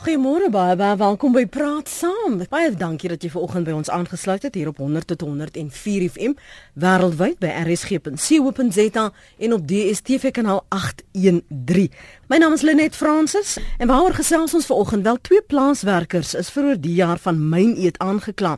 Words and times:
Goeiemôre 0.00 0.48
baie 0.48 0.76
baie 0.80 0.96
welkom 0.96 1.34
by 1.36 1.42
Praat 1.44 1.90
Saam. 1.92 2.38
Baie 2.48 2.70
dankie 2.72 3.10
dat 3.12 3.20
jy 3.20 3.28
vanoggend 3.34 3.66
by 3.68 3.74
ons 3.76 3.90
aangesluit 3.92 4.46
het 4.46 4.54
hier 4.56 4.70
op 4.70 4.78
100 4.80 5.10
tot 5.10 5.26
104 5.26 6.06
FM 6.08 6.38
wêreldwyd 6.80 7.36
by 7.42 7.50
rsg.co.za 7.66 9.04
en 9.44 9.52
op 9.58 9.66
DStv 9.68 10.32
kanaal 10.32 10.62
813. 10.72 11.92
My 12.30 12.38
naam 12.38 12.52
is 12.54 12.62
Lenet 12.62 12.94
Fransis 12.94 13.56
en 13.82 13.88
waaroor 13.90 14.12
gesels 14.14 14.52
ons 14.54 14.66
vanoggend? 14.68 15.02
Wel 15.02 15.16
twee 15.26 15.42
plaaswerkers 15.42 16.36
is 16.38 16.50
vir 16.54 16.68
oor 16.68 16.76
die 16.78 16.92
jaar 16.94 17.18
van 17.18 17.40
myn 17.50 17.72
eet 17.74 17.96
aangekla 17.98 18.52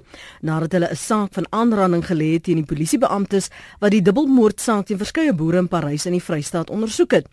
nadat 0.45 0.75
hulle 0.77 0.91
'n 0.93 0.96
saak 1.01 1.33
van 1.33 1.46
aanranding 1.49 2.05
gelê 2.05 2.35
het 2.35 2.43
teen 2.45 2.61
die 2.61 2.69
polisiebeamptes 2.69 3.49
wat 3.81 3.91
die 3.91 4.03
dubbelmoordsaak 4.03 4.87
teen 4.87 4.99
verskeie 4.99 5.32
boere 5.32 5.57
in 5.57 5.69
Parys 5.69 6.05
in 6.05 6.13
die 6.13 6.21
Vrystaat 6.21 6.69
ondersoek 6.71 7.13
het. 7.13 7.27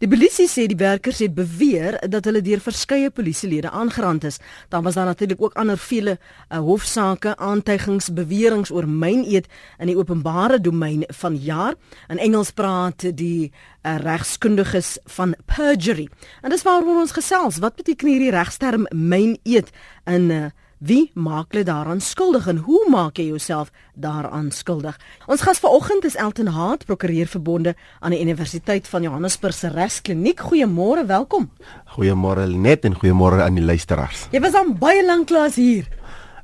Die 0.00 0.08
polisie 0.08 0.48
sê 0.48 0.66
die 0.66 0.76
werkers 0.76 1.18
het 1.18 1.34
beweer 1.34 2.00
dat 2.10 2.24
hulle 2.24 2.42
deur 2.42 2.60
verskeie 2.60 3.10
polisie 3.10 3.48
lede 3.48 3.70
aangerand 3.70 4.24
is. 4.24 4.38
Dan 4.70 4.82
was 4.82 4.94
daar 4.94 5.06
natuurlik 5.06 5.42
ook 5.42 5.54
ander 5.54 5.78
vele 5.78 6.18
uh, 6.50 6.58
hofsaake, 6.58 7.36
aantuigings, 7.36 8.12
beweringe 8.12 8.74
oor 8.74 8.88
myn 8.88 9.24
eet 9.30 9.46
in 9.78 9.86
die 9.86 9.96
openbare 9.96 10.60
domein 10.60 11.04
van 11.08 11.36
jaar. 11.36 11.74
In 12.08 12.18
Engels 12.18 12.50
praat 12.50 13.16
die 13.16 13.52
uh, 13.84 13.96
regskundiges 14.02 14.98
van 15.16 15.36
perjury. 15.46 16.08
En 16.42 16.50
dis 16.50 16.66
waaroor 16.66 17.04
ons 17.04 17.12
gesels. 17.12 17.60
Wat 17.62 17.76
beteken 17.76 18.08
hierdie 18.08 18.34
regsterm 18.34 18.88
myn 18.90 19.38
eet 19.44 19.70
in 20.10 20.30
uh, 20.30 20.44
Wie 20.84 21.08
maak 21.16 21.54
jy 21.56 21.62
daaraan 21.64 22.02
skuldig 22.04 22.44
en 22.50 22.58
hoe 22.66 22.82
maak 22.92 23.16
jy 23.16 23.30
jouself 23.30 23.70
daaraan 23.96 24.50
skuldig? 24.52 24.98
Ons 25.30 25.40
gas 25.46 25.62
vanoggend 25.62 26.04
is 26.04 26.16
Elton 26.20 26.50
Haat, 26.52 26.84
prokureur 26.84 27.30
verbonde 27.30 27.72
aan 28.04 28.12
die 28.12 28.20
Universiteit 28.20 28.88
van 28.92 29.06
Johannesburg 29.06 29.56
se 29.56 29.70
Regskliniek. 29.72 30.42
Goeiemôre, 30.44 31.06
welkom. 31.08 31.48
Goeiemôre 31.96 32.44
Net 32.52 32.84
en 32.84 32.98
goeiemôre 33.00 33.40
aan 33.46 33.56
die 33.56 33.64
luisteraars. 33.64 34.26
Jy 34.34 34.42
was 34.44 34.58
aan 34.60 34.74
baie 34.76 35.06
lank 35.06 35.30
klas 35.32 35.56
hier. 35.56 35.88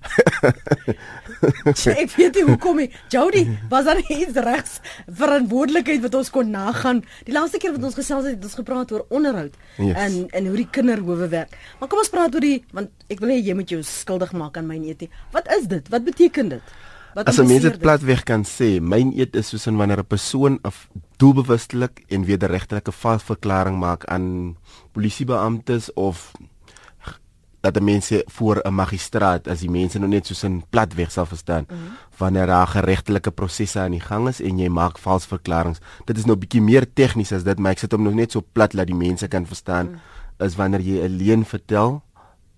ek 2.02 2.14
weet 2.16 2.34
nie 2.34 2.44
hoekom 2.48 2.77
nie. 2.83 2.88
Jody, 3.12 3.44
was 3.72 3.84
daar 3.88 4.00
iets 4.02 4.38
regs 4.44 4.78
verantwoordelikheid 5.06 6.02
wat 6.05 6.19
ons 6.20 6.30
kon 6.34 6.50
nagaan? 6.50 7.02
Die 7.24 7.34
laaste 7.34 7.60
keer 7.62 7.74
wat 7.77 7.88
ons 7.91 7.98
gesels 7.98 8.28
het, 8.28 8.38
het 8.38 8.44
ons 8.44 8.58
gepraat 8.60 8.92
oor 8.92 9.06
onderhoud 9.08 9.56
yes. 9.78 9.97
en 9.97 10.28
en 10.28 10.47
hoe 10.50 10.60
die 10.60 10.69
kinderhowe 10.70 11.28
werk. 11.32 11.56
Maar 11.80 11.88
kom 11.88 12.02
ons 12.02 12.12
praat 12.12 12.34
oor 12.34 12.44
die 12.44 12.60
want 12.77 12.92
ek 13.10 13.24
wil 13.24 13.34
hê 13.34 13.41
jy 13.41 13.56
moet 13.58 13.72
jou 13.72 13.82
skuldig 13.86 14.32
maak 14.36 14.60
aan 14.60 14.69
myn 14.70 14.86
eet. 14.88 15.08
Wat 15.34 15.48
is 15.58 15.69
dit? 15.70 15.88
Wat 15.92 16.05
beteken 16.06 16.56
dit? 16.56 16.78
Wat 17.14 17.27
As 17.27 17.38
'n 17.38 17.47
mens 17.47 17.62
dit 17.62 17.78
platweg 17.78 18.22
kan 18.22 18.44
sê, 18.44 18.78
myn 18.80 19.10
eet 19.19 19.34
is 19.34 19.48
soos 19.48 19.64
wanneer 19.64 19.98
'n 19.98 20.06
persoon 20.06 20.58
of 20.62 20.88
doelbewustelik 21.16 22.04
en 22.08 22.25
wederregtelike 22.25 22.92
valsverklaring 22.92 23.78
maak 23.78 24.04
aan 24.04 24.56
polisiebeamptes 24.92 25.92
of 25.94 26.32
dat 27.61 27.80
mense 27.80 28.25
voor 28.27 28.61
'n 28.64 28.75
magistraat 28.75 29.48
as 29.48 29.61
die 29.61 29.70
mense 29.70 29.98
nou 29.98 30.08
net 30.11 30.27
soos 30.27 30.44
'n 30.44 30.64
platweg 30.70 31.11
sal 31.11 31.27
verstaan 31.27 31.64
mm 31.69 31.77
-hmm. 31.77 31.97
wanneer 32.19 32.47
daar 32.47 32.66
geregtelike 32.66 33.30
prosesse 33.30 33.80
aan 33.80 33.91
die 33.91 34.00
gang 34.00 34.28
is 34.28 34.41
en 34.41 34.58
jy 34.58 34.69
maak 34.69 34.98
vals 34.98 35.27
verklaringe 35.27 35.78
dit 36.05 36.19
is 36.19 36.25
nou 36.25 36.36
bietjie 36.36 36.62
meer 36.62 36.92
tegnies 36.92 37.33
as 37.33 37.42
dit 37.42 37.58
maar 37.58 37.72
ek 37.72 37.78
sit 37.78 37.92
hom 37.92 38.03
nog 38.03 38.14
net 38.14 38.33
so 38.33 38.44
plat 38.53 38.72
dat 38.72 38.86
die 38.86 38.97
mense 38.97 39.28
kan 39.28 39.47
verstaan 39.47 39.86
mm 39.86 39.92
-hmm. 39.92 40.47
is 40.47 40.56
wanneer 40.56 40.81
jy 40.81 41.05
'n 41.05 41.16
leuen 41.16 41.44
vertel 41.44 42.03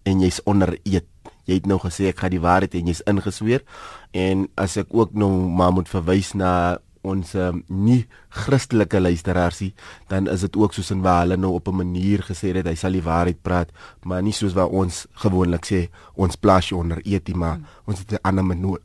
en 0.03 0.20
jy's 0.20 0.41
onder 0.45 0.78
eed 0.83 1.05
jy 1.45 1.55
het 1.55 1.67
nou 1.67 1.78
gesê 1.78 2.06
ek 2.11 2.19
gaan 2.19 2.30
die 2.30 2.41
waarheid 2.41 2.75
en 2.75 2.86
jy's 2.86 3.03
ingesweer 3.06 3.62
en 4.11 4.48
as 4.55 4.77
ek 4.77 4.86
ook 4.91 5.14
nou 5.14 5.30
maar 5.30 5.73
moet 5.73 5.89
verwys 5.89 6.33
na 6.33 6.78
ons 7.03 7.34
um, 7.34 7.62
nie 7.69 8.06
Christelike 8.28 9.00
luisteraars 9.00 9.61
nie, 9.61 9.72
dan 10.08 10.28
is 10.31 10.41
dit 10.41 10.56
ook 10.56 10.75
soos 10.75 10.91
in 10.91 11.03
waar 11.03 11.25
hulle 11.25 11.36
nou 11.36 11.55
op 11.55 11.69
'n 11.69 11.77
manier 11.83 12.22
gesê 12.22 12.55
het 12.55 12.67
hy 12.67 12.75
sal 12.75 12.92
die 12.92 13.03
waarheid 13.03 13.42
praat, 13.42 13.70
maar 14.05 14.22
nie 14.22 14.33
soos 14.33 14.55
wat 14.55 14.70
ons 14.70 15.06
gewoonlik 15.12 15.67
sê 15.67 15.89
ons 16.14 16.36
plaas 16.36 16.70
jy 16.70 16.77
onder 16.77 17.00
eetie 17.05 17.34
maar 17.34 17.58
mm. 17.58 17.64
ons 17.86 17.98
het 17.98 18.12
'n 18.12 18.23
ander 18.23 18.45
manier 18.45 18.78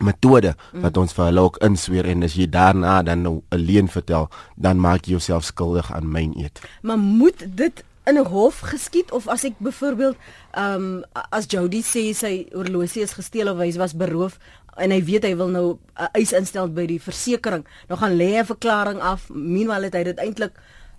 metode 0.00 0.54
mm. 0.72 0.80
wat 0.80 0.96
ons 0.96 1.12
vir 1.12 1.24
hulle 1.24 1.40
ook 1.40 1.60
insweer 1.66 2.06
en 2.06 2.22
as 2.22 2.34
jy 2.34 2.46
daarna 2.48 3.02
dan 3.02 3.22
nou 3.22 3.42
'n 3.50 3.56
leuen 3.56 3.88
vertel, 3.88 4.28
dan 4.56 4.80
maak 4.80 5.04
jy 5.04 5.10
jouself 5.10 5.44
skuldig 5.44 5.92
aan 5.92 6.10
myn 6.10 6.32
eet. 6.38 6.60
Maar 6.82 6.98
moet 6.98 7.56
dit 7.56 7.84
in 8.04 8.18
'n 8.18 8.26
hof 8.26 8.58
geskied 8.58 9.12
of 9.12 9.28
as 9.28 9.44
ek 9.44 9.54
byvoorbeeld 9.58 10.16
ehm 10.50 10.74
um, 10.74 11.04
as 11.30 11.44
Jody 11.46 11.82
sê 11.82 12.14
sy 12.14 12.46
horlosie 12.52 13.02
is 13.02 13.12
gesteel 13.12 13.48
of 13.48 13.58
hy 13.58 13.72
was 13.76 13.94
beroof 13.96 14.38
en 14.76 14.90
hy 14.90 15.00
weet 15.04 15.24
hy 15.24 15.36
wil 15.36 15.48
nou 15.48 15.66
'n 15.72 15.78
uh, 16.02 16.08
eis 16.12 16.32
instel 16.32 16.68
by 16.68 16.86
die 16.86 17.00
versekerings. 17.00 17.68
Nou 17.88 17.98
gaan 17.98 18.16
lê 18.16 18.38
'n 18.38 18.44
verklaring 18.44 19.00
af. 19.00 19.28
Meanwhile 19.28 19.84
het 19.84 19.94
hy 19.94 20.02
dit 20.02 20.18
eintlik 20.18 20.52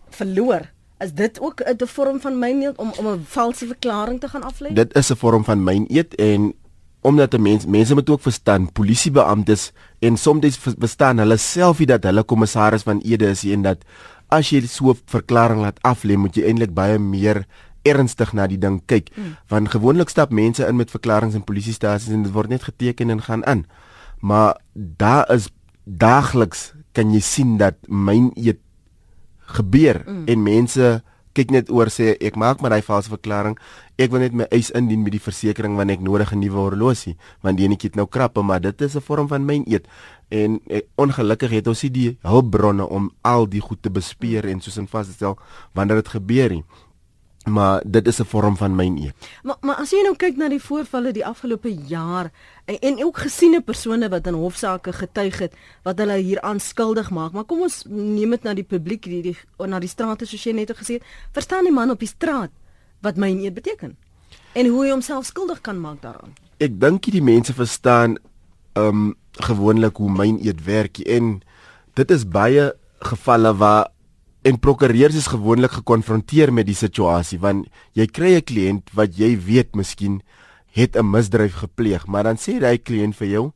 verloor. 0.10 0.70
Is 1.00 1.14
dit 1.14 1.40
ook 1.40 1.62
'n 1.62 1.88
vorm 1.88 2.20
van 2.20 2.40
myneet 2.40 2.78
om 2.78 2.94
om 2.98 3.08
'n 3.08 3.26
valse 3.26 3.68
verklaring 3.68 4.20
te 4.20 4.28
gaan 4.28 4.44
aflê? 4.44 4.74
Dit 4.74 4.96
is 4.96 5.12
'n 5.12 5.16
vorm 5.16 5.44
van 5.44 5.64
myneet 5.64 6.16
en 6.16 6.54
omdat 7.02 7.34
'n 7.34 7.42
mens 7.42 7.66
mense 7.66 7.94
moet 7.94 8.10
ook 8.10 8.22
verstaan 8.22 8.72
polisiebeamptes 8.72 9.72
en 10.00 10.18
soms 10.18 10.58
verstaan 10.78 11.18
hulle 11.18 11.38
self 11.38 11.78
nie 11.78 11.88
dat 11.88 12.04
hulle 12.04 12.24
kommissaris 12.24 12.84
van 12.84 13.00
ede 13.00 13.30
is 13.30 13.44
en 13.44 13.62
dat 13.62 13.78
as 14.28 14.50
jy 14.50 14.62
so 14.68 14.92
'n 14.92 15.00
verklaring 15.06 15.62
laat 15.62 15.80
aflê 15.82 16.16
moet 16.18 16.36
jy 16.36 16.44
eintlik 16.44 16.74
baie 16.74 17.00
meer 17.00 17.46
ernstig 17.84 18.34
na 18.34 18.48
die 18.48 18.60
ding 18.62 18.82
kyk 18.86 19.10
mm. 19.16 19.36
want 19.50 19.70
gewoonlik 19.74 20.10
stap 20.10 20.32
mense 20.32 20.66
in 20.68 20.76
met 20.76 20.92
verklaringe 20.92 21.36
in 21.36 21.44
polisiestasies 21.44 22.14
en 22.14 22.24
dit 22.24 22.34
word 22.34 22.50
net 22.50 22.64
geteken 22.64 23.10
en 23.10 23.22
gaan 23.22 23.44
in 23.44 23.66
maar 24.20 24.58
daar 24.74 25.26
is 25.34 25.50
daagliks 25.84 26.74
kan 26.94 27.14
jy 27.14 27.22
sien 27.26 27.58
dat 27.58 27.78
myn 27.88 28.32
eet 28.36 28.60
gebeur 29.56 30.04
mm. 30.06 30.28
en 30.28 30.44
mense 30.44 31.02
kyk 31.36 31.52
net 31.52 31.72
oor 31.72 31.88
sê 31.92 32.16
ek 32.20 32.36
maak 32.40 32.62
maar 32.62 32.74
daai 32.76 32.86
valse 32.86 33.12
verklaring 33.12 33.58
ek 34.02 34.12
wil 34.12 34.24
net 34.24 34.36
my 34.36 34.48
eis 34.52 34.72
indien 34.76 35.04
met 35.04 35.16
die 35.16 35.24
versekerings 35.24 35.80
wanneer 35.80 36.00
ek 36.00 36.06
nodig 36.06 36.34
'n 36.34 36.40
nuwe 36.44 36.60
horlosie 36.60 37.16
want 37.42 37.58
die 37.58 37.66
enetjie 37.66 37.90
het 37.92 38.00
nou 38.00 38.08
krappe 38.08 38.44
maar 38.44 38.62
dit 38.62 38.82
is 38.82 38.96
'n 38.96 39.02
vorm 39.02 39.28
van 39.28 39.46
myn 39.46 39.64
eet 39.68 39.88
en 40.30 40.60
eh, 40.68 40.82
ongelukkig 40.96 41.52
het 41.52 41.68
ons 41.68 41.84
nie 41.84 41.92
die 41.92 42.18
hulpbronne 42.22 42.88
om 42.88 43.12
al 43.22 43.48
die 43.48 43.62
goed 43.62 43.82
te 43.82 43.90
bespeer 43.90 44.46
en 44.46 44.62
soos 44.62 44.78
in 44.78 44.88
vasstel 44.88 45.38
wanneer 45.74 45.96
dit 46.04 46.08
gebeur 46.08 46.50
nie 46.50 46.64
maar 47.46 47.82
dit 47.86 48.08
is 48.08 48.20
'n 48.20 48.26
vorm 48.26 48.58
van 48.58 48.76
myn 48.76 48.98
eet. 48.98 49.16
Maar 49.44 49.58
maar 49.62 49.76
as 49.76 49.92
jy 49.92 50.02
nou 50.04 50.16
kyk 50.16 50.38
na 50.38 50.50
die 50.50 50.62
voorvalle 50.62 51.12
die 51.12 51.26
afgelope 51.26 51.74
jaar 51.74 52.32
en, 52.66 52.80
en 52.80 53.06
ook 53.06 53.18
gesiene 53.18 53.62
persone 53.62 54.10
wat 54.10 54.28
in 54.28 54.34
hofsaake 54.34 54.94
getuig 54.94 55.40
het 55.40 55.54
wat 55.84 55.98
hulle 55.98 56.18
hier 56.18 56.42
aanskuldig 56.42 57.10
maak, 57.10 57.32
maar 57.32 57.44
kom 57.44 57.62
ons 57.62 57.86
neem 57.88 58.30
dit 58.30 58.44
na 58.44 58.54
die 58.54 58.64
publiek 58.64 59.04
die, 59.04 59.22
die 59.22 59.38
na 59.68 59.80
die 59.80 59.90
strate 59.90 60.26
soos 60.26 60.44
jy 60.44 60.54
net 60.54 60.72
gesê 60.72 60.94
het, 60.94 61.04
verstaan 61.32 61.64
die 61.64 61.74
man 61.74 61.90
op 61.90 62.00
die 62.00 62.08
straat 62.08 62.52
wat 63.02 63.18
myn 63.18 63.40
eet 63.40 63.54
beteken 63.54 63.98
en 64.54 64.68
hoe 64.68 64.84
hy 64.84 64.92
homself 64.92 65.26
skuldig 65.26 65.62
kan 65.62 65.80
maak 65.80 66.02
daaraan. 66.02 66.34
Ek 66.58 66.80
dink 66.80 67.08
die 67.12 67.24
mense 67.24 67.54
verstaan 67.54 68.18
ehm 68.74 68.88
um, 68.88 69.16
gewoonlik 69.32 69.96
hoe 69.98 70.12
myn 70.12 70.40
eet 70.44 70.64
werk 70.64 71.00
en 71.00 71.42
dit 71.94 72.12
is 72.12 72.28
baie 72.28 72.74
gevalle 73.00 73.56
waar 73.56 73.88
en 74.44 74.60
prokureurs 74.60 75.16
is 75.16 75.28
gewoonlik 75.28 75.72
gekonfronteer 75.72 76.54
met 76.54 76.66
die 76.66 76.78
situasie 76.78 77.40
want 77.40 77.68
jy 77.94 78.08
kry 78.08 78.36
'n 78.36 78.42
kliënt 78.42 78.94
wat 78.94 79.18
jy 79.18 79.38
weet 79.38 79.76
miskien 79.76 80.22
het 80.72 80.96
'n 80.96 81.12
misdryf 81.12 81.54
gepleeg 81.54 82.08
maar 82.08 82.24
dan 82.24 82.38
sê 82.38 82.60
hy 82.60 82.78
kliënt 82.78 83.16
vir 83.16 83.28
jou 83.28 83.54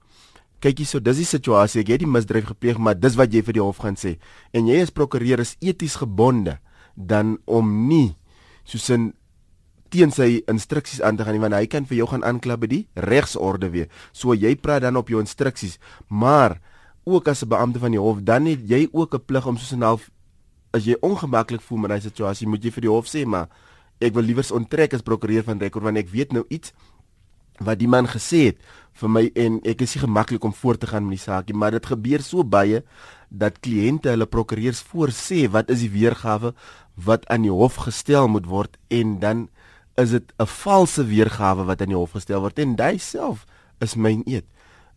kyk 0.66 0.82
hierso 0.82 1.02
dis 1.04 1.20
die 1.22 1.28
situasie 1.30 1.84
ek 1.84 1.92
het 1.94 2.02
die 2.02 2.10
misdryf 2.10 2.48
gepleeg 2.50 2.80
maar 2.82 2.98
dis 2.98 3.18
wat 3.20 3.34
jy 3.34 3.44
vir 3.46 3.60
die 3.60 3.64
hof 3.64 3.84
gaan 3.84 4.00
sê. 4.00 4.16
En 4.56 4.66
jy 4.70 4.80
as 4.82 4.94
prokureur 4.94 5.44
is 5.44 5.56
eties 5.62 6.00
gebonde 6.02 6.58
dan 6.96 7.38
om 7.46 7.88
nie 7.90 8.16
soos 8.66 8.90
'n 8.90 9.14
teen 9.90 10.12
sy 10.12 10.42
instruksies 10.48 11.02
aan 11.02 11.18
te 11.18 11.24
gaan 11.24 11.34
nie 11.34 11.44
want 11.44 11.54
hy 11.54 11.68
kan 11.68 11.86
vir 11.86 11.98
jou 11.98 12.08
gaan 12.08 12.24
aankla 12.24 12.58
by 12.58 12.68
die 12.68 12.88
regsorde 12.96 13.70
weer. 13.70 13.88
So 14.12 14.34
jy 14.34 14.56
praat 14.56 14.82
dan 14.82 14.98
op 14.98 15.10
jou 15.10 15.20
instruksies 15.20 15.78
maar 16.10 16.60
ook 17.06 17.28
as 17.28 17.44
'n 17.44 17.50
beampte 17.50 17.80
van 17.80 17.92
die 17.92 18.00
hof 18.00 18.24
dan 18.24 18.46
het 18.46 18.60
jy 18.66 18.90
ook 18.92 19.14
'n 19.14 19.26
plig 19.26 19.46
om 19.46 19.58
soos 19.58 19.74
'n 19.74 19.84
half 19.84 20.10
as 20.76 20.88
jy 20.88 20.98
ongemaklik 21.06 21.64
voel 21.64 21.86
met 21.86 21.96
daai 21.96 22.04
situasie, 22.04 22.48
moet 22.48 22.64
jy 22.64 22.74
vir 22.76 22.88
die 22.88 22.92
hof 22.92 23.08
sê, 23.10 23.24
maar 23.26 23.48
ek 24.04 24.16
wil 24.16 24.28
liewer 24.28 24.48
onttrek 24.56 24.94
as 24.98 25.06
prokureur 25.06 25.46
van 25.48 25.62
rekord 25.62 25.88
want 25.88 26.02
ek 26.02 26.12
weet 26.12 26.36
nou 26.36 26.44
iets 26.52 26.74
wat 27.64 27.80
die 27.80 27.88
man 27.88 28.10
gesê 28.12 28.50
het 28.50 28.64
vir 29.00 29.12
my 29.12 29.24
en 29.40 29.62
ek 29.68 29.86
is 29.86 29.96
nie 29.96 30.04
gemaklik 30.04 30.44
om 30.44 30.56
voort 30.56 30.82
te 30.84 30.90
gaan 30.92 31.06
met 31.08 31.16
die 31.16 31.24
saak 31.24 31.48
nie, 31.48 31.56
maar 31.56 31.76
dit 31.76 31.86
gebeur 31.88 32.24
so 32.24 32.44
baie 32.44 32.84
dat 33.32 33.62
kliënte 33.64 34.12
hulle 34.12 34.28
prokureurs 34.28 34.84
voorsê 34.92 35.46
wat 35.52 35.72
is 35.72 35.86
die 35.86 35.92
weergawe 35.94 36.52
wat 37.08 37.28
aan 37.32 37.48
die 37.48 37.54
hof 37.54 37.80
gestel 37.88 38.28
moet 38.32 38.48
word 38.52 38.76
en 38.92 39.20
dan 39.24 39.48
is 39.96 40.12
dit 40.12 40.34
'n 40.40 40.46
valse 40.46 41.04
weergawe 41.08 41.64
wat 41.64 41.82
aan 41.82 41.92
die 41.92 41.98
hof 41.98 42.12
gestel 42.12 42.42
word 42.42 42.60
en 42.60 42.76
hy 42.80 42.98
self 42.98 43.46
is 43.80 43.96
myn 43.96 44.24
eet. 44.26 44.46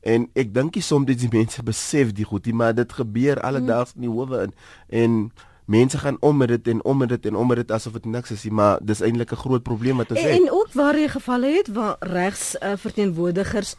En 0.02 0.28
ek 0.34 0.54
dink 0.54 0.76
soms 0.80 1.06
dit 1.06 1.18
die 1.18 1.30
mense 1.38 1.62
besef 1.62 2.12
die 2.12 2.24
goed, 2.24 2.46
maar 2.52 2.74
dit 2.74 2.92
gebeur 2.92 3.40
alledaags 3.40 3.94
in 3.94 4.06
die 4.06 4.10
howe 4.10 4.42
in 4.42 4.52
en 4.88 5.32
mense 5.68 5.98
gaan 5.98 6.16
om 6.20 6.36
met 6.36 6.48
dit 6.48 6.68
en 6.72 6.84
om 6.84 6.96
met 6.98 7.08
dit 7.08 7.26
en 7.26 7.36
om 7.36 7.46
met 7.46 7.56
dit 7.60 7.70
asof 7.70 7.92
dit 7.92 8.04
niks 8.04 8.30
is 8.30 8.44
nie, 8.48 8.52
maar 8.52 8.78
dis 8.82 9.00
eintlik 9.00 9.32
'n 9.32 9.42
groot 9.44 9.62
probleem 9.62 9.96
wat 9.96 10.10
ons 10.10 10.20
en, 10.20 10.28
het. 10.28 10.40
En 10.40 10.50
ook 10.50 10.72
waar 10.72 10.98
jy 10.98 11.08
gevalle 11.08 11.46
het 11.46 11.68
waar 11.68 11.96
regs 12.00 12.56
uh, 12.56 12.72
verteenwoordigers 12.76 13.74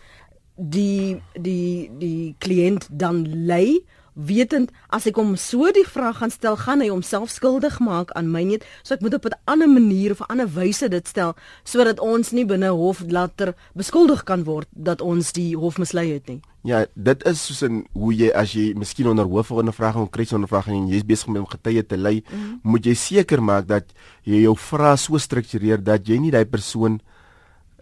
die 0.55 1.21
die 1.33 1.91
die 1.97 2.35
kliënt 2.37 2.87
dan 2.91 3.45
lei 3.45 3.85
wetend 4.13 4.71
as 4.89 5.07
ek 5.07 5.15
hom 5.15 5.35
so 5.35 5.71
die 5.71 5.85
vraag 5.85 6.17
gaan 6.17 6.31
stel, 6.31 6.57
gaan 6.57 6.81
hy 6.81 6.89
homself 6.89 7.29
skuldig 7.29 7.79
maak 7.79 8.11
aan 8.15 8.31
my 8.31 8.43
net. 8.43 8.65
So 8.83 8.93
ek 8.93 9.01
moet 9.01 9.13
op 9.13 9.25
'n 9.25 9.37
ander 9.45 9.69
manier 9.69 10.11
of 10.11 10.21
'n 10.21 10.31
ander 10.31 10.47
wyse 10.47 10.89
dit 10.89 11.07
stel 11.07 11.35
sodat 11.63 11.99
ons 11.99 12.31
nie 12.31 12.45
binne 12.45 12.69
hof 12.69 13.03
later 13.07 13.55
beskuldig 13.75 14.23
kan 14.23 14.43
word 14.43 14.67
dat 14.71 15.01
ons 15.01 15.31
die 15.31 15.55
hof 15.55 15.77
mislei 15.77 16.13
het 16.13 16.27
nie. 16.27 16.41
Ja, 16.63 16.85
dit 16.95 17.23
is 17.23 17.45
soos 17.45 17.63
'n 17.63 17.85
hoe 17.93 18.13
jy 18.13 18.31
as 18.31 18.53
jy 18.53 18.73
miskien 18.75 19.07
onder 19.07 19.25
hoofondervraging 19.25 20.03
of 20.03 20.09
kriesondervraging 20.09 20.75
en 20.75 20.87
jy's 20.87 21.05
besig 21.05 21.27
om 21.27 21.45
getuie 21.45 21.85
te 21.85 21.97
lei, 21.97 22.23
mm 22.25 22.39
-hmm. 22.39 22.59
moet 22.63 22.85
jy 22.85 22.93
seker 22.93 23.41
maak 23.43 23.67
dat 23.67 23.85
jy 24.23 24.41
jou 24.41 24.55
vrae 24.57 24.97
so 24.97 25.17
struktureer 25.17 25.83
dat 25.83 26.07
jy 26.07 26.17
nie 26.17 26.31
daai 26.31 26.45
persoon 26.45 26.99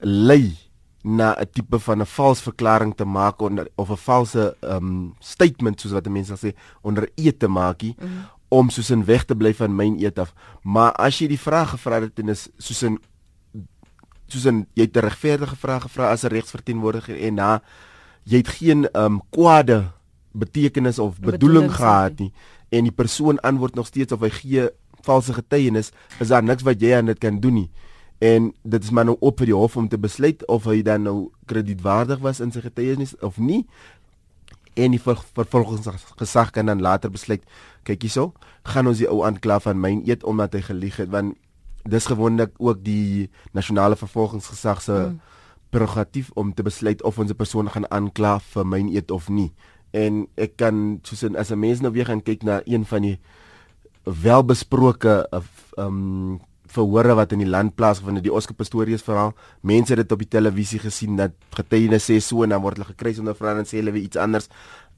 lei 0.01 0.66
na 1.03 1.35
'n 1.35 1.49
tipe 1.51 1.79
van 1.79 2.01
'n 2.01 2.05
vals 2.05 2.41
verklaring 2.41 2.95
te 2.95 3.05
maak 3.05 3.41
onder 3.41 3.67
of 3.75 3.89
'n 3.89 3.95
valse 3.97 4.55
um 4.61 5.15
statement 5.19 5.81
soos 5.81 5.91
wat 5.91 6.09
mense 6.09 6.35
sê 6.35 6.55
onder 6.81 7.09
eet 7.15 7.39
te 7.39 7.47
maakie 7.47 7.95
mm 7.99 8.07
-hmm. 8.07 8.25
om 8.47 8.69
soos 8.69 8.89
'n 8.89 9.05
weg 9.05 9.23
te 9.25 9.35
bly 9.35 9.53
van 9.53 9.75
myn 9.75 10.03
eet 10.03 10.19
af. 10.19 10.33
Maar 10.61 10.91
as 10.91 11.19
jy 11.19 11.27
die 11.27 11.39
vraag 11.39 11.69
gevra 11.69 12.01
het 12.01 12.19
en 12.19 12.29
is 12.29 12.49
soos 12.57 12.83
'n 12.83 12.99
soos 14.27 14.45
'n 14.45 14.67
jy 14.73 14.83
het 14.83 14.95
'n 14.97 14.99
regverdige 14.99 15.55
vraag 15.55 15.81
gevra 15.81 16.11
as 16.11 16.23
'n 16.23 16.27
regsverteenwoordiger 16.27 17.17
en 17.19 17.33
na 17.33 17.61
jy 18.23 18.37
het 18.37 18.47
geen 18.47 18.87
um 18.93 19.21
kwade 19.29 19.91
betekenis 20.31 20.99
of 20.99 21.19
bedoeling 21.19 21.75
gehad 21.75 22.19
nie 22.19 22.33
en 22.69 22.83
die 22.83 22.91
persoon 22.91 23.39
antwoord 23.39 23.75
nog 23.75 23.87
steeds 23.87 24.11
of 24.11 24.19
hy 24.19 24.29
gee 24.29 24.69
valse 25.01 25.33
getuienis, 25.33 25.91
is 26.19 26.27
daar 26.27 26.43
niks 26.43 26.65
wat 26.67 26.81
jy 26.81 26.95
aan 26.97 27.05
dit 27.05 27.19
kan 27.19 27.39
doen 27.39 27.53
nie 27.53 27.69
en 28.19 28.53
dit 28.63 28.83
is 28.83 28.89
maar 28.89 29.05
nou 29.05 29.17
op 29.19 29.37
vir 29.37 29.45
die 29.45 29.55
hof 29.55 29.77
om 29.77 29.87
te 29.87 29.97
besluit 29.97 30.45
of 30.47 30.65
hy 30.65 30.81
dan 30.81 31.03
nou 31.03 31.29
kredietwaardig 31.45 32.19
was 32.19 32.39
in 32.39 32.51
sy 32.51 32.61
getuienis 32.61 33.15
of 33.21 33.37
nie. 33.37 33.65
En 34.73 34.91
die 34.93 35.01
ver 35.01 35.21
vervolgingsgesag 35.33 36.51
kan 36.51 36.65
dan 36.65 36.81
later 36.81 37.09
besluit 37.13 37.43
kyk 37.83 38.01
hierso 38.01 38.33
gaan 38.67 38.89
ons 38.89 39.01
die 39.01 39.09
ou 39.09 39.23
aankla 39.25 39.59
van 39.63 39.79
myn 39.79 40.03
eet 40.07 40.25
omdat 40.27 40.57
hy 40.57 40.63
gelieg 40.67 40.99
het. 41.01 41.11
Want 41.13 41.37
dis 41.87 42.09
gewoonlik 42.09 42.57
ook 42.59 42.83
die 42.83 43.29
nasionale 43.55 43.95
vervolgingsgesag 43.95 44.81
se 44.83 44.93
hmm. 44.93 45.19
prerogatief 45.71 46.31
om 46.35 46.53
te 46.53 46.63
besluit 46.63 47.03
of 47.03 47.19
ons 47.19 47.31
'n 47.31 47.35
persoon 47.35 47.69
gaan 47.69 47.87
aankla 47.91 48.39
vir 48.39 48.65
myn 48.65 48.89
eet 48.95 49.11
of 49.11 49.29
nie. 49.29 49.53
En 49.91 50.27
ek 50.35 50.57
kan 50.57 50.99
soos 51.03 51.23
in, 51.23 51.35
as 51.35 51.51
'n 51.51 51.59
mens 51.59 51.79
nou 51.81 51.91
weer 51.91 52.05
gaan 52.05 52.23
kyk 52.23 52.43
na 52.43 52.61
een 52.65 52.85
van 52.85 53.01
die 53.01 53.19
welbesproke 54.03 55.27
um 55.77 56.39
verhore 56.77 57.15
wat 57.17 57.33
in 57.35 57.43
die 57.43 57.49
land 57.49 57.75
plaasgevind 57.77 58.21
het, 58.21 58.27
die 58.27 58.33
Oscar 58.33 58.57
Pistorius 58.57 59.05
verhaal. 59.05 59.33
Mense 59.61 59.95
het 59.95 60.03
dit 60.03 60.15
op 60.15 60.23
die 60.23 60.29
televisie 60.37 60.79
gesien 60.83 61.17
dat 61.19 61.35
getuienis 61.57 62.07
sê 62.09 62.19
so 62.23 62.45
en 62.45 62.53
dan 62.55 62.63
word 62.63 62.79
hulle 62.79 62.91
gekruis 62.93 63.21
onder 63.23 63.37
vra 63.37 63.57
en 63.57 63.67
sê 63.67 63.81
hulle 63.81 63.95
iets 63.99 64.19
anders. 64.21 64.49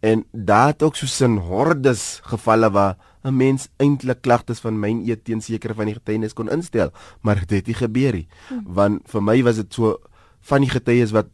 En 0.06 0.24
daar 0.32 0.72
het 0.74 0.84
ook 0.84 0.96
so 0.96 1.08
sin 1.12 1.38
hordes 1.50 2.22
gevalle 2.24 2.70
waar 2.72 2.98
'n 3.24 3.36
mens 3.36 3.68
eintlik 3.78 4.22
klagtes 4.22 4.60
van 4.60 4.80
myn 4.80 5.04
eet 5.08 5.24
teen 5.24 5.42
sekere 5.42 5.74
van 5.74 5.86
die 5.86 5.96
getuienis 5.96 6.34
kon 6.34 6.50
instel, 6.50 6.92
maar 7.22 7.40
dit 7.40 7.50
het 7.50 7.68
nie 7.68 7.76
gebeur 7.76 8.14
nie. 8.14 8.28
Hmm. 8.48 8.64
Want 8.66 9.02
vir 9.06 9.22
my 9.24 9.44
was 9.44 9.56
dit 9.56 9.74
so 9.74 9.98
van 10.40 10.62
die 10.62 10.70
getuies 10.70 11.12
wat 11.12 11.28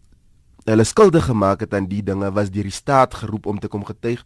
hulle 0.66 0.84
skuldig 0.84 1.26
gemaak 1.26 1.60
het 1.60 1.74
aan 1.74 1.88
die 1.88 2.04
dinge 2.04 2.32
was 2.34 2.50
deur 2.50 2.64
die 2.64 2.72
staat 2.72 3.14
geroep 3.14 3.46
om 3.46 3.60
te 3.60 3.68
kom 3.68 3.86
getuig 3.86 4.26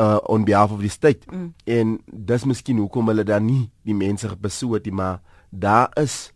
uh 0.00 0.18
on 0.32 0.44
behalf 0.44 0.72
of 0.72 0.80
die 0.80 0.92
state. 0.92 1.26
Mm. 1.30 1.52
En 1.64 1.98
dis 2.06 2.44
miskien 2.44 2.78
hoekom 2.80 3.12
hulle 3.12 3.24
dan 3.24 3.44
nie 3.44 3.70
die 3.84 3.96
mense 3.96 4.30
besoek 4.40 4.84
nie, 4.84 4.94
maar 4.96 5.20
daar 5.50 5.90
is 6.00 6.32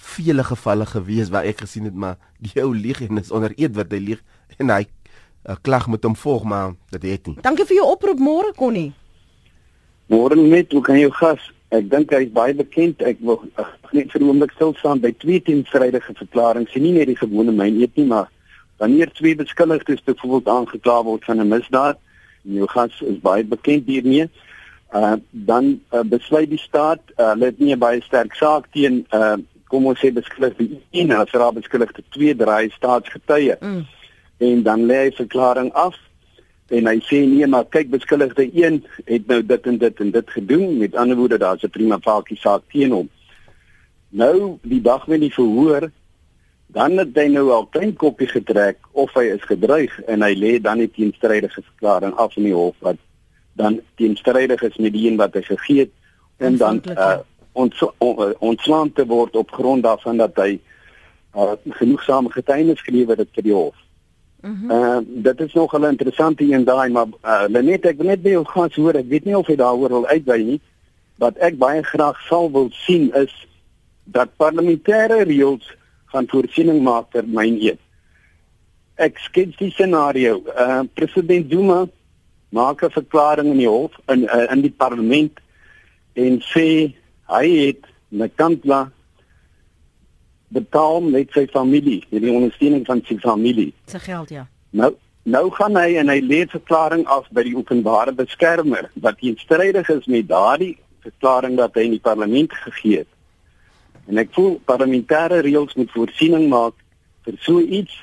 vele 0.00 0.44
gevalle 0.44 0.86
gewees 0.86 1.30
waar 1.32 1.46
ek 1.48 1.64
gesien 1.64 1.84
het 1.88 1.94
maar 1.94 2.16
die 2.38 2.62
ou 2.62 2.72
lieg 2.74 3.00
en 3.04 3.18
is 3.18 3.32
onder 3.34 3.52
eed 3.56 3.74
wat 3.76 3.92
hy 3.92 4.00
lieg 4.00 4.20
en 4.58 4.72
hy 4.72 4.84
uh, 4.84 5.56
klag 5.62 5.86
moet 5.90 6.04
hom 6.04 6.16
volg 6.16 6.44
maar 6.44 6.74
dit 6.90 7.06
het 7.10 7.30
nie. 7.30 7.36
Dankie 7.44 7.66
vir 7.68 7.80
jou 7.80 7.86
oproep 7.94 8.20
môre 8.20 8.52
Connie. 8.56 8.92
Môre 10.10 10.36
net, 10.36 10.72
hoe 10.72 10.82
kan 10.82 10.98
jou 10.98 11.10
gas? 11.14 11.42
Ek 11.70 11.86
dink 11.90 12.10
hy 12.10 12.24
is 12.26 12.32
baie 12.34 12.54
bekend. 12.56 13.02
Ek 13.06 13.20
wil 13.22 13.44
uh, 13.60 13.66
net 13.94 14.10
vir 14.10 14.20
'n 14.20 14.30
oomblik 14.32 14.52
stil 14.56 14.74
staan 14.74 15.00
by 15.00 15.12
twee 15.22 15.38
teenstrydige 15.38 16.16
verklaringe. 16.18 16.66
Sien 16.72 16.82
nie 16.82 16.96
net 16.96 17.06
die 17.06 17.18
gewone 17.20 17.54
myn 17.54 17.78
eet 17.78 17.94
nie, 17.94 18.08
maar 18.10 18.26
wanneer 18.82 19.12
twee 19.14 19.36
beskuldigdes 19.38 20.02
byvoorbeeld 20.02 20.48
aangekla 20.48 21.02
word 21.06 21.24
van 21.24 21.40
'n 21.40 21.48
misdaad 21.48 21.98
jou 22.42 22.66
gas 22.68 23.00
is 23.00 23.20
baie 23.20 23.44
bekend 23.44 23.86
hiermee. 23.86 24.28
Uh 24.94 25.16
dan 25.30 25.80
uh, 25.94 26.02
besluit 26.02 26.50
die 26.50 26.58
staat, 26.58 27.00
uh, 27.16 27.30
hulle 27.32 27.44
het 27.52 27.58
nie 27.58 27.76
baie 27.76 28.02
sterk 28.02 28.34
saak 28.34 28.66
teen 28.74 29.04
uh 29.14 29.36
kom 29.70 29.86
ons 29.86 30.00
sê 30.02 30.10
beskuldigde 30.10 30.80
1 30.90 31.12
as 31.14 31.30
raad 31.38 31.54
beskuldigde 31.60 32.02
2 32.16 32.34
draai 32.34 32.70
staatsgetuie. 32.74 33.54
Mm. 33.60 33.84
En 34.42 34.62
dan 34.66 34.86
lê 34.90 35.04
hy 35.04 35.12
verklaring 35.14 35.70
af 35.78 35.94
en 36.74 36.86
hy 36.90 36.96
sê 37.06 37.20
nee 37.26 37.46
maar 37.50 37.68
kyk 37.70 37.92
beskuldigde 37.92 38.48
1 38.50 38.80
het 39.06 39.30
nou 39.30 39.40
dit 39.46 39.70
en 39.70 39.78
dit 39.78 40.02
en 40.04 40.10
dit 40.16 40.34
gedoen 40.34 40.76
met 40.82 40.98
ander 40.98 41.16
woorde 41.16 41.38
daar's 41.38 41.62
'n 41.62 41.70
prima 41.70 41.98
facie 42.02 42.36
saak 42.36 42.62
teen 42.72 42.90
hom. 42.90 43.08
Nou 44.10 44.58
die 44.62 44.82
dag 44.82 45.06
wanneer 45.06 45.28
die 45.28 45.38
verhoor 45.38 45.90
dan 46.72 46.98
het 46.98 47.16
hy 47.18 47.26
nou 47.32 47.48
al 47.50 47.66
klein 47.66 47.94
koppie 47.98 48.28
getrek 48.30 48.78
of 48.92 49.14
hy 49.18 49.30
is 49.34 49.42
gedreig 49.48 49.94
en 50.06 50.22
hy 50.22 50.34
lê 50.38 50.52
dan 50.62 50.78
nie 50.78 50.90
teenstrydige 50.90 51.62
verklaring 51.62 52.14
af 52.14 52.36
in 52.36 52.46
die 52.46 52.54
hof 52.54 52.76
wat 52.86 53.00
dan 53.58 53.80
teenstrydig 53.98 54.62
is 54.62 54.76
met 54.76 54.94
die 54.94 55.08
een 55.08 55.18
wat 55.18 55.34
hy 55.34 55.42
gegee 55.48 55.86
het 55.86 55.94
en 56.38 56.56
dan 56.56 56.80
uh, 56.94 57.18
ons 57.52 57.82
ontslaan 58.38 58.92
te 58.92 59.06
word 59.06 59.36
op 59.36 59.50
grond 59.52 59.82
daarvan 59.82 60.22
dat 60.22 60.36
hy 60.38 60.60
uh, 61.36 61.52
genoegsame 61.80 62.30
getuienis 62.30 62.82
gelewer 62.86 63.18
het 63.18 63.28
vir 63.34 63.48
die 63.48 63.54
hof. 63.54 63.76
Mm 64.40 64.70
uh, 64.72 64.98
dit 65.04 65.40
is 65.40 65.52
nog 65.52 65.74
'n 65.76 65.84
interessante 65.84 66.44
een 66.44 66.64
daai 66.64 66.88
maar 66.88 67.10
uh, 67.24 67.62
net 67.62 67.84
ek 67.84 67.98
net 67.98 68.22
by 68.22 68.30
jou 68.30 68.44
gaan 68.44 68.70
hoor 68.74 68.94
ek 68.94 69.08
weet 69.08 69.24
nie 69.24 69.36
of 69.36 69.46
hy 69.46 69.56
daaroor 69.56 69.88
wil 69.88 70.06
uitwy 70.06 70.42
nie. 70.42 70.60
Wat 71.18 71.36
ek 71.36 71.58
baie 71.58 71.82
graag 71.82 72.20
sal 72.28 72.50
wil 72.50 72.68
sien 72.72 73.12
is 73.14 73.34
dat 74.04 74.36
parlementêre 74.36 75.22
reëls 75.28 75.76
gaan 76.12 76.28
voorsiening 76.30 76.82
maak 76.82 77.10
vir 77.14 77.26
myn 77.26 77.58
eet. 77.60 77.80
Ek 79.00 79.18
skets 79.18 79.56
die 79.56 79.70
scenario. 79.70 80.42
Uh 80.54 80.82
president 80.94 81.50
Zuma 81.50 81.86
maak 82.50 82.82
'n 82.82 82.90
verklaring 82.90 83.52
in 83.52 83.58
die 83.58 83.68
hof 83.68 83.92
in 84.08 84.24
uh, 84.24 84.46
in 84.50 84.60
die 84.60 84.74
parlement 84.76 85.40
en 86.14 86.40
sê 86.52 86.94
hy 87.30 87.46
het 87.66 87.86
Nkandla 88.10 88.90
betaal 90.50 91.00
met 91.00 91.30
sy 91.30 91.46
familie, 91.46 92.02
met 92.10 92.22
die 92.22 92.32
ondersteuning 92.32 92.82
van 92.86 93.02
sy 93.06 93.16
familie. 93.22 93.72
Sy 93.86 93.98
geld 93.98 94.34
ja. 94.34 94.46
Nou 94.70 94.94
nou 95.22 95.50
gaan 95.54 95.76
hy 95.76 95.94
en 96.00 96.08
hy 96.08 96.20
lê 96.20 96.42
'n 96.42 96.48
verklaring 96.48 97.06
af 97.06 97.28
by 97.30 97.42
die 97.42 97.56
openbare 97.56 98.12
beskermer 98.12 98.90
wat 98.94 99.18
teenstrydig 99.18 99.88
is 99.88 100.06
met 100.06 100.28
daardie 100.28 100.76
verklaring 101.00 101.56
wat 101.56 101.74
hy 101.74 101.80
in 101.80 101.96
die 101.96 102.06
parlement 102.08 102.52
gegee 102.52 102.98
het. 102.98 103.10
En 104.08 104.18
ek 104.18 104.32
voel 104.32 104.60
parlementêre 104.64 105.40
reëls 105.40 105.74
moet 105.74 105.90
voorsiening 105.90 106.48
maak 106.48 106.74
vir 107.24 107.36
so 107.40 107.60
iets 107.60 107.94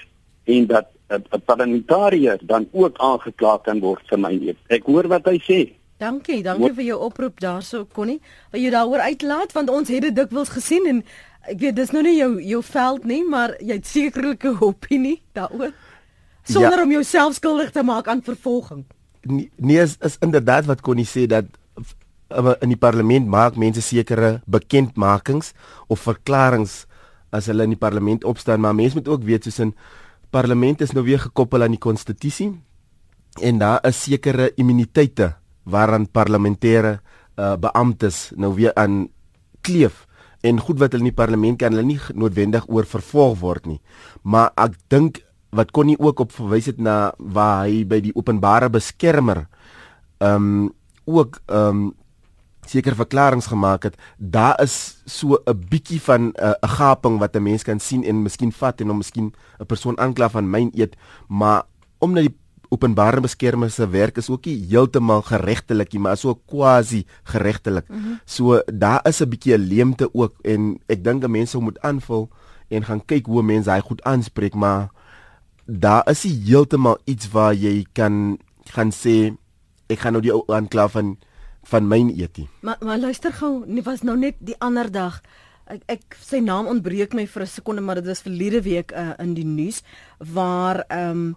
en 0.46 0.68
dat 0.68 0.92
'n 1.10 1.42
parlementariër 1.46 2.40
dan 2.42 2.68
ook 2.72 2.98
aangekla 2.98 3.58
kan 3.64 3.80
word 3.80 4.04
vir 4.08 4.20
my 4.20 4.32
eet. 4.32 4.58
Ek 4.68 4.84
hoor 4.84 5.08
wat 5.08 5.26
hy 5.26 5.40
sê. 5.40 5.74
Dankie, 5.98 6.44
dankie 6.44 6.74
vir 6.74 6.84
jou 6.84 7.00
oproep 7.00 7.40
daarso 7.40 7.88
Connie. 7.94 8.22
Wil 8.52 8.62
jy 8.62 8.70
daaroor 8.70 9.00
uitlaat 9.00 9.52
want 9.52 9.70
ons 9.70 9.90
het 9.90 10.02
dit 10.02 10.16
dikwels 10.16 10.50
gesien 10.50 10.86
en 10.88 11.04
ek 11.48 11.60
weet 11.60 11.76
dis 11.76 11.92
nou 11.92 12.04
nie 12.04 12.18
jou 12.18 12.42
jou 12.42 12.64
veld 12.64 13.06
nie, 13.06 13.24
maar 13.24 13.56
jy 13.60 13.80
het 13.80 13.88
sekerlik 13.88 14.44
'n 14.44 14.58
opinie 14.70 15.22
daaroor. 15.34 15.72
Sonder 16.44 16.78
ja. 16.78 16.84
om 16.84 16.92
jouself 16.92 17.34
skuldig 17.34 17.72
te 17.72 17.84
maak 17.84 18.08
aan 18.08 18.22
vervolging. 18.24 18.86
Nee, 19.22 19.50
nee 19.56 19.82
is, 19.82 19.98
is 20.00 20.18
inderdaad 20.20 20.66
wat 20.66 20.82
Connie 20.82 21.08
sê 21.08 21.26
dat 21.26 21.46
in 22.62 22.70
die 22.74 22.80
parlement 22.80 23.28
maak 23.28 23.56
mense 23.56 23.82
sekere 23.82 24.42
bekendmakings 24.46 25.54
of 25.88 26.04
verklaringe 26.04 26.86
as 27.32 27.48
hulle 27.48 27.64
in 27.64 27.76
die 27.76 27.80
parlement 27.80 28.24
opstaan 28.28 28.62
maar 28.64 28.76
mense 28.76 28.96
moet 29.00 29.08
ook 29.08 29.24
weet 29.24 29.48
soos 29.48 29.60
in 29.64 29.74
parlement 30.32 30.82
is 30.82 30.94
nou 30.96 31.06
weer 31.08 31.20
gekoppel 31.24 31.64
aan 31.64 31.76
die 31.76 31.82
konstitusie 31.82 32.52
en 33.42 33.60
daar 33.60 33.80
is 33.88 34.04
sekere 34.04 34.52
immuniteite 34.58 35.36
waaraan 35.64 36.08
parlementêre 36.08 37.00
uh, 37.38 37.56
beamptes 37.60 38.32
nou 38.36 38.54
weer 38.56 38.76
aan 38.76 39.08
kleef 39.62 40.08
en 40.46 40.60
goed 40.62 40.80
wat 40.80 40.94
hulle 40.94 41.08
in 41.08 41.12
die 41.12 41.18
parlement 41.18 41.60
kan 41.60 41.74
hulle 41.74 41.86
nie 41.86 42.00
noodwendig 42.16 42.68
oor 42.70 42.88
vervolg 42.88 43.40
word 43.42 43.68
nie. 43.70 43.80
Maar 44.24 44.54
ek 44.60 44.78
dink 44.92 45.22
wat 45.56 45.72
kon 45.76 45.90
nie 45.90 45.98
ook 46.00 46.22
op 46.24 46.34
verwys 46.36 46.70
het 46.70 46.80
na 46.84 47.14
waar 47.18 47.66
hy 47.66 47.84
by 47.88 48.02
die 48.04 48.16
openbare 48.16 48.70
beskermer 48.74 49.46
ehm 50.20 50.36
um, 50.36 50.68
ook 51.08 51.40
ehm 51.48 51.86
um, 51.88 51.96
seker 52.70 52.96
verklaringe 52.96 53.48
gemaak 53.48 53.84
het, 53.84 53.96
daar 54.18 54.62
is 54.62 55.02
so 55.06 55.38
'n 55.46 55.66
bietjie 55.70 56.02
van 56.02 56.22
'n 56.22 56.34
uh, 56.40 56.54
gaping 56.62 57.20
wat 57.20 57.36
'n 57.36 57.44
mens 57.44 57.64
kan 57.64 57.80
sien 57.80 58.04
en 58.04 58.22
miskien 58.22 58.52
vat 58.52 58.82
en 58.82 58.88
hom 58.88 58.98
miskien 58.98 59.34
'n 59.60 59.66
persoon 59.66 59.98
aankla 59.98 60.30
van 60.30 60.50
myn 60.50 60.72
eet, 60.74 60.96
maar 61.28 61.64
omdat 62.00 62.24
die 62.24 62.36
openbare 62.70 63.22
beskermer 63.22 63.72
se 63.72 63.88
werk 63.90 64.18
is 64.18 64.30
ook 64.30 64.46
nie 64.46 64.66
heeltemal 64.70 65.22
geregtelik 65.22 65.94
nie, 65.94 66.02
maar 66.02 66.18
so 66.18 66.36
quasi 66.36 67.06
geregtelik. 67.24 67.88
Mm 67.90 67.96
-hmm. 67.96 68.20
So 68.26 68.62
daar 68.66 69.08
is 69.08 69.22
'n 69.22 69.30
bietjie 69.30 69.58
'n 69.58 69.68
leemte 69.68 70.10
ook 70.14 70.34
en 70.42 70.80
ek 70.88 71.04
dink 71.04 71.28
mense 71.28 71.58
moet 71.58 71.80
aanvul 71.80 72.30
en 72.68 72.84
gaan 72.84 73.06
kyk 73.06 73.26
hoe 73.26 73.44
mense 73.44 73.72
hy 73.72 73.80
goed 73.80 74.04
aanspreek, 74.04 74.54
maar 74.54 74.90
daar 75.66 76.10
is 76.10 76.24
nie 76.24 76.42
heeltemal 76.46 76.98
iets 77.04 77.32
waar 77.32 77.54
jy 77.54 77.86
kan 77.94 78.38
gaan 78.72 78.92
sê 78.92 79.36
ek 79.88 80.00
gaan 80.00 80.16
nou 80.16 80.22
die 80.24 80.34
ou 80.34 80.44
aankla 80.48 80.88
van 80.88 81.18
van 81.68 81.88
myn 81.88 82.10
eet 82.10 82.38
nie. 82.38 82.48
Maar 82.62 82.78
maar 82.80 82.98
luister 82.98 83.34
gou, 83.34 83.64
nie 83.66 83.84
was 83.84 84.02
nou 84.02 84.18
net 84.18 84.36
die 84.40 84.56
ander 84.60 84.92
dag 84.92 85.22
ek, 85.72 85.84
ek 85.92 86.18
sy 86.24 86.40
naam 86.44 86.70
ontbreek 86.72 87.16
my 87.18 87.26
vir 87.28 87.44
'n 87.44 87.54
sekonde 87.54 87.82
maar 87.82 88.00
dit 88.00 88.08
was 88.08 88.26
verlede 88.26 88.62
week 88.62 88.92
uh, 88.92 89.14
in 89.20 89.34
die 89.34 89.46
nuus 89.46 89.84
waar 90.20 90.84
ehm 90.88 91.10
um, 91.10 91.36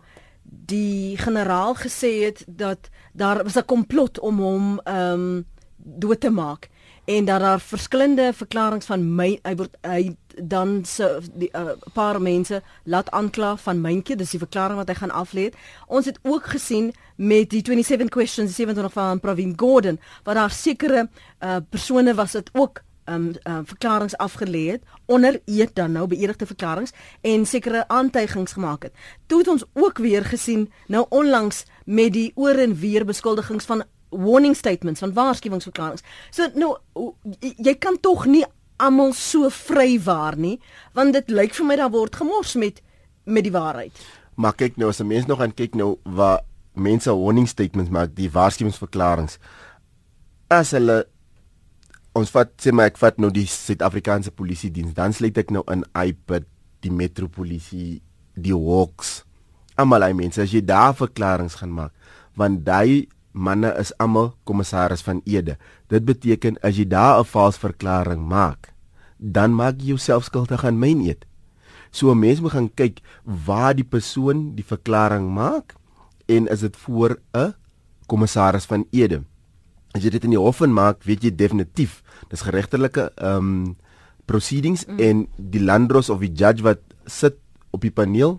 die 0.51 1.17
generaal 1.17 1.77
gesê 1.79 2.25
het 2.25 2.45
dat 2.49 2.91
daar 3.13 3.45
was 3.45 3.57
'n 3.57 3.67
komplot 3.67 4.19
om 4.19 4.39
hom 4.39 4.81
ehm 4.85 5.13
um, 5.13 5.45
dood 5.77 6.21
te 6.21 6.31
maak 6.31 6.69
en 7.05 7.25
dat 7.25 7.41
daar 7.41 7.61
verskillende 7.61 8.33
verklaringe 8.33 8.87
van 8.87 9.15
my 9.15 9.39
hy 9.43 9.55
word 9.57 9.77
hy 9.83 10.17
dan 10.37 10.85
se 10.85 11.21
die 11.33 11.51
uh, 11.53 11.77
paar 11.93 12.21
mense 12.23 12.63
laat 12.85 13.11
aankla 13.11 13.57
van 13.57 13.81
myntjie 13.81 14.17
dis 14.17 14.31
die 14.31 14.43
verklaring 14.43 14.79
wat 14.81 14.89
hy 14.89 14.95
gaan 14.95 15.15
aflê 15.15 15.51
ons 15.87 16.07
het 16.07 16.19
ook 16.23 16.53
gesien 16.55 16.93
met 17.17 17.51
die 17.51 17.63
27 17.65 18.09
questions 18.09 18.55
27 18.57 18.93
van 18.93 19.21
Pravin 19.21 19.53
Gordhan 19.57 20.01
waar 20.25 20.35
daar 20.35 20.51
sekere 20.51 21.09
uh, 21.09 21.57
persone 21.71 22.15
was 22.15 22.33
dit 22.33 22.51
ook 22.53 22.83
um, 23.11 23.33
uh, 23.45 23.59
verklaringe 23.65 24.17
afgelê 24.17 24.71
het 24.71 24.83
onder 25.07 25.41
eet 25.45 25.75
dan 25.75 25.93
nou 25.93 26.07
beëdigde 26.07 26.47
verklaringe 26.47 26.93
en 27.21 27.47
sekere 27.47 27.89
aantuigings 27.89 28.53
gemaak 28.53 28.83
het. 28.83 28.93
Toe 29.27 29.39
het 29.39 29.49
ons 29.49 29.65
ook 29.73 29.99
weer 29.99 30.25
gesien 30.25 30.71
nou 30.87 31.07
onlangs 31.09 31.65
met 31.85 32.13
die 32.13 32.33
oor 32.35 32.55
en 32.55 32.77
weer 32.79 33.05
beskuldigings 33.05 33.65
van 33.65 33.85
warning 34.09 34.57
statements 34.57 35.01
van 35.01 35.13
waarskuwingsverklaringe. 35.13 36.03
So 36.31 36.49
nou 36.55 36.77
jy 37.41 37.75
kan 37.79 38.01
tog 38.01 38.27
nie 38.27 38.45
almal 38.81 39.13
so 39.17 39.51
vry 39.51 39.99
waar 40.05 40.37
nie 40.37 40.59
want 40.97 41.17
dit 41.17 41.31
lyk 41.31 41.55
vir 41.55 41.67
my 41.67 41.77
daar 41.81 41.93
word 41.95 42.17
gemors 42.17 42.55
met 42.55 42.83
met 43.25 43.45
die 43.45 43.53
waarheid. 43.55 43.93
Maar 44.41 44.57
kyk 44.57 44.77
nou 44.77 44.89
as 44.89 45.01
'n 45.01 45.07
mens 45.07 45.27
nog 45.27 45.39
gaan 45.39 45.55
kyk 45.55 45.75
nou 45.75 45.99
waar 46.05 46.41
mense 46.75 47.11
warning 47.11 47.49
statements 47.49 47.91
maak, 47.91 48.15
die 48.15 48.31
waarskuwingsverklaringe 48.31 49.39
as 50.51 50.73
hulle 50.75 51.05
ons 52.19 52.31
vat 52.35 52.51
sê 52.59 52.73
maar 52.75 52.91
ek 52.91 52.99
vat 52.99 53.19
nou 53.23 53.31
die 53.31 53.47
Suid-Afrikaanse 53.47 54.33
polisie 54.35 54.73
diens 54.75 54.95
dan 54.97 55.15
sluit 55.15 55.37
ek 55.39 55.53
nou 55.55 55.63
in 55.71 55.85
iPad 55.95 56.47
die 56.83 56.91
metropolisie 56.91 58.01
die 58.35 58.57
Hawks 58.57 59.23
almal 59.79 60.03
hy 60.03 60.13
mense 60.19 60.43
as 60.43 60.55
jy 60.55 60.63
daar 60.67 60.97
verklaringe 60.99 61.55
gaan 61.55 61.75
maak 61.77 61.95
want 62.41 62.65
daai 62.67 63.07
manne 63.33 63.71
is 63.79 63.93
almal 64.03 64.33
kommissaris 64.49 65.05
van 65.07 65.23
Ede 65.23 65.57
dit 65.93 66.05
beteken 66.07 66.59
as 66.67 66.79
jy 66.81 66.89
daar 66.89 67.21
'n 67.21 67.31
vals 67.31 67.59
verklaring 67.59 68.27
maak 68.27 68.70
dan 69.21 69.55
maak 69.55 69.81
jy 69.81 69.93
jouself 69.93 70.25
skuldig 70.25 70.65
aan 70.65 70.81
myn 70.81 71.05
eet 71.05 71.27
so 71.91 72.11
'n 72.11 72.19
mens 72.19 72.41
moet 72.41 72.57
gaan 72.57 72.71
kyk 72.75 73.01
waar 73.25 73.75
die 73.75 73.85
persoon 73.85 74.55
die 74.57 74.65
verklaring 74.65 75.29
maak 75.35 75.77
en 76.27 76.49
is 76.49 76.61
dit 76.61 76.77
voor 76.77 77.21
'n 77.35 77.55
kommissaris 78.07 78.65
van 78.67 78.87
Ede 78.91 79.23
as 79.97 80.05
jy 80.05 80.13
dit 80.15 80.27
in 80.29 80.35
die 80.37 80.41
hof 80.41 80.63
maak, 80.71 81.03
weet 81.07 81.25
jy 81.27 81.33
definitief, 81.35 82.01
dis 82.31 82.47
geregtelike 82.47 83.11
ehm 83.17 83.37
um, 83.37 83.77
proceedings 84.31 84.85
mm. 84.87 85.01
en 85.03 85.23
die 85.51 85.59
landros 85.59 86.07
of 86.07 86.21
die 86.23 86.31
judge 86.31 86.63
wat 86.63 86.79
sit 87.11 87.35
op 87.75 87.83
die 87.83 87.91
paneel 87.91 88.37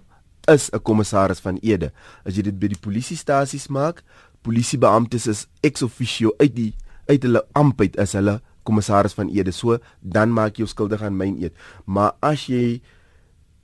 is 0.47 0.69
'n 0.71 0.79
kommissaris 0.79 1.43
van 1.43 1.59
Ede. 1.61 1.91
As 2.23 2.35
jy 2.35 2.43
dit 2.47 2.59
by 2.59 2.67
die 2.71 2.79
polisiestasies 2.79 3.67
maak, 3.67 4.03
polisiebeamptes 4.41 5.27
is 5.27 5.47
ex 5.61 5.81
officio 5.83 6.31
uit 6.39 6.55
die 6.55 6.73
uit 7.09 7.23
hulle 7.23 7.43
amptheid 7.51 7.97
is 7.99 8.13
hulle 8.13 8.39
kommissaris 8.63 9.13
van 9.13 9.29
Ede. 9.29 9.51
So 9.51 9.77
dan 9.99 10.33
maak 10.33 10.57
jy 10.57 10.65
jou 10.65 10.71
skuldig 10.71 11.01
aan 11.01 11.17
myn 11.17 11.37
eed. 11.41 11.53
Maar 11.85 12.13
as 12.19 12.47
jy 12.47 12.81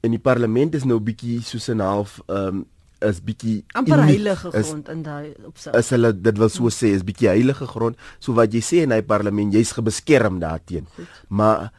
in 0.05 0.11
die 0.11 0.21
parlement 0.21 0.75
is 0.75 0.85
nou 0.85 0.99
bietjie 0.99 1.41
soos 1.41 1.69
'n 1.69 1.79
half 1.79 2.21
ehm 2.27 2.47
um, 2.47 2.65
is 3.05 3.19
bietjie 3.21 3.63
amper 3.77 4.01
heilige 4.01 4.49
grond 4.49 4.87
is, 4.87 4.93
in 4.93 5.03
daai 5.05 5.33
opsig. 5.45 5.73
Is 5.77 5.89
hulle 5.93 6.11
dit 6.13 6.37
wil 6.41 6.49
so 6.49 6.71
sê 6.73 6.93
is 6.95 7.05
bietjie 7.05 7.29
heilige 7.29 7.67
grond. 7.69 7.97
So 8.19 8.33
wat 8.33 8.53
jy 8.53 8.61
sê 8.65 8.83
in 8.85 8.95
hy 8.95 9.01
parlement, 9.05 9.53
jy's 9.53 9.75
gebeskerm 9.77 10.39
daarteenoor. 10.41 11.09
Maar 11.29 11.69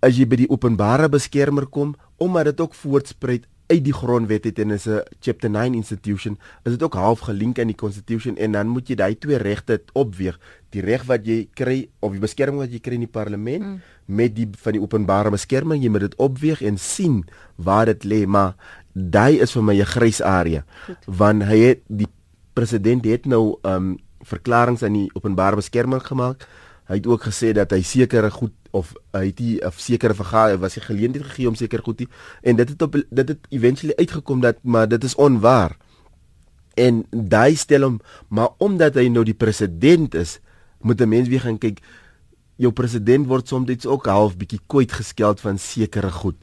as 0.00 0.16
jy 0.16 0.26
by 0.28 0.40
die 0.44 0.50
openbare 0.50 1.10
beskermer 1.12 1.66
kom, 1.68 1.94
omdat 2.16 2.52
dit 2.52 2.60
ook 2.60 2.74
voortspruit 2.74 3.46
uit 3.70 3.84
die 3.86 3.94
grondwet 3.94 4.48
het 4.48 4.58
en 4.58 4.70
is 4.70 4.86
'n 4.88 5.02
chapter 5.20 5.50
9 5.50 5.74
institution, 5.74 6.38
is 6.64 6.72
dit 6.72 6.82
ook 6.82 6.94
half 6.94 7.20
gelink 7.20 7.58
aan 7.58 7.66
die 7.66 7.76
constitution 7.76 8.36
en 8.36 8.52
dan 8.52 8.66
moet 8.66 8.88
jy 8.88 8.94
daai 8.94 9.18
twee 9.18 9.36
regte 9.36 9.82
opweeg, 9.92 10.38
die 10.74 10.84
reg 10.84 11.06
wat 11.08 11.26
jy 11.26 11.48
kry 11.54 11.88
of 12.00 12.12
die 12.12 12.22
beskerming 12.22 12.62
wat 12.62 12.72
jy 12.72 12.80
kry 12.82 12.94
in 12.94 13.06
die 13.06 13.10
parlement 13.10 13.64
mm. 13.64 13.80
met 14.06 14.34
die 14.34 14.48
van 14.62 14.76
die 14.76 14.82
openbare 14.82 15.30
beskerming, 15.30 15.82
jy 15.82 15.90
moet 15.90 16.08
dit 16.08 16.18
opweeg 16.18 16.62
en 16.62 16.78
sien 16.78 17.24
waar 17.56 17.86
dit 17.86 18.04
lê, 18.04 18.26
maar 18.26 18.54
daai 18.92 19.40
is 19.40 19.52
vir 19.52 19.62
my 19.62 19.74
'n 19.78 19.86
grys 19.86 20.20
area 20.20 20.64
want 21.06 21.42
hy 21.42 21.58
het 21.58 21.82
die 21.86 22.08
president 22.54 23.04
het 23.04 23.26
nou 23.26 23.58
um 23.62 23.98
verklaringe 24.26 24.84
aan 24.84 24.96
die 24.96 25.10
openbare 25.16 25.56
beskerming 25.56 26.02
gemaak. 26.04 26.44
Hy 26.90 26.98
het 26.98 27.06
ook 27.06 27.22
gesê 27.28 27.52
dat 27.56 27.70
hy 27.70 27.82
sekere 27.86 28.30
goed 28.30 28.52
of 28.76 28.92
hy 29.14 29.30
het 29.30 29.38
die 29.38 29.56
of 29.66 29.78
sekere 29.82 30.14
vergader 30.14 30.58
was 30.62 30.76
hy 30.78 30.82
geleentheid 30.84 31.24
gegee 31.30 31.48
om 31.48 31.56
sekere 31.58 31.82
goed 31.82 32.04
en 32.42 32.56
dit 32.56 32.68
het 32.68 32.82
op 32.82 32.98
dit 32.98 33.28
het 33.32 33.46
eventually 33.50 33.94
uitgekom 33.98 34.40
dat 34.40 34.58
maar 34.62 34.88
dit 34.88 35.04
is 35.04 35.14
onwaar. 35.14 35.76
En 36.74 37.04
daai 37.10 37.56
stel 37.56 37.82
hom 37.82 38.00
maar 38.28 38.54
omdat 38.58 38.94
hy 38.94 39.08
nou 39.08 39.24
die 39.24 39.34
president 39.34 40.14
is, 40.14 40.38
moet 40.82 41.00
'n 41.00 41.08
mens 41.08 41.28
weer 41.28 41.40
gaan 41.40 41.58
kyk 41.58 41.80
jou 42.56 42.72
president 42.72 43.26
word 43.26 43.48
soms 43.48 43.86
ook 43.86 44.06
half 44.06 44.36
bietjie 44.36 44.60
kwyt 44.66 44.92
geskeld 44.92 45.40
van 45.40 45.58
sekere 45.58 46.10
goed 46.10 46.36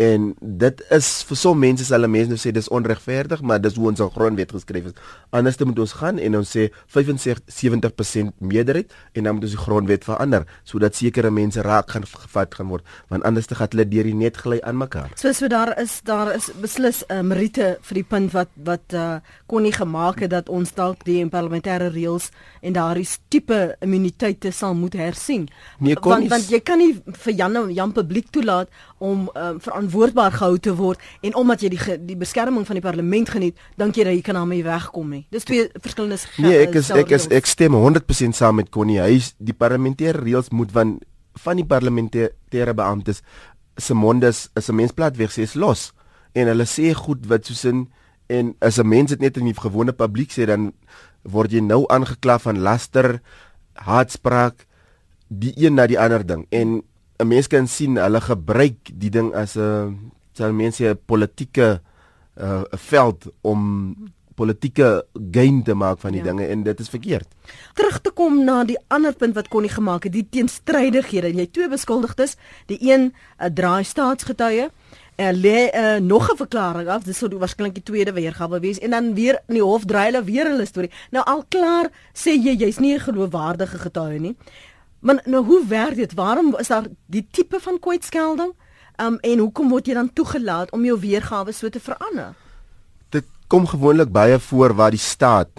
en 0.00 0.32
dit 0.40 0.82
is 0.90 1.08
vir 1.28 1.36
so 1.36 1.54
mense 1.54 1.84
sal 1.84 2.06
mense 2.08 2.32
nou 2.32 2.38
sê 2.40 2.52
dis 2.54 2.68
onregverdig 2.72 3.42
maar 3.42 3.60
dis 3.60 3.76
hoe 3.76 3.88
ons 3.90 4.00
al 4.00 4.12
grondwet 4.14 4.52
geskryf 4.52 4.90
is. 4.90 4.96
Anders 5.30 5.58
moet 5.62 5.78
ons 5.84 5.92
gaan 6.00 6.18
en 6.18 6.36
ons 6.40 6.54
sê 6.56 6.68
75% 6.94 8.32
meerderheid 8.40 8.92
en 9.12 9.24
dan 9.24 9.36
moet 9.36 9.44
ons 9.48 9.56
die 9.56 9.64
grondwet 9.64 10.04
verander 10.04 10.46
sodat 10.64 10.96
sekere 10.96 11.30
mense 11.30 11.62
raak 11.62 11.90
gaan 11.90 12.06
gevat 12.08 12.54
gaan 12.54 12.70
word 12.72 12.86
want 13.12 13.24
anders 13.28 13.46
te 13.50 13.58
gaan 13.58 13.72
hulle 13.72 13.88
deur 13.88 14.08
die 14.08 14.16
net 14.16 14.40
gly 14.42 14.58
aan 14.62 14.78
mekaar. 14.80 15.12
So 15.16 15.32
so 15.32 15.48
daar 15.48 15.74
is 15.80 16.00
daar 16.04 16.34
is 16.34 16.50
beslis 16.60 17.04
'n 17.08 17.12
uh, 17.12 17.22
meriete 17.22 17.78
vir 17.82 17.94
die 17.94 18.08
punt 18.08 18.32
wat 18.32 18.50
wat 18.56 18.92
uh, 18.92 19.20
kon 19.46 19.62
nie 19.62 19.72
gemaak 19.72 20.20
het 20.20 20.30
dat 20.30 20.48
ons 20.48 20.72
dalk 20.74 21.04
die 21.04 21.24
parlementêre 21.28 21.92
reëls 21.92 22.30
en 22.62 22.72
daardie 22.72 23.08
tipe 23.28 23.76
immuniteite 23.80 24.52
sal 24.52 24.74
moet 24.74 24.94
hersien. 24.94 25.48
Nee, 25.78 25.96
want 26.00 26.28
want 26.28 26.50
jy 26.50 26.60
kan 26.60 26.78
nie 26.78 26.92
vir 27.24 27.32
Jan 27.32 27.72
Jan 27.72 27.92
publiek 27.92 28.30
toelaat 28.30 28.68
om 29.02 29.26
um, 29.34 29.58
verantwoordbaar 29.60 30.34
gehou 30.38 30.58
te 30.62 30.74
word 30.78 31.00
en 31.26 31.34
omdat 31.38 31.64
jy 31.64 31.72
die 31.74 31.96
die 32.06 32.16
beskerming 32.18 32.66
van 32.68 32.78
die 32.78 32.84
parlement 32.84 33.32
geniet, 33.34 33.58
dink 33.80 33.98
jy 33.98 34.06
dat 34.06 34.14
jy 34.14 34.24
kan 34.26 34.38
daarmee 34.38 34.62
wegkom 34.66 35.10
nie. 35.10 35.24
Dis 35.34 35.48
twee 35.48 35.66
verskillende 35.74 36.20
Nee, 36.38 36.60
ek 36.66 36.78
is 36.78 36.90
ek 36.94 37.14
is 37.16 37.26
ek 37.34 37.48
stem 37.50 37.74
100% 37.74 38.38
saam 38.38 38.60
met 38.60 38.70
Connie. 38.70 39.00
Hy 39.02 39.16
is 39.18 39.32
die 39.42 39.56
parlementêre 39.56 40.22
reëls 40.22 40.52
moet 40.54 40.70
van 40.74 41.00
van 41.42 41.56
die 41.56 41.66
parlementêre 41.66 42.74
beamptes 42.76 43.22
se 43.80 43.94
mondes 43.96 44.50
is 44.54 44.68
'n 44.68 44.76
mens 44.76 44.92
plat 44.92 45.16
weg 45.16 45.32
sê 45.32 45.42
is 45.42 45.54
los 45.54 45.92
en 46.34 46.46
hulle 46.46 46.64
sê 46.64 46.92
goed 46.94 47.26
wat 47.26 47.46
soos 47.46 47.64
in 47.64 47.88
en 48.28 48.54
as 48.60 48.78
'n 48.78 48.88
mens 48.88 49.10
dit 49.10 49.20
net 49.20 49.36
in 49.36 49.44
die 49.44 49.56
gewone 49.56 49.92
publiek 49.92 50.30
sê 50.30 50.46
dan 50.46 50.72
word 51.22 51.52
jy 51.52 51.60
nou 51.60 51.86
aangekla 51.88 52.38
van 52.38 52.58
laster, 52.58 53.20
haatspraak, 53.74 54.66
die 55.28 55.52
een 55.56 55.74
na 55.74 55.86
die 55.86 55.98
ander 55.98 56.26
ding 56.26 56.46
en 56.50 56.82
'n 57.22 57.28
mens 57.28 57.46
kan 57.46 57.68
sien 57.68 57.96
hulle 57.96 58.20
gebruik 58.20 58.90
die 58.92 59.10
ding 59.10 59.34
as 59.34 59.56
'n 59.56 60.12
sal 60.32 60.52
mense 60.52 60.84
'n 60.84 60.98
politieke 61.06 61.80
uh, 62.40 62.62
veld 62.70 63.30
om 63.40 63.94
politieke 64.34 65.04
gain 65.32 65.62
te 65.62 65.74
maak 65.74 66.00
van 66.00 66.14
die 66.16 66.22
ja. 66.22 66.30
dinge 66.30 66.46
en 66.46 66.62
dit 66.62 66.80
is 66.80 66.88
verkeerd. 66.88 67.28
Terug 67.74 68.00
te 68.00 68.10
kom 68.10 68.44
na 68.44 68.62
die 68.64 68.78
ander 68.88 69.14
punt 69.14 69.34
wat 69.34 69.48
kon 69.52 69.62
nie 69.62 69.72
gemaak 69.72 70.08
het, 70.08 70.12
die 70.12 70.26
teenstrydighede. 70.30 71.34
Jy 71.36 71.46
twee 71.52 71.68
beskuldigdes, 71.68 72.36
die 72.66 72.78
een 72.80 73.12
'n 73.12 73.14
uh, 73.38 73.52
draai 73.52 73.84
staatsgetuie 73.84 74.70
en 75.16 75.34
lê 75.40 75.68
uh, 75.68 76.00
nog 76.00 76.32
'n 76.32 76.36
verklaring 76.36 76.88
af. 76.88 77.04
Dis 77.04 77.18
sou 77.18 77.28
waarskynlik 77.38 77.74
die 77.74 77.82
tweede 77.82 78.12
weergawe 78.12 78.60
wees 78.60 78.78
en 78.78 78.90
dan 78.90 79.14
weer 79.14 79.40
in 79.48 79.54
die 79.54 79.62
hof 79.64 79.84
draai 79.84 80.10
hulle 80.10 80.24
weer 80.24 80.46
hulle 80.48 80.66
storie. 80.66 80.90
Nou 81.10 81.24
al 81.24 81.44
klaar 81.48 81.90
sê 82.14 82.32
jy 82.32 82.56
jy's 82.56 82.78
nie 82.78 82.94
'n 82.94 83.00
geloofwaardige 83.00 83.78
getuie 83.78 84.20
nie. 84.20 84.36
Maar 85.02 85.22
nou 85.26 85.42
hoe 85.44 85.64
werk 85.66 85.98
dit? 85.98 86.14
Waarom 86.14 86.54
is 86.58 86.70
daar 86.70 86.86
die 87.06 87.26
tipe 87.30 87.58
van 87.60 87.78
kwytskelding? 87.82 88.54
Um 89.02 89.18
en 89.20 89.38
hoekom 89.42 89.72
word 89.72 89.88
jy 89.90 89.96
dan 89.98 90.12
toegelaat 90.14 90.70
om 90.72 90.84
jou 90.86 90.98
weergawe 91.00 91.52
so 91.52 91.68
te 91.68 91.80
verander? 91.82 92.36
Dit 93.10 93.26
kom 93.50 93.66
gewoonlik 93.66 94.12
baie 94.14 94.38
voor 94.38 94.74
waar 94.78 94.94
die 94.94 95.02
staat 95.02 95.50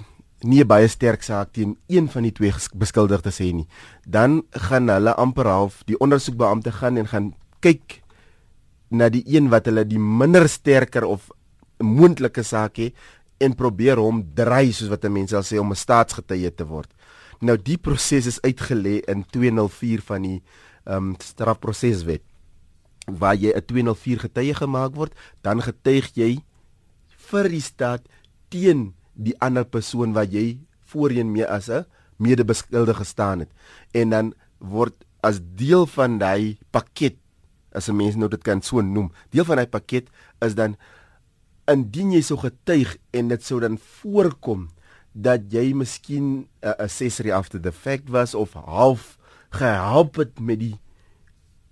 nie 0.43 0.63
baie 0.67 0.87
sterk 0.91 1.23
saak 1.23 1.53
teen 1.55 1.77
een 1.87 2.09
van 2.11 2.25
die 2.27 2.33
twee 2.35 2.51
beskuldigdes 2.75 3.39
het 3.39 3.55
nie. 3.55 3.67
Dan 4.05 4.41
gaan 4.67 4.91
hulle 4.91 5.15
amper 5.19 5.47
half 5.47 5.81
die 5.87 5.99
ondersoekbeampte 6.03 6.71
gaan 6.79 6.99
en 6.99 7.07
gaan 7.07 7.29
kyk 7.63 8.01
na 8.91 9.09
die 9.09 9.23
een 9.27 9.49
wat 9.49 9.67
hulle 9.71 9.85
die 9.87 9.99
minder 9.99 10.49
sterker 10.49 11.07
of 11.07 11.29
moontlike 11.79 12.43
saak 12.43 12.77
het 12.81 12.95
en 13.43 13.55
probeer 13.59 13.99
hom 13.99 14.21
dry 14.35 14.69
soos 14.71 14.91
wat 14.91 15.07
mense 15.09 15.35
sal 15.35 15.43
sê 15.47 15.59
om 15.59 15.71
'n 15.71 15.75
staatsgetuie 15.75 16.51
te 16.55 16.65
word. 16.67 16.91
Nou 17.43 17.57
die 17.59 17.77
proses 17.77 18.27
is 18.29 18.39
uitgelê 18.45 19.01
in 19.11 19.25
204 19.27 20.03
van 20.07 20.27
die 20.27 20.39
ehm 20.83 21.11
um, 21.11 21.15
strafproseswet 21.19 22.23
waar 23.19 23.35
jy 23.35 23.51
'n 23.51 23.65
204 23.67 24.19
getuie 24.19 24.53
gemaak 24.55 24.95
word, 24.95 25.13
dan 25.43 25.59
getuig 25.61 26.11
jy 26.15 26.39
vir 27.31 27.49
die 27.49 27.61
staat 27.61 28.07
teen 28.49 28.93
die 29.13 29.35
ander 29.39 29.65
persoon 29.65 30.13
wat 30.13 30.31
jy 30.31 30.59
voorheen 30.87 31.31
mee 31.31 31.45
as 31.45 31.69
'n 31.69 31.85
medebeskuldige 32.17 33.03
gestaan 33.03 33.39
het. 33.39 33.51
En 33.91 34.09
dan 34.09 34.33
word 34.59 34.93
as 35.21 35.39
deel 35.55 35.85
van 35.87 36.17
daai 36.17 36.57
pakket 36.71 37.15
as 37.71 37.89
'n 37.89 37.95
mens 37.95 38.15
nou 38.15 38.29
dit 38.29 38.43
kan 38.43 38.61
so 38.61 38.81
noem 38.81 39.11
deel 39.31 39.45
van 39.45 39.57
daai 39.57 39.67
pakket 39.67 40.09
is 40.41 40.55
dan 40.55 40.75
indien 41.67 42.11
jy 42.11 42.21
so 42.21 42.37
getuig 42.37 42.97
en 43.11 43.27
dit 43.27 43.43
sou 43.43 43.59
dan 43.59 43.77
voorkom 43.77 44.69
dat 45.13 45.45
jy 45.53 45.73
miskien 45.73 46.25
'n 46.25 46.47
uh, 46.61 46.73
accessory 46.77 47.31
after 47.31 47.61
the 47.61 47.71
fact 47.71 48.09
was 48.09 48.33
of 48.33 48.53
half 48.53 49.17
gehelp 49.49 50.15
het 50.15 50.39
met 50.39 50.59
die 50.59 50.75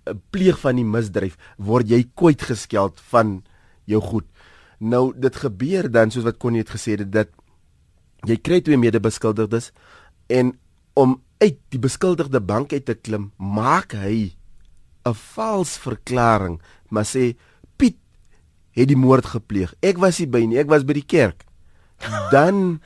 uh, 0.06 0.14
pleeg 0.30 0.58
van 0.58 0.76
die 0.76 0.86
misdrijf 0.86 1.36
word 1.58 1.90
jy 1.90 2.06
kwyt 2.14 2.42
geskeld 2.42 3.00
van 3.10 3.42
jou 3.84 4.00
goed. 4.00 4.26
Nou 4.78 5.12
dit 5.14 5.36
gebeur 5.36 5.90
dan 5.90 6.10
soos 6.10 6.24
wat 6.24 6.38
Connie 6.38 6.62
het 6.62 6.70
gesê 6.70 6.96
dit 6.96 7.10
dat 7.12 7.28
jy 8.26 8.38
kry 8.38 8.60
twee 8.60 8.78
medebeskuldigdes 8.78 9.72
en 10.30 10.54
om 10.94 11.18
uit 11.42 11.58
die 11.74 11.82
beskuldigde 11.82 12.40
bank 12.40 12.72
uit 12.72 12.84
te 12.86 12.94
klim 12.94 13.32
maak 13.36 13.92
hy 13.98 14.34
'n 15.04 15.14
vals 15.34 15.78
verklaring 15.78 16.60
maar 16.88 17.04
sê 17.04 17.34
Piet 17.76 17.98
het 18.70 18.88
die 18.88 18.96
moord 18.96 19.26
gepleeg. 19.26 19.74
Ek 19.82 19.98
was 19.98 20.18
nie 20.18 20.28
by 20.28 20.46
nie 20.46 20.58
ek 20.58 20.68
was 20.68 20.84
by 20.84 20.92
die 20.92 21.06
kerk. 21.06 21.44
Dan 22.30 22.80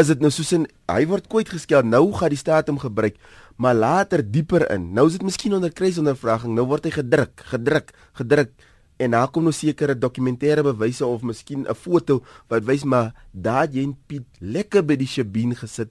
is 0.00 0.10
dit 0.12 0.20
nou 0.20 0.30
soos 0.30 0.52
'n 0.52 0.66
hy 0.88 1.06
word 1.06 1.28
kwyt 1.28 1.48
geskel. 1.48 1.82
Nou 1.82 2.12
gaan 2.12 2.30
die 2.30 2.38
staat 2.38 2.68
hom 2.68 2.78
gebruik, 2.78 3.16
maar 3.56 3.74
later 3.74 4.22
dieper 4.22 4.70
in. 4.70 4.92
Nou 4.92 5.06
is 5.06 5.12
dit 5.12 5.22
miskien 5.22 5.54
onder 5.54 5.72
kruisondervraging. 5.72 6.54
Nou 6.54 6.66
word 6.66 6.84
hy 6.84 6.90
gedruk, 6.90 7.42
gedruk, 7.44 7.92
gedruk 8.12 8.50
en 8.98 9.10
daar 9.10 9.30
kom 9.30 9.42
nou 9.42 9.52
sekere 9.52 9.94
dokumentêre 9.94 10.62
bewyse 10.62 11.06
of 11.06 11.22
miskien 11.22 11.66
'n 11.66 11.74
foto 11.74 12.22
wat 12.48 12.64
wys 12.64 12.84
maar 12.84 13.14
daar 13.32 13.68
jy 13.70 13.82
en 13.82 13.96
Piet 14.06 14.26
lekker 14.40 14.84
by 14.84 14.96
die 14.96 15.06
Shabine 15.06 15.54
gesit. 15.54 15.90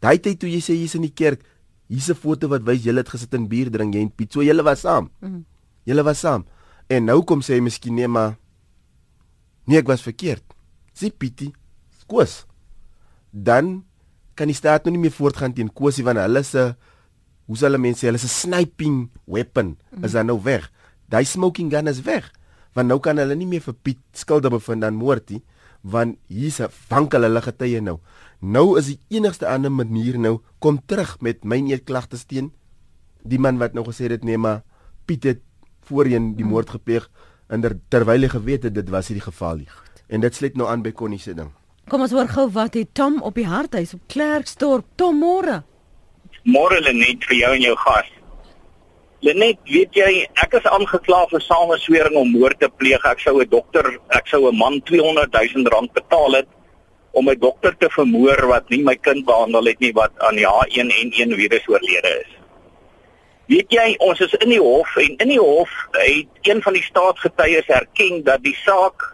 Daai 0.00 0.18
tyd 0.18 0.38
toe 0.38 0.48
jy 0.48 0.60
sê 0.60 0.74
jy's 0.74 0.94
in 0.94 1.02
die 1.02 1.14
kerk, 1.14 1.42
hier's 1.88 2.10
'n 2.10 2.14
foto 2.14 2.48
wat 2.48 2.62
wys 2.62 2.82
julle 2.84 2.98
het 2.98 3.08
gesit 3.08 3.34
en 3.34 3.48
bier 3.48 3.70
drink 3.70 3.94
jy 3.94 4.00
en 4.00 4.10
Piet. 4.10 4.32
So 4.32 4.42
julle 4.42 4.62
was 4.62 4.80
saam. 4.80 5.10
Mm. 5.20 5.44
Julle 5.84 6.02
was 6.02 6.20
saam. 6.20 6.44
En 6.88 7.04
nou 7.04 7.22
kom 7.24 7.40
sê 7.40 7.54
hy 7.54 7.60
miskien 7.60 7.94
nee 7.94 8.08
maar 8.08 8.36
nee 9.66 9.78
ek 9.78 9.86
was 9.86 10.02
verkeerd. 10.02 10.42
Sien 10.92 11.12
Pietie. 11.18 11.52
Skoos 11.98 12.46
dan 13.34 13.82
kan 14.38 14.50
die 14.50 14.56
staat 14.56 14.86
nou 14.86 14.94
nie 14.94 15.02
meer 15.06 15.14
voortgaan 15.14 15.54
teen 15.54 15.72
Kosie 15.74 16.04
want 16.06 16.22
hulle 16.22 16.42
se 16.46 16.68
hoe 17.50 17.58
sal 17.58 17.76
mense 17.82 18.06
hulle 18.06 18.20
se 18.22 18.30
sniping 18.30 19.08
weapon 19.26 19.74
mm. 19.74 20.06
is 20.06 20.14
dan 20.14 20.30
nou 20.30 20.38
weg. 20.42 20.70
Daai 21.10 21.24
smoking 21.26 21.70
gun 21.70 21.90
is 21.90 22.02
weg. 22.06 22.30
Want 22.74 22.88
nou 22.90 23.00
kan 23.02 23.18
hulle 23.18 23.34
nie 23.38 23.48
meer 23.50 23.62
vir 23.62 23.74
Piet 23.74 24.00
skuldig 24.14 24.54
bevind 24.54 24.86
aan 24.86 24.98
moord 24.98 25.34
nie 25.34 25.42
want 25.84 26.16
hier's 26.32 26.60
'n 26.60 26.72
wankel 26.88 27.22
hulle 27.22 27.42
getuie 27.42 27.80
nou. 27.80 27.98
Nou 28.40 28.78
is 28.78 28.86
die 28.86 29.00
enigste 29.08 29.46
ander 29.46 29.72
manier 29.72 30.18
nou 30.18 30.40
kom 30.58 30.80
terug 30.86 31.20
met 31.20 31.44
myn 31.44 31.68
eetklagte 31.68 32.16
teen 32.26 32.52
die 33.22 33.38
man 33.38 33.58
wat 33.58 33.74
nou 33.74 33.84
gesê 33.84 34.08
het 34.08 34.24
nee 34.24 34.38
maar 34.38 34.62
Piet 35.04 35.24
het 35.24 35.40
voorheen 35.82 36.34
die 36.36 36.44
moord 36.44 36.70
gepleeg 36.70 37.10
en 37.48 37.60
terwyl 37.88 38.22
hy 38.22 38.28
geweet 38.28 38.62
het 38.62 38.74
dit 38.74 38.88
was 38.88 39.08
nie 39.08 39.18
die 39.20 39.28
geval 39.28 39.56
nie. 39.56 39.68
En 40.08 40.20
dit 40.20 40.34
sluit 40.34 40.56
nou 40.56 40.68
aan 40.68 40.82
by 40.82 40.92
Connie 40.92 41.18
se 41.18 41.34
ding. 41.34 41.50
Kom 41.88 42.00
ons 42.00 42.14
hoor 42.16 42.28
gou 42.32 42.46
wat 42.48 42.76
het 42.78 42.94
Tom 42.96 43.18
op 43.20 43.36
die 43.36 43.44
hart 43.44 43.74
hy's 43.76 43.92
op 43.92 44.04
Klerksdorp. 44.08 44.86
Tom 44.96 45.18
môre. 45.20 45.60
Môre 46.48 46.78
Lenet 46.80 47.24
vir 47.28 47.36
jou 47.42 47.50
en 47.56 47.64
jou 47.64 47.74
gas. 47.82 48.08
Lenet, 49.24 49.60
weet 49.68 49.96
jy, 49.96 50.08
ek 50.44 50.56
is 50.56 50.68
aangekla 50.68 51.22
vir 51.30 51.44
sameswering 51.44 52.16
om 52.20 52.32
moord 52.32 52.58
te 52.60 52.70
pleeg. 52.80 53.04
Ek 53.04 53.20
sou 53.20 53.40
'n 53.40 53.48
dokter, 53.48 53.84
ek 54.16 54.28
sou 54.28 54.48
'n 54.48 54.56
man 54.56 54.80
200 54.80 55.32
000 55.32 55.68
rand 55.72 55.92
betaal 55.92 56.32
het 56.40 56.48
om 57.12 57.28
'n 57.28 57.38
dokter 57.38 57.76
te 57.76 57.88
vermoor 57.90 58.46
wat 58.48 58.68
nie 58.70 58.82
my 58.82 58.96
kind 58.96 59.26
behandel 59.26 59.64
het 59.64 59.80
nie 59.80 59.92
wat 59.92 60.12
aan 60.18 60.36
die 60.36 60.46
H1N1 60.46 61.36
virus 61.36 61.68
oorlede 61.68 62.20
is. 62.20 62.32
Weet 63.46 63.68
jy, 63.68 63.96
ons 63.98 64.20
is 64.20 64.32
in 64.40 64.48
die 64.48 64.60
hof 64.60 64.96
en 64.96 65.16
in 65.16 65.28
die 65.28 65.40
hof 65.40 65.70
het 65.92 66.48
een 66.48 66.62
van 66.62 66.72
die 66.72 66.82
staatsgetuies 66.82 67.68
erken 67.68 68.24
dat 68.24 68.42
die 68.42 68.56
saak 68.64 69.13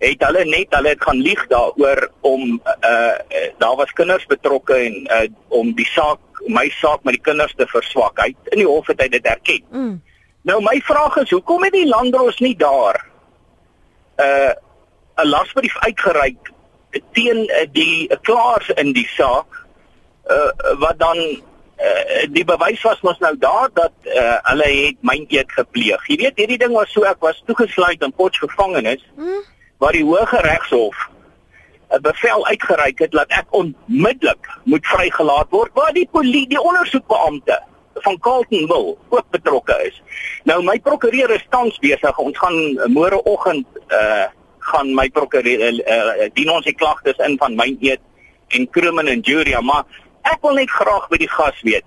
het 0.00 0.22
hulle 0.24 0.44
net 0.48 0.74
hulle 0.74 0.94
het 0.94 1.02
gaan 1.04 1.20
lieg 1.20 1.40
daaroor 1.46 2.08
om 2.20 2.60
uh 2.88 3.48
daar 3.58 3.76
was 3.76 3.92
kinders 3.92 4.26
betrokke 4.26 4.74
en 4.74 4.94
uh 5.04 5.26
om 5.48 5.74
die 5.76 5.88
saak 5.92 6.20
my 6.48 6.68
saak 6.72 7.04
met 7.04 7.18
die 7.18 7.22
kinders 7.22 7.52
te 7.56 7.66
verswak. 7.68 8.22
Hy 8.24 8.32
in 8.54 8.62
die 8.62 8.68
hof 8.68 8.88
het 8.88 9.02
hy 9.04 9.08
dit 9.12 9.26
erken. 9.28 9.60
Mm. 9.68 9.98
Nou 10.48 10.56
my 10.64 10.78
vraag 10.88 11.20
is 11.20 11.34
hoekom 11.36 11.66
het 11.68 11.76
die 11.76 11.88
landdros 11.88 12.40
nie 12.40 12.56
daar 12.56 13.04
uh 14.16 14.52
'n 15.20 15.28
lasbrief 15.28 15.76
uitgereik 15.78 16.52
teen 17.12 17.44
uh, 17.44 17.66
die 17.72 18.08
uh, 18.08 18.16
klaars 18.22 18.68
in 18.80 18.92
die 18.92 19.08
saak 19.16 19.66
uh 20.30 20.78
wat 20.80 20.98
dan 20.98 21.18
uh, 21.20 22.24
die 22.32 22.44
bewys 22.44 22.82
was 22.82 23.00
mos 23.00 23.18
nou 23.18 23.36
daar 23.38 23.68
dat 23.74 23.92
uh, 24.04 24.36
hulle 24.48 24.68
het 24.86 24.96
myn 25.00 25.26
eet 25.28 25.52
gepleeg. 25.52 26.06
Jy 26.08 26.16
weet 26.16 26.36
hierdie 26.36 26.58
ding 26.58 26.72
was 26.72 26.92
so 26.92 27.04
ek 27.04 27.20
was 27.20 27.42
toegesluit 27.44 28.00
in 28.02 28.12
Potchefstroom 28.12 28.72
mm 28.72 29.59
waar 29.80 29.96
die 29.96 30.04
Hoge 30.04 30.40
Regshof 30.44 31.08
'n 31.90 32.02
bevel 32.02 32.46
uitgereik 32.46 32.98
het 32.98 33.10
dat 33.10 33.28
ek 33.28 33.46
onmiddellik 33.50 34.48
moet 34.64 34.86
vrygelaat 34.86 35.46
word 35.50 35.70
waar 35.74 35.92
die 35.92 36.08
polisie 36.10 36.48
die 36.48 36.62
ondersoekbeampte 36.62 37.62
van 37.94 38.18
Carlton 38.18 38.66
wil 38.66 38.98
ook 39.08 39.24
betrokke 39.30 39.76
is. 39.86 40.02
Nou 40.44 40.62
my 40.64 40.78
prokureur 40.78 41.30
is 41.30 41.46
tans 41.48 41.78
besig. 41.78 42.18
Ons 42.18 42.38
gaan 42.38 42.58
môreoggend 42.92 43.66
uh 43.88 44.28
gaan 44.60 44.94
my 44.94 45.08
prokureur 45.08 45.72
uh, 45.72 46.28
dien 46.36 46.50
ons 46.50 46.64
die 46.64 46.74
klagtes 46.74 47.16
in 47.26 47.38
van 47.40 47.56
my 47.56 47.76
eet 47.80 48.00
en 48.48 48.70
crimen 48.70 49.08
en 49.08 49.20
jury, 49.24 49.56
maar 49.64 49.84
ek 50.22 50.38
wil 50.44 50.54
net 50.54 50.70
graag 50.70 51.08
by 51.08 51.16
die 51.16 51.30
gas 51.32 51.56
weet. 51.66 51.84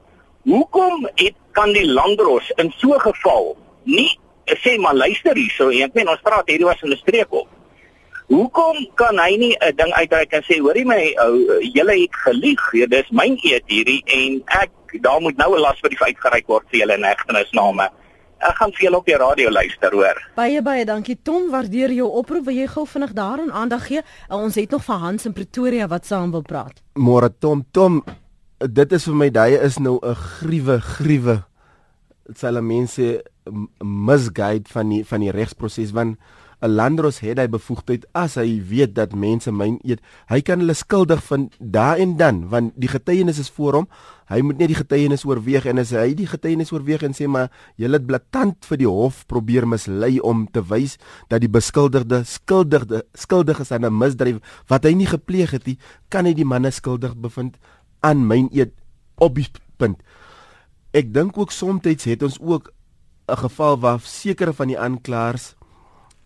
Hoekom 0.50 1.06
het 1.16 1.38
kan 1.52 1.72
die 1.72 1.86
landros 1.86 2.50
in 2.58 2.74
so 2.82 2.98
geval 3.00 3.54
nie 3.84 4.10
sê 4.66 4.76
maar 4.82 4.98
luister 4.98 5.38
hierso, 5.38 5.70
ek 5.70 5.94
meen 5.94 6.10
ons 6.10 6.24
praat 6.26 6.50
hierdie 6.50 6.68
was 6.68 6.82
in 6.82 6.92
'n 6.92 6.98
streek 6.98 7.32
op. 7.32 7.48
Hoekom 8.34 8.78
kan 8.98 9.20
hy 9.22 9.36
nie 9.38 9.56
'n 9.62 9.76
ding 9.78 9.92
uitreik 9.94 10.32
en 10.34 10.42
sê 10.42 10.58
hoorie 10.58 10.86
my 10.86 11.14
ou 11.22 11.34
julle 11.62 11.96
het 12.02 12.16
gelieg, 12.26 12.64
dis 12.90 13.10
myn 13.12 13.38
eet 13.46 13.66
hierdie 13.70 14.02
en 14.10 14.42
ek 14.62 14.72
daar 15.06 15.22
moet 15.22 15.38
nou 15.38 15.54
'n 15.54 15.62
lasbrief 15.62 16.02
uitgereik 16.02 16.48
word 16.48 16.66
vir 16.72 16.80
julle 16.80 16.98
negtenisname. 16.98 17.90
Ek 18.40 18.56
gaan 18.58 18.72
vir 18.72 18.84
julle 18.86 18.98
op 18.98 19.06
die 19.06 19.18
radio 19.18 19.50
luister 19.50 19.92
hoor. 19.92 20.18
Baie 20.36 20.62
baie 20.62 20.86
dankie 20.86 21.18
Tom, 21.24 21.52
waardeer 21.52 21.92
jou 21.92 22.10
oproep. 22.10 22.46
Wil 22.46 22.56
jy 22.56 22.68
gou 22.68 22.88
vinnig 22.88 23.14
daaraan 23.14 23.52
aandag 23.52 23.88
gee? 23.88 24.02
Ons 24.30 24.56
het 24.56 24.72
nog 24.72 24.84
van 24.84 25.00
Hans 25.00 25.26
in 25.26 25.34
Pretoria 25.34 25.88
wat 25.88 26.06
saam 26.06 26.32
wil 26.32 26.42
praat. 26.42 26.82
Môre 26.94 27.30
Tom, 27.40 27.66
Tom, 27.72 28.04
dit 28.58 28.92
is 28.92 29.04
vir 29.04 29.16
my 29.16 29.30
daai 29.30 29.62
is 29.62 29.78
nou 29.78 30.00
'n 30.02 30.16
gruwe 30.16 30.80
gruwe. 30.82 31.44
Dit 32.28 32.38
sal 32.40 32.62
mense 32.62 33.24
misguide 33.84 34.70
van 34.70 34.90
die 34.90 35.06
van 35.06 35.20
die 35.20 35.32
regsproses 35.32 35.92
want 35.92 36.18
'n 36.64 36.72
landros 36.72 37.20
het 37.20 37.40
hy 37.42 37.48
bevoegdheid 37.52 38.06
as 38.16 38.38
hy 38.40 38.62
weet 38.64 38.94
dat 38.96 39.12
mense 39.12 39.52
myn 39.52 39.80
eet. 39.84 40.00
Hy 40.32 40.40
kan 40.42 40.62
hulle 40.64 40.74
skuldig 40.74 41.20
vind 41.24 41.56
daar 41.60 42.00
en 42.00 42.16
dan 42.18 42.48
want 42.50 42.72
die 42.80 42.88
getuienis 42.88 43.40
is 43.40 43.50
voor 43.52 43.74
hom. 43.74 43.88
Hy 44.32 44.40
moet 44.42 44.58
net 44.58 44.72
die 44.72 44.80
getuienis 44.80 45.26
oorweeg 45.28 45.66
en 45.68 45.82
as 45.84 45.92
hy 45.92 46.14
die 46.16 46.28
getuienis 46.28 46.72
oorweeg 46.72 47.04
en 47.04 47.14
sê 47.14 47.28
maar 47.28 47.52
jy 47.76 47.92
het 47.92 48.06
blaatant 48.08 48.64
vir 48.66 48.80
die 48.80 48.88
hof 48.88 49.26
probeer 49.28 49.68
mislei 49.68 50.20
om 50.24 50.48
te 50.48 50.64
wys 50.64 50.96
dat 51.28 51.44
die 51.44 51.52
beskuldigde 51.52 52.24
skuldigde 52.24 53.04
skuldig 53.14 53.60
is 53.60 53.72
aan 53.72 53.86
'n 53.86 53.98
misdrijf 53.98 54.40
wat 54.68 54.86
hy 54.86 54.94
nie 54.94 55.08
gepleeg 55.08 55.52
het 55.52 55.66
nie, 55.66 55.78
kan 56.10 56.26
hy 56.26 56.34
die 56.34 56.48
manne 56.48 56.72
skuldig 56.72 57.16
bevind 57.16 57.58
aan 58.00 58.28
myn 58.28 58.48
eet 58.54 58.72
op 59.20 59.36
die 59.36 59.48
punt. 59.78 60.00
Ek 60.94 61.14
dink 61.14 61.38
ook 61.38 61.52
soms 61.52 61.84
het 61.84 62.24
ons 62.24 62.40
ook 62.40 62.72
'n 63.28 63.38
geval 63.38 63.80
waar 63.80 64.00
sekere 64.00 64.54
van 64.54 64.68
die 64.68 64.80
aanklaers 64.80 65.56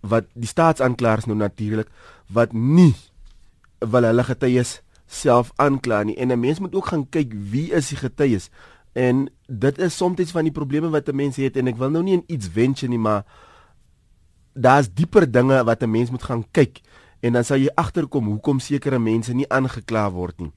wat 0.02 0.26
die 0.34 0.48
staatsaanklaers 0.48 1.26
nou 1.26 1.38
natuurlik 1.38 1.90
wat 2.34 2.54
nie 2.54 2.96
wil 3.80 4.04
hulle 4.04 4.24
getuies 4.24 4.82
self 5.08 5.52
aankla 5.56 6.04
nie. 6.04 6.18
En 6.18 6.32
'n 6.32 6.40
mens 6.40 6.60
moet 6.60 6.76
ook 6.76 6.88
gaan 6.88 7.10
kyk 7.10 7.34
wie 7.34 7.72
is 7.72 7.90
die 7.90 7.98
getuies. 7.98 8.50
En 8.94 9.30
dit 9.48 9.78
is 9.78 9.98
soms 9.98 10.32
van 10.32 10.44
die 10.44 10.52
probleme 10.52 10.90
wat 10.90 11.08
'n 11.10 11.16
mens 11.16 11.36
het. 11.36 11.58
En 11.58 11.68
ek 11.68 11.78
wil 11.78 11.90
nou 11.90 12.04
nie 12.04 12.14
in 12.14 12.24
iets 12.28 12.48
venture 12.48 12.90
nie 12.90 13.00
maar 13.00 13.26
daar's 14.54 14.90
dieper 14.94 15.32
dinge 15.32 15.64
wat 15.64 15.84
'n 15.84 15.92
mens 15.92 16.10
moet 16.10 16.24
gaan 16.24 16.46
kyk. 16.52 16.82
En 17.20 17.34
dan 17.34 17.44
sal 17.44 17.58
jy 17.58 17.70
agterkom 17.76 18.26
hoekom 18.26 18.60
sekere 18.60 19.00
mense 19.00 19.34
nie 19.34 19.50
aangekla 19.50 20.12
word 20.12 20.40
nie. 20.40 20.52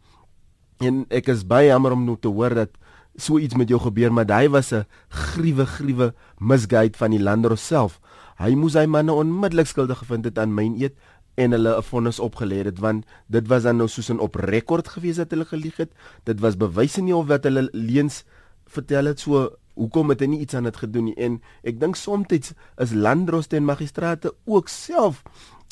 En 0.78 1.04
ek 1.08 1.28
is 1.28 1.46
baie 1.46 1.66
jammer 1.66 1.92
om 1.92 2.04
nou 2.04 2.16
te 2.20 2.28
hoor 2.28 2.54
dat 2.54 2.70
so 3.16 3.38
iets 3.38 3.54
met 3.54 3.68
jou 3.68 3.80
gebeur 3.80 4.12
maar 4.12 4.26
daai 4.26 4.48
was 4.48 4.72
'n 4.72 4.86
gruwe 5.08 5.66
gruwe 5.66 6.14
misguide 6.38 6.96
van 6.96 7.10
die 7.10 7.22
lander 7.22 7.58
self 7.58 8.00
Hy 8.40 8.54
moes 8.56 8.76
hy 8.78 8.86
manne 8.88 9.12
onmiddellik 9.12 9.68
skuldig 9.68 9.98
gevind 10.00 10.24
het 10.24 10.38
aan 10.40 10.54
myn 10.56 10.78
eet 10.80 10.96
en 11.36 11.52
hulle 11.52 11.76
'n 11.76 11.82
vonnis 11.82 12.20
opgelê 12.20 12.64
het 12.64 12.78
want 12.78 13.04
dit 13.28 13.46
was 13.48 13.62
dan 13.62 13.76
nou 13.76 13.88
soos 13.88 14.08
'n 14.10 14.18
op 14.18 14.34
rekord 14.34 14.88
gewees 14.88 15.16
dat 15.16 15.30
hulle 15.30 15.44
gelieg 15.44 15.76
het. 15.76 15.92
Dit 16.24 16.40
was 16.40 16.56
bewyse 16.56 17.00
nie 17.00 17.14
of 17.14 17.26
wat 17.26 17.44
hulle 17.44 17.68
leens 17.72 18.24
vertel 18.66 19.04
het 19.04 19.20
so 19.20 19.56
hoekom 19.74 20.08
het 20.08 20.20
hy 20.20 20.26
nie 20.26 20.40
iets 20.40 20.54
aan 20.54 20.64
dit 20.64 20.76
gedoen 20.76 21.04
nie 21.04 21.16
en 21.16 21.40
ek 21.62 21.80
dink 21.80 21.96
soms 21.96 22.54
is 22.76 22.92
landdroste 22.92 23.56
en 23.56 23.64
magistrate 23.64 24.34
ook 24.44 24.68
self 24.68 25.22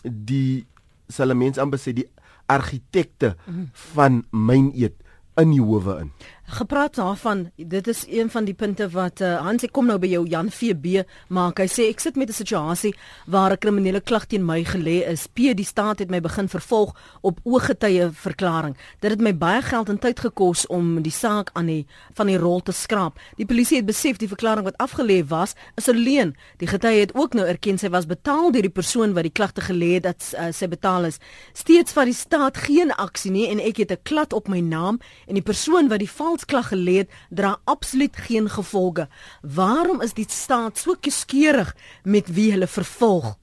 die 0.03 0.67
sal 1.09 1.35
mens 1.35 1.59
amper 1.59 1.79
sê 1.79 1.93
die 1.93 2.09
argitekte 2.47 3.37
van 3.73 4.25
myn 4.31 4.73
eet 4.75 4.97
in 5.39 5.53
die 5.55 5.63
howe 5.63 6.01
in. 6.01 6.13
Gepraat 6.51 6.95
daarvan, 6.95 7.51
dit 7.57 7.87
is 7.87 8.05
een 8.09 8.31
van 8.31 8.45
die 8.45 8.55
punte 8.55 8.89
wat 8.89 9.21
uh, 9.21 9.35
Hans 9.45 9.67
ek 9.67 9.73
kom 9.77 9.85
nou 9.91 9.99
by 10.01 10.09
jou 10.09 10.23
Jan 10.25 10.47
VB 10.49 11.03
maak. 11.29 11.59
Hy 11.61 11.67
sê 11.69 11.89
ek 11.93 12.01
sit 12.01 12.17
met 12.17 12.31
'n 12.33 12.33
situasie 12.33 12.95
waar 13.27 13.53
'n 13.53 13.59
kriminele 13.59 14.01
klag 14.01 14.25
teen 14.27 14.45
my 14.45 14.65
gelê 14.65 15.05
is. 15.05 15.27
P 15.27 15.53
die 15.53 15.65
staat 15.65 15.99
het 15.99 16.11
my 16.11 16.21
begin 16.21 16.49
vervolg 16.49 16.97
op 17.21 17.41
ooggetuie 17.45 18.09
verklaring. 18.13 18.77
Dit 19.01 19.11
het 19.11 19.21
my 19.21 19.37
baie 19.37 19.63
geld 19.63 19.89
en 19.89 19.99
tyd 19.99 20.21
gekos 20.21 20.67
om 20.67 21.03
die 21.03 21.13
saak 21.13 21.51
aan 21.53 21.67
die 21.67 21.87
van 22.15 22.27
die 22.27 22.39
rol 22.39 22.61
te 22.61 22.73
skraap. 22.73 23.19
Die 23.37 23.47
polisie 23.47 23.77
het 23.77 23.87
besef 23.87 24.17
die 24.17 24.29
verklaring 24.29 24.65
wat 24.65 24.81
afgelê 24.81 25.29
was 25.29 25.55
is 25.77 25.89
'n 25.89 25.97
leuen. 25.97 26.35
Die 26.57 26.69
getuie 26.69 27.01
het 27.01 27.15
ook 27.15 27.35
nou 27.35 27.47
erken 27.47 27.79
sy 27.79 27.89
was 27.91 28.07
betaal 28.07 28.53
deur 28.53 28.63
die 28.63 28.71
persoon 28.71 29.13
wat 29.13 29.23
die 29.23 29.33
klagte 29.33 29.61
gelê 29.61 29.95
het 29.95 30.03
dat 30.03 30.35
uh, 30.35 30.47
sy 30.53 30.67
betaal 30.69 31.05
is. 31.05 31.19
Steeds 31.53 31.93
van 31.93 32.05
die 32.05 32.15
staat 32.15 32.57
geen 32.57 32.91
aksie 32.93 33.31
nie 33.31 33.49
en 33.49 33.61
ek 33.61 33.77
het 33.77 33.93
'n 33.93 34.03
klad 34.03 34.33
op 34.33 34.49
my 34.49 34.61
naam 34.61 34.99
en 35.27 35.35
die 35.35 35.43
persoon 35.43 35.89
wat 35.89 35.99
die 35.99 36.09
valsklag 36.39 36.71
gelê 36.71 37.03
het, 37.03 37.11
dra 37.31 37.59
absoluut 37.65 38.17
geen 38.17 38.49
gevolge. 38.49 39.09
Waarom 39.43 40.01
is 40.03 40.15
die 40.15 40.27
staat 40.29 40.79
so 40.79 40.95
kieskeurig 40.95 41.75
met 42.05 42.29
wie 42.29 42.53
hulle 42.53 42.67
vervolg? 42.67 43.37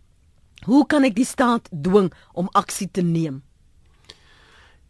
Hoe 0.65 0.85
kan 0.87 1.03
ek 1.03 1.15
die 1.15 1.25
staat 1.25 1.69
dwing 1.69 2.11
om 2.33 2.49
aksie 2.53 2.89
te 2.89 3.01
neem? 3.01 3.43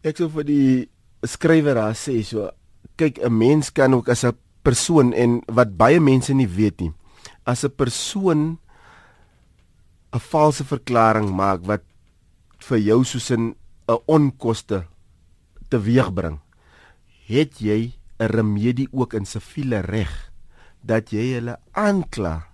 Ek 0.02 0.16
sou 0.16 0.28
vir 0.30 0.44
die 0.44 0.88
skrywer 1.26 1.74
daar 1.74 1.96
sê 1.96 2.22
so 2.22 2.50
kyk 2.96 3.18
'n 3.18 3.32
mens 3.32 3.72
kan 3.72 3.94
ook 3.94 4.08
as 4.08 4.24
'n 4.24 4.36
persoon 4.62 5.12
en 5.12 5.42
wat 5.48 5.76
baie 5.76 6.00
mense 6.00 6.32
nie 6.32 6.46
weet 6.46 6.80
nie 6.80 6.92
as 7.44 7.64
'n 7.64 7.74
persoon 7.76 8.58
'n 10.12 10.20
valse 10.20 10.64
verklaring 10.64 11.30
maak 11.30 11.66
wat 11.66 11.82
vir 12.58 12.78
jou 12.78 13.04
soos 13.04 13.30
'n 13.30 13.54
'n 13.88 13.98
onkoste 14.06 14.86
teweegbring 15.68 16.45
het 17.26 17.60
jy 17.60 17.92
'n 18.18 18.30
remedie 18.32 18.88
ook 18.92 19.14
in 19.14 19.26
siviele 19.26 19.80
reg 19.80 20.30
dat 20.80 21.10
jy 21.10 21.34
hulle 21.34 21.58
aankla 21.72 22.46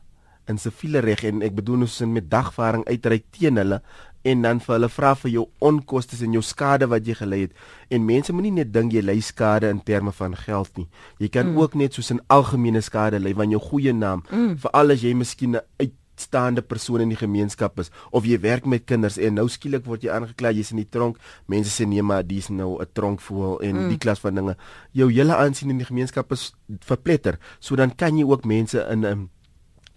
in 0.48 0.58
siviele 0.58 1.00
reg 1.00 1.24
en 1.24 1.42
ek 1.42 1.54
bedoel 1.54 1.86
ons 1.86 2.00
in 2.00 2.12
met 2.12 2.30
dagvaarding 2.30 2.84
uitreik 2.88 3.24
teen 3.30 3.56
hulle 3.56 3.82
en 4.22 4.42
dan 4.42 4.60
vir 4.62 4.74
hulle 4.76 4.88
vra 4.88 5.14
vir 5.18 5.30
jou 5.30 5.44
onkoste 5.58 6.18
en 6.24 6.32
jou 6.32 6.42
skade 6.42 6.86
wat 6.90 7.06
jy 7.06 7.14
gelei 7.18 7.40
het 7.46 7.52
en 7.90 8.06
mense 8.06 8.32
moenie 8.32 8.54
net 8.58 8.72
dink 8.74 8.92
jy 8.92 9.02
ly 9.02 9.20
skade 9.20 9.70
in 9.70 9.82
terme 9.82 10.12
van 10.12 10.36
geld 10.38 10.70
nie 10.78 10.88
jy 11.18 11.28
kan 11.28 11.52
mm. 11.52 11.58
ook 11.58 11.74
net 11.74 11.94
soos 11.94 12.12
'n 12.12 12.22
algemene 12.28 12.80
skade 12.80 13.18
ly 13.18 13.34
van 13.34 13.50
jou 13.50 13.60
goeie 13.60 13.92
naam 13.92 14.22
mm. 14.30 14.58
veral 14.58 14.90
as 14.90 15.02
jy 15.02 15.14
miskien 15.14 15.56
'n 15.56 15.90
uitstaande 16.22 16.62
persoon 16.62 17.00
in 17.00 17.12
die 17.12 17.18
gemeenskap 17.18 17.78
is 17.82 17.90
of 18.10 18.26
jy 18.26 18.38
werk 18.40 18.66
met 18.66 18.86
kinders 18.86 19.18
en 19.18 19.34
nou 19.34 19.48
skielik 19.48 19.84
word 19.86 20.02
jy 20.02 20.12
aangekla 20.14 20.52
jy's 20.54 20.72
in 20.72 20.82
die 20.82 20.88
tronk 20.88 21.18
mense 21.46 21.70
sê 21.70 21.86
nee 21.88 22.02
maar 22.02 22.22
dis 22.26 22.48
nou 22.48 22.80
'n 22.80 22.86
tronkvoel 22.92 23.60
en 23.60 23.76
mm. 23.76 23.88
die 23.88 23.98
klas 23.98 24.20
van 24.20 24.34
dinge 24.34 24.56
jou 24.92 25.10
hele 25.10 25.36
aansien 25.36 25.70
in 25.70 25.78
die 25.78 25.86
gemeenskap 25.86 26.32
is 26.32 26.52
verpletter 26.80 27.38
so 27.60 27.76
dan 27.76 27.94
kan 27.94 28.18
jy 28.18 28.24
ook 28.24 28.44
mense 28.44 28.78
in 28.90 29.04
'n 29.04 29.30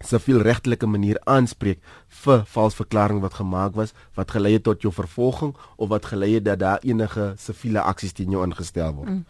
siviel 0.03 0.41
regtelike 0.41 0.85
manier 0.85 1.17
aanspreek 1.23 1.79
vir 2.23 2.43
vals 2.45 2.75
verklaring 2.75 3.21
wat 3.21 3.33
gemaak 3.33 3.75
was 3.75 3.93
wat 4.15 4.31
gelei 4.31 4.53
het 4.53 4.63
tot 4.63 4.81
jou 4.81 4.91
vervolging 4.93 5.55
of 5.77 5.89
wat 5.89 6.05
gelei 6.05 6.33
het 6.33 6.45
dat 6.45 6.59
daar 6.59 6.79
enige 6.83 7.33
siviele 7.37 7.81
aksies 7.81 8.13
teen 8.13 8.31
jou 8.31 8.43
ingestel 8.43 8.93
word. 8.93 9.09
Mm. 9.09 9.25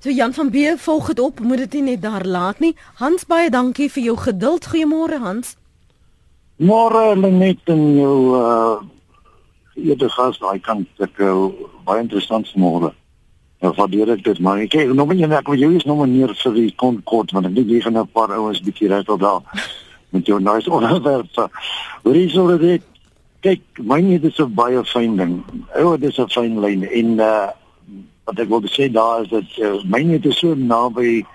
So 0.00 0.10
Jan 0.10 0.32
van 0.32 0.50
B 0.50 0.78
volg 0.78 1.06
dit 1.06 1.18
op, 1.20 1.40
moet 1.40 1.58
dit 1.58 1.72
nie 1.72 1.82
net 1.82 2.02
daar 2.02 2.24
laat 2.24 2.60
nie. 2.60 2.76
Hans 2.94 3.26
baie 3.26 3.50
dankie 3.50 3.90
vir 3.90 4.02
jou 4.02 4.16
geduld. 4.16 4.66
Goeiemôre 4.66 5.18
Hans. 5.18 5.56
Môre 6.62 7.16
net 7.16 7.58
in 7.66 7.96
jou 7.98 8.36
uh 8.38 8.82
eerder 9.74 10.10
gas 10.10 10.38
daai 10.38 10.60
kant 10.62 10.86
ek 11.02 11.18
uh, 11.18 11.50
baie 11.82 11.98
interessant 11.98 12.46
môre. 12.54 12.92
Ja, 13.58 13.72
waardeer 13.74 14.12
ek 14.14 14.22
dit 14.22 14.38
maar 14.38 14.60
ek 14.62 14.70
kyk 14.70 14.92
nog 14.94 15.10
nie 15.10 15.26
net 15.26 15.48
wat 15.50 15.58
jy 15.58 15.72
is 15.74 15.86
nog 15.88 16.04
meer 16.06 16.30
vir 16.30 16.54
die 16.54 16.70
konkord 16.78 17.34
want 17.34 17.48
ek 17.50 17.56
dink 17.56 17.72
jy 17.74 17.80
gaan 17.82 17.98
'n 17.98 18.06
paar 18.14 18.30
ouens 18.30 18.62
bietjie 18.62 18.86
reg 18.88 19.08
op 19.10 19.20
daar 19.20 19.42
met 20.14 20.26
jou 20.26 20.38
nice 20.38 20.70
onderwerp. 20.70 21.34
Hoor 22.04 22.14
jy 22.14 22.28
so 22.30 22.56
dit 22.58 22.86
kyk 23.42 23.82
myne 23.82 24.20
dit 24.20 24.30
is 24.30 24.38
'n 24.38 24.54
baie 24.54 24.84
fyn 24.84 25.16
ding. 25.16 25.42
O, 25.74 25.96
dit 25.96 26.10
is 26.10 26.18
'n 26.22 26.30
fyn 26.30 26.60
lyn 26.60 26.86
en 26.86 27.18
uh 27.18 27.50
wat 28.24 28.38
ek 28.38 28.48
wil 28.48 28.62
sê 28.70 28.86
daar 28.88 29.22
is 29.22 29.28
dat 29.28 29.58
uh, 29.58 29.82
myne 29.84 30.22
dit 30.22 30.30
is 30.30 30.38
so 30.38 30.54
naby 30.54 31.26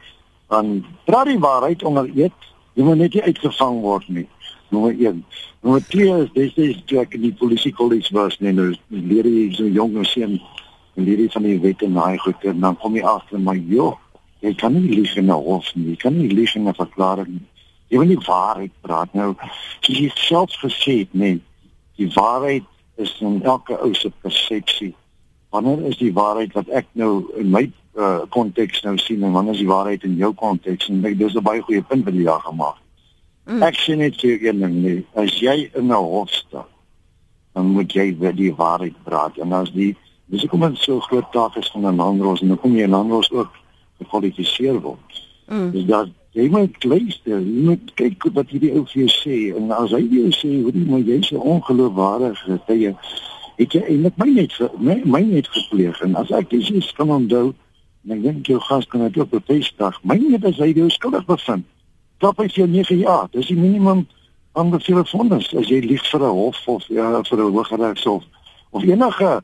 aan 0.47 0.85
praat 1.05 1.27
die 1.27 1.39
waarheid 1.39 1.83
onder 1.83 2.07
eet. 2.15 2.39
Jy 2.73 2.83
moet 2.83 2.97
net 2.97 3.13
nie 3.13 3.23
uitgevang 3.23 3.81
word 3.81 4.07
nie. 4.07 4.27
Nommer 4.69 4.93
1. 4.93 5.23
Nommer 5.61 5.83
2 5.87 6.23
is 6.23 6.33
dis 6.33 6.57
is 6.65 6.81
toe 6.85 7.01
ek 7.01 7.13
in 7.13 7.21
die 7.21 7.33
polisie 7.33 7.73
kollege 7.73 8.13
was, 8.13 8.39
nee, 8.39 8.53
nou 8.53 8.73
leer 8.89 9.25
jy 9.25 9.51
so 9.57 9.67
jong 9.67 9.97
en 9.97 10.05
seun 10.05 10.39
en 10.95 11.03
leer 11.03 11.19
jy 11.25 11.29
van 11.33 11.43
die 11.43 11.59
wet 11.59 11.81
en 11.81 11.93
daai 11.93 12.17
goed 12.17 12.43
en 12.43 12.59
dan 12.59 12.77
kom 12.77 12.95
jy 12.95 13.03
agter 13.03 13.39
maar 13.39 13.57
joh, 13.57 13.95
jy 14.41 14.53
kan 14.55 14.73
nie 14.73 14.89
lieg 14.89 15.15
in 15.17 15.31
'n 15.31 15.43
hof 15.47 15.75
nie. 15.75 15.89
Jy 15.91 15.95
kan 15.95 16.17
nie 16.17 16.29
lieg 16.29 16.55
in 16.55 16.67
'n 16.67 16.73
verklaring 16.73 17.31
nie 17.39 17.47
jy 17.89 17.97
wil 17.97 18.09
nie 18.09 18.21
waarheid 18.21 18.73
praat 18.85 19.13
nou 19.17 19.31
jy 19.87 20.07
het 20.07 20.21
self 20.21 20.53
gesê 20.61 21.01
nee 21.11 21.39
die 21.99 22.09
waarheid 22.13 22.65
is 23.01 23.15
in 23.25 23.41
elke 23.43 23.77
ou 23.81 23.93
se 23.97 24.11
persepsie 24.21 24.93
wanneer 25.53 25.81
is 25.89 25.97
die 26.01 26.13
waarheid 26.13 26.53
wat 26.57 26.69
ek 26.81 26.89
nou 27.01 27.11
in 27.41 27.49
my 27.55 27.65
uh, 27.97 28.21
konteks 28.35 28.83
uh, 28.83 28.89
nou 28.89 29.01
sien 29.01 29.25
en 29.25 29.33
wanneer 29.33 29.57
is 29.57 29.63
die 29.63 29.71
waarheid 29.71 30.05
in 30.05 30.19
jou 30.21 30.31
konteks 30.37 30.91
en 30.93 31.01
dis 31.01 31.35
'n 31.35 31.43
baie 31.43 31.65
goeie 31.65 31.81
punt 31.81 32.05
wat 32.05 32.13
jy 32.13 32.27
daar 32.29 32.45
gemaak 32.45 32.77
mm. 33.49 33.63
ek 33.65 33.79
sien 33.81 34.03
dit 34.03 34.21
hier 34.21 34.45
een 34.47 34.61
ding 34.63 34.75
nee 34.83 34.99
as 35.13 35.39
jy 35.41 35.69
in 35.73 35.89
'n 35.89 36.03
hof 36.13 36.29
staan 36.29 36.69
dan 37.53 37.73
moet 37.75 37.93
jy 37.93 38.13
vir 38.19 38.33
die 38.33 38.53
waarheid 38.55 38.97
praat 39.03 39.37
en 39.37 39.53
as 39.53 39.71
die 39.73 39.95
dis 40.29 40.45
kom 40.51 40.61
dan 40.65 40.77
so 40.77 40.99
groot 40.99 41.31
taak 41.33 41.57
is 41.57 41.71
van 41.73 41.87
'n 41.87 42.01
landros 42.03 42.41
en 42.41 42.53
dan 42.53 42.59
kom 42.59 42.75
jy 42.75 42.85
'n 42.87 42.95
landros 42.97 43.31
ook 43.31 43.51
gekwalifiseer 43.97 44.81
word 44.81 45.21
mm. 45.47 45.71
dis 45.71 45.85
dat 45.85 46.09
jy 46.37 46.45
moet 46.49 46.83
luister, 46.83 47.39
jy 47.41 47.63
moet 47.65 47.93
kyk 47.97 48.27
wat 48.33 48.51
hierdie 48.53 48.75
ou 48.77 48.85
vir 48.85 49.01
jou 49.01 49.09
sê 49.09 49.37
en 49.57 49.71
as 49.71 49.91
hy 49.91 50.03
jou 50.05 50.29
sê 50.37 50.51
hoe 50.61 50.71
jy 50.71 50.85
maar 50.85 51.01
jy's 51.01 51.31
'n 51.31 51.41
ongeloofwaardige 51.41 52.59
tye 52.67 52.93
ek 53.57 53.73
jy 53.73 53.81
eintlik 53.81 54.17
my 54.17 54.29
net 54.29 54.53
my, 54.79 55.01
my 55.05 55.21
net 55.21 55.47
gepleeg 55.47 56.01
en 56.01 56.15
as 56.15 56.31
ek 56.31 56.49
dis 56.49 56.69
is 56.71 56.91
kan 56.91 57.09
onthou 57.09 57.53
en 58.05 58.13
ek 58.15 58.21
dink 58.23 58.47
jou 58.47 58.59
gas 58.59 58.85
kan 58.87 59.01
dit 59.01 59.17
op 59.17 59.33
'n 59.33 59.43
feesdag 59.49 59.99
my 60.03 60.17
net 60.17 60.45
as 60.45 60.57
hy 60.57 60.71
jou 60.73 60.89
skuldig 60.89 61.25
bevind 61.25 61.65
dan 62.19 62.33
is 62.43 62.55
jy 62.55 62.67
9 62.67 62.97
jaar 62.97 63.27
dis 63.31 63.47
die 63.47 63.57
minimum 63.59 64.07
aanbeveel 64.59 65.05
vonnis 65.11 65.49
as 65.55 65.69
jy 65.71 65.79
lieg 65.85 66.03
vir 66.11 66.21
'n 66.23 66.35
hof 66.41 66.67
of 66.67 66.87
ja 66.87 67.23
vir 67.23 67.39
'n 67.39 67.51
hooggeregshof 67.55 68.23
of 68.69 68.83
enige 68.83 69.41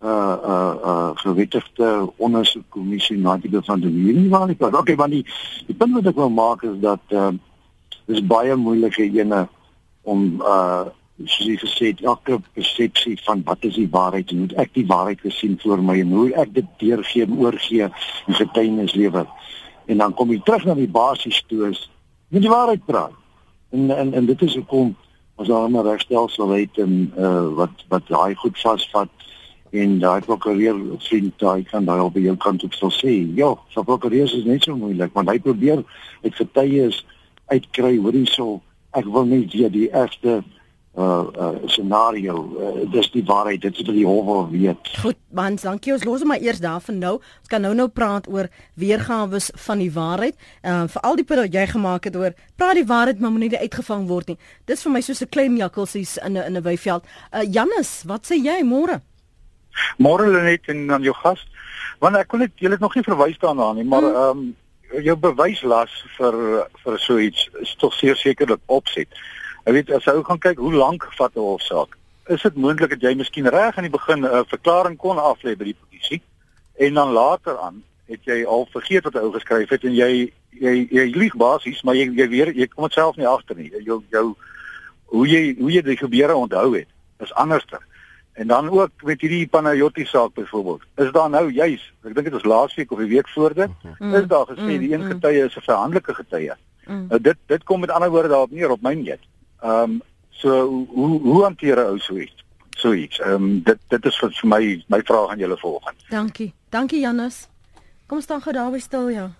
uh 0.00 0.36
uh 0.52 0.74
uh 0.90 1.10
gewettigde 1.14 2.12
ondersoekkommissie 2.16 3.18
na 3.18 3.36
die 3.36 3.50
van 3.50 3.80
die 3.80 3.90
hierdie 3.90 4.28
waar 4.30 4.50
ek 4.50 4.62
okay 4.62 4.96
want 4.96 5.10
die 5.10 5.24
die 5.66 5.74
punt 5.74 5.94
wat 5.94 6.06
ek 6.06 6.14
wil 6.14 6.30
maak 6.30 6.62
is 6.62 6.78
dat 6.80 7.02
uh 7.10 7.32
dis 8.06 8.22
baie 8.26 8.56
moeilike 8.56 9.02
ene 9.02 9.48
om 10.02 10.40
uh 10.40 10.86
soos 11.26 11.46
jy 11.50 11.56
gesê 11.58 11.86
het 11.90 12.00
elke 12.06 12.38
persepsie 12.54 13.16
van 13.26 13.42
wat 13.44 13.64
is 13.66 13.74
die 13.74 13.90
waarheid 13.90 14.30
en 14.30 14.44
hoe 14.44 14.60
ek 14.62 14.70
die 14.74 14.86
waarheid 14.86 15.20
gesien 15.20 15.58
voor 15.62 15.82
my 15.82 15.98
en 16.00 16.12
hoe 16.14 16.30
ek 16.38 16.54
dit 16.54 16.68
deurgee 16.78 17.26
en 17.26 17.38
oorgee 17.38 17.88
en 17.88 18.34
getuienis 18.38 18.94
lewer 18.94 19.26
en 19.86 19.98
dan 19.98 20.14
kom 20.14 20.30
jy 20.30 20.38
terug 20.46 20.64
na 20.64 20.76
die 20.78 20.86
basies 20.86 21.42
toe 21.50 21.72
is 21.72 21.88
moet 22.28 22.40
die 22.40 22.50
waarheid 22.50 22.84
praat. 22.84 23.12
En 23.70 23.90
en 23.90 24.12
en 24.12 24.26
dit 24.26 24.42
is 24.42 24.54
hoekom 24.54 24.96
ons 25.38 25.48
daar 25.48 25.70
'n 25.70 25.82
regstelsel 25.82 26.48
het 26.48 26.78
en 26.78 27.12
uh 27.18 27.48
wat 27.54 27.84
wat 27.88 28.06
daai 28.06 28.34
goed 28.34 28.58
vasvat 28.60 29.08
en 29.70 29.98
daai 29.98 30.20
prokureur 30.20 30.76
vriend 30.98 31.38
daai 31.38 31.62
kan 31.62 31.84
daai 31.84 32.00
op 32.00 32.16
jou 32.16 32.36
kant 32.36 32.64
op 32.64 32.74
sal 32.74 32.90
sê 32.90 33.14
ja 33.36 33.54
so 33.68 33.82
prokureur 33.82 34.24
is 34.24 34.44
net 34.44 34.62
so 34.62 34.76
moeilik 34.76 35.12
want 35.12 35.28
hy 35.28 35.38
probeer 35.38 35.84
uit 36.22 36.34
getuies 36.34 37.04
uitkry 37.46 37.96
hoor 37.98 38.12
hierso 38.12 38.60
ek 38.90 39.04
wil 39.04 39.28
weet 39.28 39.72
die 39.72 39.90
eerste 39.92 40.42
uh 40.96 41.26
uh 41.36 41.54
scenario 41.66 42.36
uh, 42.58 42.90
dis 42.92 43.10
die 43.10 43.24
waarheid 43.24 43.60
dit 43.62 43.78
is 43.78 43.86
wat 43.86 43.94
die 43.94 44.06
hof 44.06 44.24
wil 44.24 44.48
weet 44.50 44.92
goed 45.02 45.18
man 45.30 45.58
dankie 45.62 45.92
ons 45.92 46.04
los 46.04 46.24
maar 46.24 46.40
eers 46.40 46.60
daar 46.60 46.80
van 46.80 46.98
nou 46.98 47.14
ons 47.18 47.48
kan 47.52 47.62
nou 47.62 47.74
nou 47.74 47.88
praat 47.88 48.28
oor 48.28 48.48
weergawe 48.74 49.40
van 49.66 49.78
die 49.78 49.92
waarheid 49.92 50.34
uh 50.64 50.86
vir 50.88 51.02
al 51.02 51.16
die 51.16 51.24
punt 51.24 51.40
wat 51.40 51.54
jy 51.54 51.66
gemaak 51.66 52.04
het 52.04 52.16
oor 52.16 52.34
praat 52.56 52.80
die 52.80 52.88
waarheid 52.88 53.20
maar 53.20 53.30
moenie 53.30 53.58
uitgevang 53.58 54.08
word 54.08 54.28
nie 54.28 54.38
dis 54.64 54.82
vir 54.82 54.92
my 54.92 55.00
soos 55.00 55.22
'n 55.22 55.28
klein 55.28 55.56
jakkalsies 55.56 56.16
in 56.24 56.38
'n 56.38 56.46
in 56.46 56.56
'n 56.56 56.62
weiveld 56.62 57.04
uh 57.32 57.44
Janus 57.44 58.02
wat 58.06 58.26
sê 58.26 58.34
jy 58.34 58.62
môre 58.64 59.00
Môre 59.98 60.26
Lenet 60.30 60.66
en 60.66 60.86
dan 60.86 61.02
jou 61.02 61.14
gas. 61.22 61.44
Want 62.02 62.18
ek 62.18 62.30
kon 62.30 62.42
net 62.44 62.54
jy 62.62 62.70
het 62.72 62.82
nog 62.82 62.94
nie 62.94 63.06
verwys 63.06 63.38
daarna 63.42 63.72
nie, 63.76 63.86
maar 63.86 64.06
hmm. 64.06 64.16
ehm 64.22 64.40
mm. 64.40 64.48
um, 64.48 64.56
jou 65.04 65.16
bewyslas 65.20 65.92
vir 66.16 66.36
vir 66.82 66.94
so 67.02 67.18
iets 67.20 67.42
is 67.60 67.74
tog 67.76 67.92
seker 67.92 68.16
sekerlik 68.16 68.62
opset. 68.72 69.18
Ek 69.68 69.74
weet 69.76 69.90
as 69.92 70.06
ou 70.08 70.22
gaan 70.24 70.40
kyk 70.40 70.60
hoe 70.64 70.72
lank 70.72 71.04
vat 71.18 71.34
'n 71.36 71.44
hofsaak. 71.44 71.96
Is 72.32 72.42
dit 72.42 72.54
moontlik 72.56 72.90
dat 72.90 73.00
jy 73.04 73.14
miskien 73.14 73.48
reg 73.48 73.76
aan 73.76 73.88
die 73.88 73.98
begin 73.98 74.24
'n 74.24 74.44
verklaring 74.48 74.96
kon 74.96 75.16
aflê 75.16 75.56
by 75.56 75.64
die 75.64 75.76
polisie 75.82 76.22
en 76.78 76.94
dan 76.94 77.12
later 77.12 77.58
aan 77.58 77.82
het 78.08 78.24
jy 78.24 78.44
al 78.44 78.68
vergeet 78.72 79.04
wat 79.04 79.14
hy 79.14 79.30
geskryf 79.32 79.68
het 79.68 79.84
en 79.84 79.94
jy 79.94 80.32
jy 80.50 80.88
jy 80.90 81.04
lieg 81.14 81.36
basies, 81.36 81.82
maar 81.82 81.94
jy 81.94 82.08
jy 82.16 82.28
weer 82.28 82.52
jy 82.52 82.66
kom 82.66 82.84
dit 82.84 82.92
self 82.92 83.16
nie 83.16 83.26
agter 83.26 83.56
nie. 83.56 83.70
Jou 83.84 84.02
jou 84.10 84.34
hoe 85.04 85.26
jy 85.26 85.56
hoe 85.60 85.70
jy 85.72 85.82
die 85.82 85.96
gebeure 85.96 86.34
onthou 86.36 86.76
het 86.76 86.88
is 87.20 87.34
anderster 87.34 87.80
En 88.38 88.46
dan 88.46 88.70
ook 88.70 88.90
met 89.02 89.20
hierdie 89.20 89.48
Panayotti 89.48 90.04
saak 90.04 90.34
byvoorbeeld. 90.34 90.82
Is 90.94 91.10
daar 91.12 91.30
nou 91.30 91.52
juis, 91.52 91.92
ek 92.06 92.14
dink 92.14 92.26
dit 92.28 92.32
was 92.32 92.44
laasweek 92.44 92.92
of 92.92 92.98
die 92.98 93.08
week 93.08 93.28
voor 93.28 93.54
dit, 93.54 93.70
Mm. 93.98 94.14
is 94.14 94.26
daar 94.26 94.46
gesê 94.46 94.60
Mm, 94.60 94.78
die 94.78 94.92
een 94.92 95.00
mm. 95.00 95.10
getuie 95.10 95.44
is 95.44 95.56
'n 95.56 95.60
verhandelike 95.60 96.14
getuie. 96.14 96.52
Mm. 96.86 97.06
Nou 97.08 97.20
dit 97.20 97.36
dit 97.46 97.64
kom 97.64 97.80
met 97.80 97.90
ander 97.90 98.10
woorde 98.10 98.28
daarop 98.28 98.50
neer 98.50 98.70
op 98.70 98.82
my 98.82 98.94
net. 98.94 99.18
Ehm 99.62 99.82
um, 99.82 100.02
so 100.30 100.66
hoe 100.94 101.20
hoe 101.20 101.42
hanteer 101.42 101.76
'n 101.78 101.86
ou 101.90 101.98
so 101.98 102.16
iets? 102.16 102.44
So 102.76 102.92
iets. 102.92 103.18
Ehm 103.20 103.34
um, 103.34 103.62
dit 103.62 103.78
dit 103.88 104.04
is 104.04 104.16
vir 104.18 104.32
my 104.44 104.84
my 104.88 105.00
vraag 105.04 105.30
aan 105.30 105.38
julle 105.38 105.56
volgende. 105.58 106.00
Dankie. 106.10 106.52
Dankie 106.70 107.00
Janus. 107.00 107.48
Kom 108.06 108.20
staan 108.20 108.40
gou 108.40 108.52
daar 108.54 108.70
by 108.70 108.78
stil 108.78 109.08
ja. 109.10 109.30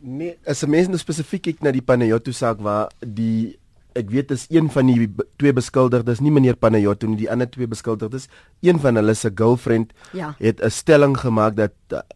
Nee, 0.00 0.38
as 0.46 0.62
'n 0.62 0.70
mens 0.70 0.86
nou 0.88 0.98
spesifiek 0.98 1.42
kyk 1.42 1.60
na 1.60 1.70
die 1.70 1.82
Panayotto 1.82 2.30
saak 2.32 2.60
waar 2.60 2.88
die 3.06 3.58
ek 3.98 4.10
weet 4.10 4.30
is 4.30 4.46
een 4.48 4.70
van 4.70 4.86
die 4.86 5.08
twee 5.36 5.52
beskuldigdes, 5.52 6.20
nie 6.20 6.30
meneer 6.30 6.54
Panayotto 6.56 7.06
nie, 7.06 7.16
die 7.16 7.30
ander 7.30 7.50
twee 7.50 7.66
beskuldigdes, 7.66 8.28
een 8.60 8.78
van 8.78 8.94
hulle 8.94 9.14
se 9.14 9.30
girlfriend 9.34 9.92
Ja. 10.12 10.34
het 10.38 10.60
'n 10.62 10.70
stelling 10.70 11.16
gemaak 11.18 11.56
dat 11.56 11.72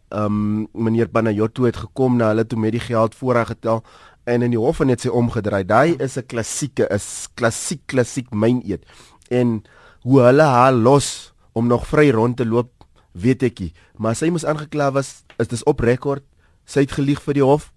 ehm 0.09 0.25
um, 0.25 0.67
meneer 0.73 1.07
Panayotto 1.09 1.63
het 1.63 1.75
gekom 1.77 2.17
na 2.17 2.27
hulle 2.27 2.45
toe 2.47 2.59
met 2.59 2.71
die 2.71 2.79
geld 2.79 3.15
voorraag 3.15 3.47
getel 3.47 3.83
en 4.25 4.45
in 4.45 4.53
die 4.53 4.59
hof 4.59 4.79
en 4.83 4.91
het 4.93 5.03
sy 5.03 5.11
omgedraai. 5.11 5.63
Daai 5.67 5.95
is 5.99 6.17
'n 6.17 6.25
klassieke, 6.27 6.87
is 6.89 7.27
klassiek 7.35 7.81
klassiek 7.87 8.29
myn 8.31 8.61
eet. 8.65 8.85
En 9.29 9.63
hoe 10.01 10.21
hulle 10.21 10.43
haar 10.43 10.73
los 10.73 11.33
om 11.53 11.67
nog 11.67 11.87
vry 11.87 12.11
rond 12.11 12.37
te 12.37 12.45
loop, 12.45 12.71
weet 13.11 13.43
ek 13.43 13.59
nie, 13.59 13.73
maar 13.97 14.15
sy 14.15 14.29
moes 14.29 14.45
aangekla 14.45 14.91
was, 14.91 15.23
is 15.37 15.47
dit 15.47 15.65
op 15.65 15.79
rekord. 15.79 16.23
Sy 16.65 16.79
het 16.79 16.91
gelieg 16.91 17.21
vir 17.21 17.33
die 17.33 17.43
hof. 17.43 17.71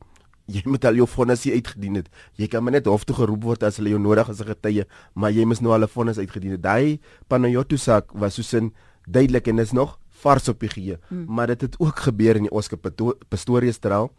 Jy 0.46 0.62
moet 0.64 0.84
al 0.84 0.94
jou 0.94 1.06
vonnis 1.06 1.46
uitgedien 1.46 1.94
het. 1.94 2.08
Jy 2.36 2.46
kan 2.46 2.62
maar 2.62 2.72
net 2.72 2.86
hof 2.86 3.04
toe 3.04 3.16
geroep 3.16 3.42
word 3.42 3.62
as 3.62 3.76
hulle 3.76 3.90
jou 3.90 3.98
nodig 3.98 4.28
as 4.28 4.40
'n 4.40 4.46
getuie, 4.46 4.86
maar 5.14 5.30
jy 5.32 5.44
moet 5.44 5.60
nou 5.60 5.72
al 5.72 5.82
'n 5.82 5.88
vonnis 5.88 6.18
uitgedien 6.18 6.52
het. 6.52 6.62
Daai 6.62 7.00
Panayotto 7.28 7.76
saak 7.76 8.12
was 8.12 8.34
soos 8.34 8.54
'n 8.54 8.72
duidelik 9.08 9.48
en 9.48 9.58
is 9.58 9.72
nog 9.72 9.98
vars 10.22 10.48
op 10.48 10.60
die 10.60 10.68
geheue, 10.68 10.98
hmm. 11.08 11.24
maar 11.28 11.46
dit 11.46 11.60
het 11.60 11.76
ook 11.78 11.98
gebeur 11.98 12.36
in 12.36 12.42
die 12.42 12.50
Oscar 12.50 12.78
Pistorius 13.28 13.78
trial 13.78 14.12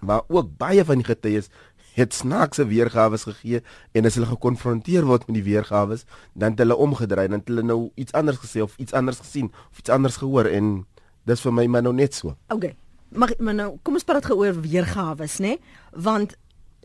waar 0.00 0.22
ook 0.28 0.56
baie 0.58 0.84
van 0.84 1.02
die 1.02 1.06
getuies 1.06 1.50
het 1.94 2.14
snaakse 2.14 2.66
weergawe 2.66 3.18
gegee 3.18 3.60
en 3.92 4.06
as 4.08 4.16
hulle 4.18 4.26
gekonfronteer 4.26 5.06
word 5.06 5.28
met 5.28 5.38
die 5.38 5.46
weergawe, 5.46 5.98
dan 6.34 6.56
het 6.56 6.62
hulle 6.64 6.76
omgedraai, 6.76 7.28
dan 7.28 7.38
het 7.38 7.48
hulle 7.52 7.62
nou 7.62 7.78
iets 7.94 8.12
anders 8.12 8.40
gesê 8.42 8.62
of 8.62 8.74
iets 8.82 8.92
anders 8.92 9.22
gesien 9.22 9.52
of 9.70 9.78
iets 9.78 9.94
anders 9.94 10.18
gehoor 10.22 10.50
en 10.50 10.86
dis 11.24 11.40
vir 11.40 11.54
my 11.54 11.66
maar 11.70 11.86
nou 11.86 11.94
net 11.94 12.14
so. 12.14 12.34
Okay. 12.50 12.74
Mag 13.14 13.36
maar 13.38 13.54
nou 13.54 13.68
kom 13.86 13.94
ons 13.94 14.06
praat 14.06 14.26
gou 14.26 14.40
oor 14.42 14.56
weergawe, 14.58 15.28
nê? 15.38 15.58
Want 15.92 16.34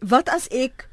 wat 0.05 0.29
as 0.29 0.45
ek 0.53 0.85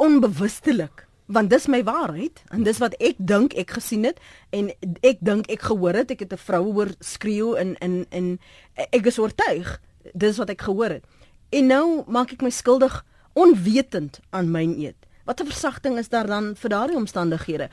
onbewustelik 0.00 1.04
want 1.26 1.50
dis 1.50 1.66
my 1.72 1.80
waarheid 1.84 2.42
en 2.52 2.64
dis 2.66 2.80
wat 2.82 2.96
ek 3.00 3.16
dink 3.18 3.54
ek 3.60 3.76
gesien 3.78 4.04
het 4.04 4.18
en 4.52 4.68
ek 5.00 5.22
dink 5.24 5.48
ek 5.52 5.64
gehoor 5.70 5.96
het 5.96 6.10
ek 6.12 6.24
het 6.26 6.32
'n 6.32 6.44
vrou 6.48 6.64
hoor 6.72 6.90
skreeu 7.00 7.56
en 7.56 7.76
en 7.80 8.06
en 8.10 8.38
ek 8.76 9.06
is 9.06 9.18
oortuig 9.18 9.80
dis 10.12 10.36
wat 10.36 10.50
ek 10.50 10.60
gehoor 10.60 11.00
het 11.00 11.04
en 11.58 11.70
nou 11.70 11.86
maak 12.06 12.34
ek 12.36 12.42
my 12.42 12.52
skuldig 12.54 13.00
onwetend 13.32 14.20
aan 14.30 14.50
myn 14.54 14.74
eet 14.80 14.98
watter 15.28 15.48
versagting 15.48 15.98
is 15.98 16.10
daar 16.12 16.28
dan 16.30 16.52
vir 16.60 16.74
daardie 16.76 17.00
omstandighede 17.00 17.68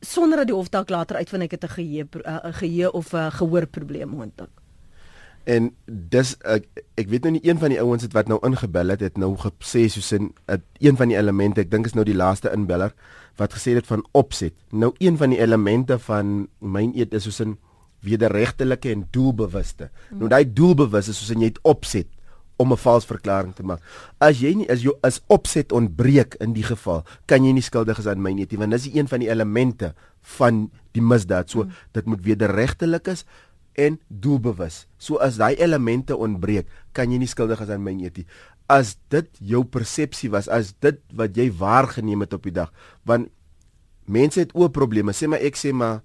sonder 0.00 0.42
dat 0.42 0.50
die 0.50 0.56
hof 0.56 0.70
dalk 0.74 0.90
later 0.94 1.16
uitvind 1.16 1.48
ek 1.48 1.58
het 1.58 1.64
'n 1.64 1.76
geheue 1.78 2.04
pro- 2.04 2.26
'n 2.26 2.54
geheue 2.62 2.92
of 2.92 3.12
'n 3.12 3.30
gehoorprobleem 3.40 4.08
moontlik 4.08 4.54
En 5.48 5.70
dis 5.86 6.34
ek, 6.44 6.66
ek 7.00 7.08
weet 7.08 7.24
nou 7.24 7.32
nie 7.38 7.44
een 7.46 7.60
van 7.60 7.72
die 7.72 7.80
ouens 7.80 8.04
het 8.04 8.12
wat 8.12 8.28
nou 8.28 8.36
ingebel 8.44 8.92
het 8.92 9.00
het 9.00 9.16
nou 9.16 9.30
gesê 9.40 9.86
soos 9.88 10.10
in 10.12 10.28
het, 10.44 10.64
een 10.84 10.98
van 10.98 11.08
die 11.08 11.16
elemente 11.16 11.62
ek 11.64 11.70
dink 11.72 11.88
is 11.88 11.96
nou 11.96 12.04
die 12.04 12.16
laaste 12.16 12.52
inbeller 12.52 12.92
wat 13.40 13.54
gesê 13.54 13.72
het 13.78 13.86
van 13.86 14.02
opset. 14.18 14.52
Nou 14.74 14.92
een 14.98 15.16
van 15.16 15.32
die 15.32 15.40
elemente 15.40 15.96
van 16.04 16.48
myn 16.58 16.92
eet 16.98 17.14
is 17.16 17.24
soos 17.24 17.40
in 17.40 17.56
wederregtelike 18.04 18.90
en 18.92 19.06
doelbewuste. 19.14 19.88
Hmm. 20.10 20.18
Nou 20.18 20.28
daai 20.28 20.44
doelbewus 20.52 21.08
is 21.08 21.22
soos 21.22 21.32
in 21.32 21.46
jy 21.46 21.52
het 21.54 21.62
opset 21.62 22.10
om 22.58 22.72
'n 22.72 22.76
vals 22.76 23.06
verklaring 23.06 23.54
te 23.54 23.62
maak. 23.62 23.80
As 24.18 24.40
jy 24.40 24.54
nie 24.54 24.70
as 24.70 24.82
jou 24.82 24.98
as 25.02 25.20
opset 25.26 25.72
ontbreek 25.72 26.34
in 26.40 26.52
die 26.52 26.66
geval, 26.66 27.04
kan 27.26 27.44
jy 27.44 27.52
nie 27.52 27.62
skuldig 27.62 27.98
is 27.98 28.06
aan 28.06 28.26
eet 28.26 28.50
nie 28.50 28.58
want 28.58 28.70
dis 28.70 28.90
een 28.94 29.08
van 29.08 29.20
die 29.20 29.30
elemente 29.30 29.94
van 30.20 30.70
die 30.92 31.02
misdaad. 31.02 31.50
So 31.50 31.62
hmm. 31.62 31.72
dit 31.92 32.04
moet 32.04 32.24
wederregtelik 32.24 33.06
is 33.08 33.24
en 33.78 34.00
doelbewus. 34.08 34.86
So 34.98 35.16
as 35.16 35.38
daai 35.38 35.54
elemente 35.56 36.16
ontbreek, 36.16 36.66
kan 36.92 37.12
jy 37.12 37.18
nie 37.18 37.30
skuldig 37.30 37.60
is 37.60 37.70
aan 37.70 37.82
my 37.82 37.92
nie. 37.92 38.26
As 38.68 38.96
dit 39.08 39.28
jou 39.38 39.64
persepsie 39.64 40.30
was, 40.30 40.48
as 40.48 40.74
dit 40.80 40.98
wat 41.14 41.36
jy 41.36 41.48
waargeneem 41.52 42.20
het 42.20 42.32
op 42.32 42.42
die 42.42 42.52
dag, 42.52 42.72
want 43.04 43.30
mense 44.04 44.40
het 44.40 44.54
ook 44.54 44.72
probleme. 44.72 45.12
Sê 45.12 45.28
maar 45.28 45.40
ek 45.40 45.56
sê 45.56 45.72
maar 45.72 46.02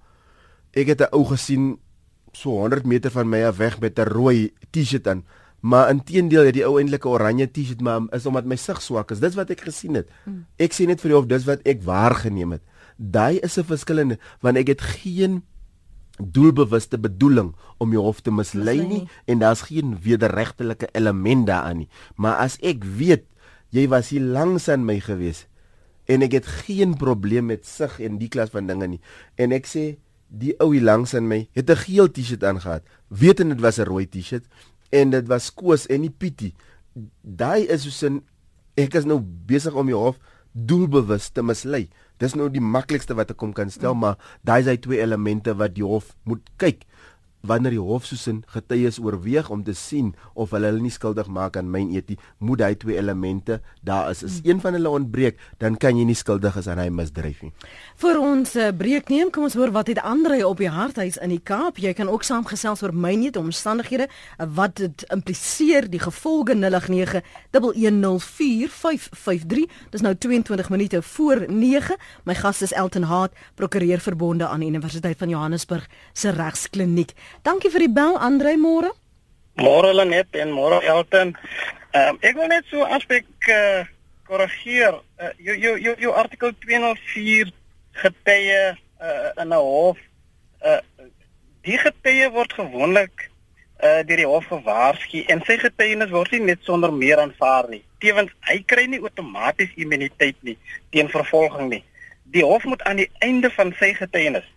ek 0.74 0.88
het 0.88 1.02
'n 1.02 1.14
ou 1.14 1.26
gesien 1.26 1.80
so 2.34 2.50
100 2.50 2.86
meter 2.86 3.12
van 3.12 3.30
my 3.30 3.44
af 3.44 3.58
weg 3.58 3.80
met 3.80 4.00
'n 4.00 4.10
rooi 4.10 4.54
T-shirt 4.72 5.08
aan. 5.08 5.24
Maar 5.64 5.94
intedeel 5.94 6.50
het 6.50 6.58
die 6.58 6.66
ou 6.68 6.76
eintlik 6.80 7.06
'n 7.06 7.14
oranje 7.16 7.48
T-shirt 7.48 7.82
maar 7.82 8.02
is 8.12 8.26
omdat 8.26 8.46
my 8.46 8.56
sig 8.56 8.82
swak 8.82 9.12
is. 9.12 9.20
Dis 9.20 9.36
wat 9.36 9.50
ek 9.50 9.62
gesien 9.62 9.96
het. 9.96 10.10
Ek 10.60 10.74
sê 10.74 10.86
net 10.86 11.02
vir 11.02 11.12
jou 11.12 11.22
of 11.22 11.28
dis 11.28 11.46
wat 11.46 11.64
ek 11.66 11.82
waargeneem 11.84 12.52
het. 12.52 12.62
Daai 12.98 13.40
is 13.40 13.58
'n 13.58 13.64
verskillende 13.64 14.20
want 14.42 14.58
ek 14.58 14.68
het 14.68 14.82
geen 14.82 15.44
doelbewuste 16.20 17.00
bedoeling 17.00 17.56
om 17.78 17.92
jou 17.92 18.04
hof 18.04 18.22
te 18.22 18.32
mislei 18.32 18.86
nie 18.86 19.08
en 19.26 19.40
daar's 19.40 19.62
geen 19.62 19.98
wederregtelike 20.02 20.90
element 20.92 21.48
daaraan 21.48 21.78
nie. 21.78 21.90
Maar 22.16 22.36
as 22.36 22.58
ek 22.62 22.84
weet 22.84 23.24
jy 23.70 23.88
was 23.88 24.10
hier 24.10 24.22
langs 24.22 24.70
aan 24.70 24.86
my 24.86 25.00
gewees 25.00 25.48
en 26.06 26.22
ek 26.22 26.32
het 26.32 26.46
geen 26.46 26.98
probleem 26.98 27.46
met 27.46 27.66
sig 27.66 28.00
en 28.00 28.18
die 28.18 28.30
klas 28.30 28.50
van 28.50 28.68
dinge 28.68 28.88
nie 28.88 29.02
en 29.36 29.52
ek 29.52 29.66
sê 29.66 29.98
die 30.34 30.54
ou 30.60 30.74
hier 30.74 30.84
langs 30.84 31.14
aan 31.14 31.28
my 31.28 31.48
het 31.54 31.70
'n 31.70 31.76
geel 31.76 32.10
T-shirt 32.12 32.44
aangetree, 32.44 32.82
wetend 33.08 33.50
dit 33.50 33.62
was 33.62 33.78
'n 33.80 33.86
rooi 33.86 34.06
T-shirt 34.10 34.46
en 34.94 35.16
dit 35.16 35.32
was 35.32 35.50
Koos 35.54 35.88
en 35.92 36.04
nie 36.06 36.14
Pietie. 36.14 36.54
Daai 37.24 37.66
is 37.66 37.88
soos 37.88 38.04
'n 38.10 38.22
ek 38.78 38.96
is 38.96 39.06
nou 39.06 39.20
besig 39.22 39.74
om 39.74 39.90
jou 39.90 40.00
hof 40.00 40.20
doelbewus 40.54 41.30
te 41.34 41.42
mislei. 41.42 41.90
Dis 42.22 42.36
nou 42.36 42.50
die 42.50 42.62
maklikste 42.62 43.16
wat 43.18 43.32
ek 43.34 43.38
kom 43.38 43.54
kan 43.54 43.70
stel, 43.70 43.94
mm. 43.94 44.00
maar 44.00 44.18
daai 44.46 44.62
is 44.62 44.70
hy 44.70 44.78
twee 44.78 45.02
elemente 45.02 45.54
wat 45.58 45.74
die 45.74 45.86
hof 45.86 46.16
moet 46.30 46.46
kyk 46.58 46.86
wanneer 47.44 47.76
die 47.76 47.84
hof 47.84 48.06
soos 48.08 48.28
'n 48.28 48.44
getuies 48.48 49.00
oorweeg 49.00 49.50
om 49.50 49.64
te 49.64 49.74
sien 49.74 50.16
of 50.34 50.52
hulle 50.52 50.66
hulle 50.66 50.82
nie 50.82 50.92
skuldig 50.92 51.28
maak 51.28 51.58
aan 51.58 51.72
myn 51.72 51.96
etie, 51.96 52.18
moet 52.40 52.62
hy 52.62 52.76
twee 52.76 52.98
elemente 52.98 53.62
daar 53.84 54.10
is. 54.10 54.24
As 54.24 54.40
een 54.44 54.62
van 54.62 54.74
hulle 54.74 54.90
ontbreek, 54.90 55.38
dan 55.58 55.78
kan 55.78 55.98
jy 55.98 56.06
nie 56.06 56.16
skuldig 56.16 56.58
is 56.58 56.68
aan 56.68 56.78
hy 56.78 56.90
misdryf 56.90 57.42
nie. 57.42 57.52
Vir 57.98 58.20
ons 58.20 58.56
uh, 58.56 58.72
breek 58.72 59.10
neem, 59.10 59.30
kom 59.30 59.44
ons 59.44 59.54
hoor 59.54 59.72
wat 59.72 59.88
het 59.88 60.00
Andre 60.00 60.48
op 60.48 60.58
die 60.58 60.70
harthuis 60.70 61.18
in 61.18 61.30
die 61.30 61.42
Kaap. 61.44 61.78
Jy 61.78 61.94
kan 61.94 62.08
ook 62.08 62.24
saamgesels 62.24 62.84
oor 62.84 62.94
mynheid 62.94 63.38
omstandighede 63.38 64.08
uh, 64.08 64.12
wat 64.48 64.76
dit 64.76 65.04
impliseer 65.12 65.90
die 65.90 66.00
gevolge 66.00 66.56
089 66.56 67.22
1104553. 67.52 69.66
Dis 69.92 70.02
nou 70.02 70.16
22 70.16 70.70
minute 70.70 71.02
voor 71.02 71.46
9. 71.48 71.96
My 72.24 72.36
gas 72.36 72.62
is 72.62 72.72
Elton 72.72 73.04
Hart, 73.04 73.34
prokureur 73.56 74.00
verbonde 74.00 74.48
aan 74.48 74.62
Universiteit 74.62 75.18
van 75.18 75.30
Johannesburg 75.30 75.90
se 76.14 76.30
regskliniek. 76.30 77.14
Dankie 77.42 77.72
vir 77.74 77.88
die 77.88 77.94
bel 77.94 78.18
Andre 78.18 78.56
môre. 78.58 78.94
Môre 79.56 79.94
Lenet 79.94 80.36
en 80.36 80.54
môre 80.54 80.82
Elton. 80.86 81.36
Ehm 81.94 82.16
um, 82.16 82.22
ek 82.22 82.38
wil 82.38 82.48
net 82.50 82.66
so 82.70 82.86
aspek 82.86 83.26
uh, 83.50 83.84
korrigeer. 84.26 84.98
Uh, 85.20 85.34
jou 85.38 85.58
jou 85.58 85.76
jou 85.78 85.96
jou 86.00 86.14
artikel 86.14 86.54
204 86.66 87.52
getuie 88.04 88.64
uh, 88.74 89.30
in 89.42 89.50
'n 89.50 89.62
hof 89.62 89.98
uh, 90.66 90.82
die 91.62 91.78
getuie 91.78 92.30
word 92.32 92.54
gewoonlik 92.54 93.30
uh, 93.84 94.02
deur 94.08 94.20
die 94.20 94.28
hof 94.28 94.48
gewaarsku 94.52 95.24
en 95.32 95.44
sy 95.48 95.58
getuienis 95.62 96.12
word 96.12 96.32
nie 96.32 96.44
net 96.50 96.64
sonder 96.68 96.94
meer 96.94 97.22
aanvaar 97.24 97.70
nie. 97.70 97.84
Tewens 98.04 98.34
hy 98.50 98.60
kry 98.68 98.88
nie 98.88 99.02
outomaties 99.04 99.72
immuniteit 99.76 100.40
nie 100.42 100.58
teen 100.92 101.12
vervolging 101.12 101.70
nie. 101.70 101.84
Die 102.34 102.44
hof 102.44 102.66
moet 102.66 102.82
aan 102.90 103.04
die 103.04 103.10
einde 103.22 103.52
van 103.54 103.76
sy 103.80 103.94
getuienis 104.00 104.48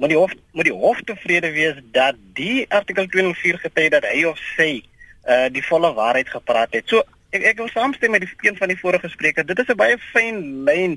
moet 0.00 0.12
die 0.12 0.18
hof 0.18 0.32
moet 0.56 0.68
die 0.68 0.76
hof 0.84 1.00
tevrede 1.04 1.50
wees 1.52 1.80
dat 1.92 2.16
die 2.38 2.64
artikel 2.72 3.06
204 3.06 3.58
getuie 3.64 3.90
dat 3.92 4.06
hy 4.08 4.24
of 4.30 4.38
sy 4.56 4.70
uh 5.28 5.48
die 5.52 5.64
volle 5.66 5.92
waarheid 5.94 6.28
gepraat 6.32 6.72
het. 6.72 6.88
So 6.88 7.02
ek 7.36 7.44
ek 7.52 7.60
wil 7.60 7.68
saamstem 7.68 8.14
met 8.16 8.24
die 8.24 8.48
een 8.48 8.56
van 8.56 8.72
die 8.72 8.78
vorige 8.80 9.08
sprekers. 9.12 9.46
Dit 9.46 9.58
is 9.60 9.68
'n 9.68 9.76
baie 9.76 9.98
fyn 10.12 10.64
lyn 10.64 10.96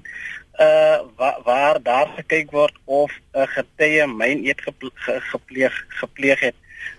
uh 0.60 1.00
waar, 1.20 1.40
waar 1.44 1.82
daar 1.84 2.08
gekyk 2.16 2.52
word 2.52 2.76
of 2.86 3.12
'n 3.36 3.48
getuie 3.58 4.08
myn 4.08 4.46
eet 4.48 4.62
geple, 4.62 4.92
ge, 4.94 5.20
gepleeg 5.32 5.86
gepleeg 6.00 6.40
het. 6.40 6.56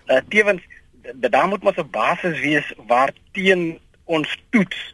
Uh 0.07 0.21
tevens 0.29 0.61
d- 1.01 1.31
daar 1.31 1.47
moet 1.47 1.63
mos 1.63 1.77
'n 1.77 1.89
basis 1.89 2.39
wees 2.39 2.73
waarteen 2.87 3.79
ons 4.05 4.29
toets 4.49 4.93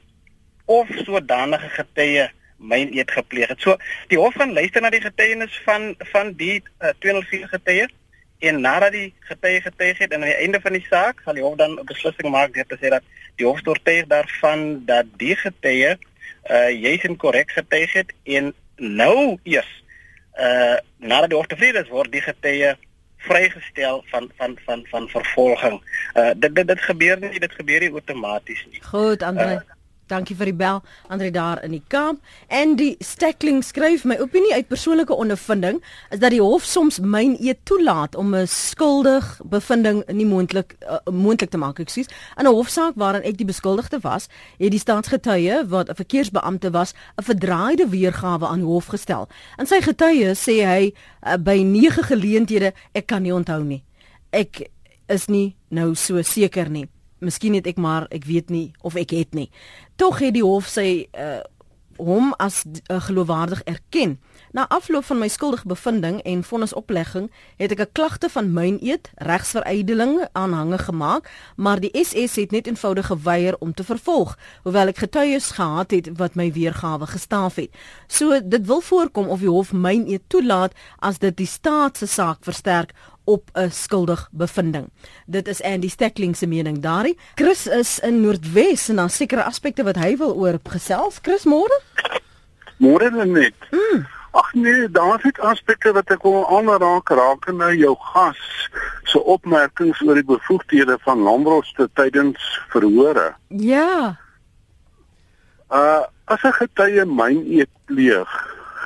of 0.65 0.87
sodanige 1.05 1.69
getuie 1.69 2.29
myn 2.61 2.93
eet 2.93 3.11
gepleeg 3.11 3.47
het. 3.53 3.61
So 3.61 3.77
die 4.07 4.19
hof 4.19 4.37
gaan 4.37 4.53
luister 4.53 4.81
na 4.81 4.89
die 4.93 5.01
getuienis 5.01 5.61
van 5.65 5.95
van 6.13 6.33
die 6.37 6.61
uh, 6.79 6.93
204 6.99 7.47
getuie 7.47 7.87
en 8.41 8.61
nadat 8.61 8.91
die 8.91 9.13
getuie 9.29 9.61
getuig 9.61 9.97
het 9.97 10.13
en 10.13 10.21
aan 10.21 10.31
die 10.31 10.43
einde 10.45 10.61
van 10.61 10.77
die 10.77 10.85
saak 10.89 11.21
sal 11.25 11.37
die 11.37 11.43
hof 11.43 11.57
dan 11.57 11.77
'n 11.79 11.85
beslissing 11.85 12.29
maak 12.29 12.53
deur 12.53 12.65
te 12.65 12.77
sê 12.81 12.89
dat 12.89 13.03
die 13.35 13.45
hof 13.45 13.61
oortuig 13.65 14.07
daarvan 14.07 14.85
dat 14.85 15.05
die 15.17 15.35
getuie 15.35 15.97
uh 16.49 16.69
juis 16.69 17.03
en 17.09 17.17
korrek 17.17 17.51
getuig 17.51 17.93
het 17.93 18.13
en 18.23 18.53
nou 18.77 19.37
eers 19.43 19.73
uh 20.37 20.77
nadat 20.97 21.29
die 21.29 21.37
hof 21.37 21.47
tevrede 21.47 21.83
is 21.83 21.93
word 21.93 22.11
die 22.11 22.21
getuie 22.21 22.73
vrygestel 23.17 24.03
van 24.09 24.31
van 24.37 24.57
van 24.65 24.85
van 24.89 25.09
vervolging. 25.09 25.81
Uh 26.13 26.31
dit 26.35 26.55
dit 26.55 26.67
dit 26.67 26.81
gebeur 26.81 27.19
nie, 27.19 27.39
dit 27.39 27.53
gebeur 27.53 27.79
nie 27.79 27.91
outomaties 27.91 28.65
nie. 28.71 28.81
Goed, 28.83 29.21
Andre. 29.23 29.53
Uh, 29.53 29.80
Dankie 30.11 30.35
vir 30.35 30.49
die 30.49 30.57
bel, 30.59 30.81
Andre 31.07 31.29
daar 31.31 31.61
in 31.63 31.71
die 31.71 31.83
kamp. 31.87 32.19
En 32.51 32.75
die 32.75 32.97
Steckling 32.99 33.61
skryf 33.63 34.03
my 34.03 34.17
opinie 34.19 34.51
uit 34.57 34.67
persoonlike 34.67 35.15
ondervinding 35.15 35.79
is 36.11 36.19
dat 36.19 36.33
die 36.35 36.41
hof 36.43 36.65
soms 36.67 36.99
myn 36.99 37.37
eet 37.39 37.61
toelaat 37.69 38.15
om 38.19 38.35
'n 38.35 38.47
skuldig 38.47 39.39
bevinding 39.43 40.03
nie 40.11 40.25
moontlik 40.25 40.75
uh, 40.83 40.99
moontlik 41.07 41.49
te 41.49 41.57
maak, 41.57 41.79
ekskuus. 41.79 42.11
In 42.37 42.45
'n 42.45 42.53
hofsaak 42.53 42.93
waarin 42.95 43.23
ek 43.23 43.37
die 43.37 43.45
beskuldigde 43.45 43.99
was, 44.01 44.27
het 44.59 44.71
die 44.71 44.79
staatsgetuie 44.79 45.67
wat 45.67 45.89
'n 45.89 45.95
verkeersbeampte 45.95 46.71
was, 46.71 46.93
'n 47.15 47.23
verdraaide 47.23 47.87
weergawe 47.87 48.47
aan 48.47 48.61
hof 48.61 48.85
gestel. 48.85 49.29
In 49.57 49.65
sy 49.65 49.81
getuie 49.81 50.35
sê 50.35 50.65
hy 50.67 50.93
uh, 51.23 51.37
by 51.37 51.63
9 51.63 52.03
geleenthede 52.03 52.73
ek 52.91 53.07
kan 53.07 53.21
nie 53.21 53.33
onthou 53.33 53.63
nie. 53.63 53.83
Ek 54.31 54.67
is 55.07 55.27
nie 55.27 55.55
nou 55.69 55.95
so 55.95 56.21
seker 56.21 56.69
nie 56.69 56.87
miskien 57.21 57.55
het 57.57 57.69
ek 57.69 57.77
maar 57.77 58.07
ek 58.09 58.25
weet 58.25 58.49
nie 58.49 58.71
of 58.81 58.97
ek 58.99 59.13
het 59.15 59.33
nie. 59.37 59.49
Tog 59.95 60.19
het 60.19 60.33
die 60.33 60.45
hof 60.45 60.67
sy 60.67 61.07
uh 61.13 61.41
hom 62.01 62.33
as 62.41 62.63
uh, 62.65 63.01
geloofwaardig 63.01 63.63
erken. 63.63 64.19
Na 64.51 64.67
afloop 64.67 65.05
van 65.07 65.21
my 65.21 65.27
skuldige 65.31 65.67
bevinding 65.67 66.19
en 66.27 66.43
vonnisoplegging 66.43 67.29
het 67.61 67.71
ek 67.71 67.79
'n 67.79 67.91
klagte 67.91 68.29
van 68.29 68.53
myn 68.53 68.77
eet 68.81 69.11
regsverydeling 69.15 70.27
aanhange 70.31 70.77
gemaak, 70.77 71.29
maar 71.55 71.79
die 71.79 71.91
SS 71.93 72.35
het 72.35 72.51
net 72.51 72.67
eenvoudig 72.67 73.05
geweier 73.05 73.55
om 73.59 73.73
te 73.73 73.83
vervolg, 73.83 74.37
hoewel 74.63 74.87
ek 74.87 74.97
getuies 74.97 75.51
gehad 75.51 75.91
het 75.91 76.09
wat 76.17 76.35
my 76.35 76.51
weergawe 76.51 77.07
gestaaf 77.07 77.55
het. 77.55 77.69
So 78.07 78.41
dit 78.43 78.65
wil 78.65 78.81
voorkom 78.81 79.27
of 79.27 79.39
die 79.39 79.49
hof 79.49 79.71
myn 79.71 80.07
eet 80.07 80.27
toelaat 80.27 80.73
as 80.99 81.19
dit 81.19 81.37
die 81.37 81.47
staat 81.47 81.97
se 81.97 82.05
saak 82.05 82.43
versterk 82.43 82.91
op 83.23 83.49
'n 83.53 83.69
skuldig 83.69 84.29
bevinding. 84.31 84.89
Dit 85.25 85.47
is 85.47 85.61
Andy 85.63 85.89
Steckling 85.89 86.35
se 86.37 86.47
mening 86.47 86.79
daarin. 86.79 87.17
Chris 87.35 87.67
is 87.67 87.99
in 87.99 88.21
Noordwes 88.21 88.89
en 88.89 88.95
daar 88.95 89.09
sekere 89.09 89.43
aspekte 89.43 89.83
wat 89.83 89.95
hy 89.95 90.17
wil 90.17 90.35
oor 90.35 90.59
gesels. 90.63 91.19
Chris, 91.21 91.43
môre? 91.43 91.81
Môre 92.77 93.25
net. 93.25 93.53
Mm. 93.71 94.07
Ag 94.31 94.53
nee, 94.53 94.89
daar 94.89 95.19
is 95.23 95.39
aspekte 95.39 95.91
wat 95.91 96.11
ek 96.13 96.23
wil 96.23 96.45
aanraak 96.47 97.09
raak 97.09 97.47
en 97.51 97.57
nou 97.59 97.71
jou 97.75 97.95
gas 98.13 98.39
se 99.03 99.11
so 99.11 99.19
opmerkings 99.33 99.99
oor 100.05 100.15
die 100.15 100.27
bevoegdhede 100.27 100.95
van 101.03 101.19
Lambroste 101.19 101.89
tydens 101.99 102.39
verhore. 102.71 103.33
Ja. 103.47 104.15
Uh 105.67 106.07
as 106.31 106.43
'n 106.47 106.55
getuie 106.55 107.05
myn 107.05 107.43
eet 107.43 107.71
pleeg, 107.85 108.31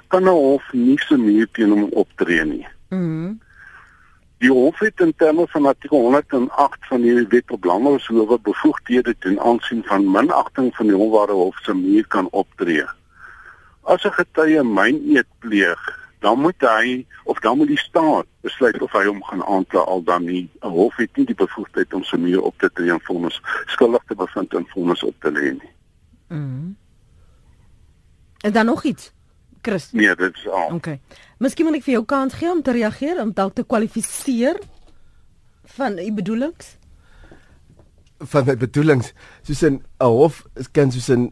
kan 0.09 0.23
'n 0.23 0.33
hof 0.33 0.65
nie 0.73 0.97
se 0.97 1.17
muur 1.17 1.47
teen 1.51 1.69
hom 1.69 1.89
optree 1.93 2.45
nie. 2.45 2.67
Mhm. 2.89 3.37
Die 4.45 4.53
hof 4.53 4.79
het 4.79 4.99
in 5.01 5.13
terme 5.17 5.47
van 5.49 5.65
artikel 5.65 5.99
108 5.99 6.87
van 6.87 7.01
die 7.01 7.27
wet 7.27 7.51
op 7.51 7.63
landbouhowe 7.63 8.37
bevoegdhede 8.39 9.15
ten 9.19 9.39
aansien 9.41 9.81
van 9.83 10.11
minagting 10.11 10.75
van 10.75 10.85
die 10.85 10.95
hofware 10.95 11.33
hof 11.33 11.57
se 11.65 11.73
muur 11.73 12.05
kan 12.07 12.27
optree. 12.29 12.83
As 13.81 14.05
'n 14.05 14.13
getuie 14.13 14.63
myn 14.63 15.01
eet 15.15 15.31
pleeg, 15.39 15.81
dan 16.19 16.39
moet 16.39 16.61
hy 16.61 17.05
of 17.23 17.39
dan 17.39 17.57
moet 17.57 17.67
die 17.67 17.79
staat 17.87 18.25
besluit 18.41 18.81
of 18.81 18.91
hy 18.91 19.05
hom 19.05 19.23
gaan 19.23 19.43
aankla 19.43 19.79
al 19.79 20.03
dan 20.03 20.23
nie. 20.25 20.49
'n 20.61 20.69
Hof 20.77 20.95
het 20.95 21.15
nie 21.17 21.25
die 21.25 21.41
bevoegdheid 21.45 21.93
om 21.93 22.03
sy 22.03 22.15
muur 22.15 22.41
op 22.41 22.59
te 22.59 22.69
tree 22.73 22.91
en 22.91 23.01
vonnis 23.01 23.41
skuldig 23.65 24.03
te 24.07 24.15
bevind 24.15 24.53
en 24.53 24.67
vonnis 24.67 25.03
op 25.03 25.15
te 25.19 25.31
lê 25.31 25.51
nie. 25.57 25.73
Mhm. 26.27 26.69
En 28.41 28.51
dan 28.53 28.65
nog 28.65 28.83
iets. 28.83 29.14
Chris. 29.65 29.89
Nee, 29.91 30.15
dit 30.15 30.35
is 30.37 30.47
al. 30.47 30.75
Okay. 30.77 30.99
Miskien 31.41 31.67
moet 31.67 31.79
ek 31.79 31.87
vir 31.87 31.97
jou 31.97 32.05
kans 32.05 32.35
gee 32.37 32.51
om 32.51 32.61
te 32.61 32.75
reageer 32.75 33.21
om 33.23 33.33
dalk 33.35 33.55
te 33.57 33.65
kwalifiseer 33.65 34.59
van 35.77 35.97
u 35.99 36.11
bedoelings? 36.13 36.75
Van 38.31 38.45
my 38.47 38.55
bedoelings, 38.57 39.11
soos 39.43 39.63
'n 39.65 39.81
hof 39.99 40.45
kan 40.71 40.91
soos 40.91 41.09
'n 41.09 41.31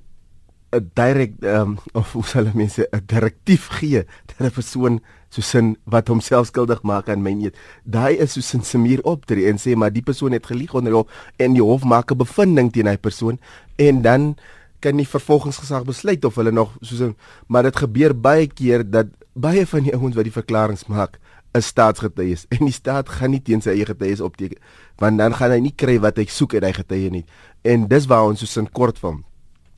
'n 0.74 0.90
direk 0.94 1.34
um, 1.46 1.78
of 1.94 2.12
hoe 2.14 2.26
sal 2.26 2.50
mense 2.54 2.88
'n 2.92 3.04
direktief 3.06 3.68
gee 3.78 4.04
dat 4.26 4.40
'n 4.40 4.52
persoon 4.52 5.02
soos 5.30 5.54
'n 5.54 5.78
wat 5.86 6.08
homself 6.08 6.48
skuldig 6.48 6.82
maak 6.82 7.10
aan 7.10 7.22
my 7.22 7.34
niet. 7.34 7.58
Daai 7.84 8.18
is 8.18 8.34
soos 8.34 8.54
'n 8.54 8.64
semier 8.64 9.02
optree 9.04 9.48
en 9.48 9.58
sê 9.58 9.76
maar 9.76 9.94
die 9.94 10.02
persoon 10.02 10.32
het 10.32 10.46
gelieg 10.46 10.74
onder 10.74 10.94
hof 10.94 11.08
en 11.38 11.54
die 11.54 11.62
hof 11.62 11.84
maak 11.84 12.12
'n 12.12 12.18
bevinding 12.18 12.72
teen 12.72 12.88
hy 12.88 12.98
persoon 12.98 13.40
en 13.76 14.02
dan 14.02 14.36
kan 14.84 15.00
die 15.00 15.08
vervolgingsgesag 15.08 15.86
besluit 15.88 16.26
of 16.28 16.36
hulle 16.40 16.52
nog 16.52 16.76
soos 16.82 17.02
'n 17.02 17.16
maar 17.48 17.64
dit 17.64 17.76
gebeur 17.76 18.14
baie 18.14 18.48
keer 18.48 18.84
dat 18.84 19.08
baie 19.34 19.66
van 19.68 19.84
die 19.84 19.96
ouens 19.96 20.16
wat 20.16 20.28
die 20.28 20.40
verklaringe 20.40 20.86
maak 20.88 21.20
is 21.54 21.70
staatsgetuies. 21.70 22.46
En 22.54 22.66
die 22.66 22.74
staat 22.74 23.10
gaan 23.10 23.34
nie 23.34 23.42
teen 23.42 23.62
sy 23.62 23.76
eie 23.76 23.86
getuies 23.86 24.22
opteken 24.22 24.60
want 25.02 25.18
dan 25.18 25.34
gaan 25.34 25.52
hy 25.52 25.60
nie 25.60 25.76
kry 25.76 25.98
wat 26.00 26.18
hy 26.18 26.26
soek 26.30 26.54
uit 26.54 26.64
hy 26.64 26.74
getuie 26.74 27.10
nie. 27.10 27.26
En 27.66 27.88
dis 27.88 28.06
waar 28.06 28.30
ons 28.30 28.40
soos 28.40 28.58
in 28.62 28.70
kort 28.72 29.00
van 29.02 29.24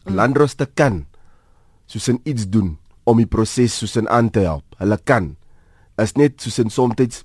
landros 0.06 0.54
te 0.56 0.66
kan 0.66 1.06
soos 1.90 2.08
in 2.12 2.20
iets 2.24 2.50
doen 2.50 2.76
om 3.06 3.18
die 3.18 3.30
proses 3.30 3.78
soos 3.78 3.96
in 3.96 4.10
aan 4.10 4.30
te 4.30 4.40
help. 4.46 4.66
Hulle 4.78 4.98
kan. 5.04 5.36
Is 6.02 6.16
net 6.16 6.42
soos 6.42 6.60
in 6.60 6.70
soms 6.70 7.24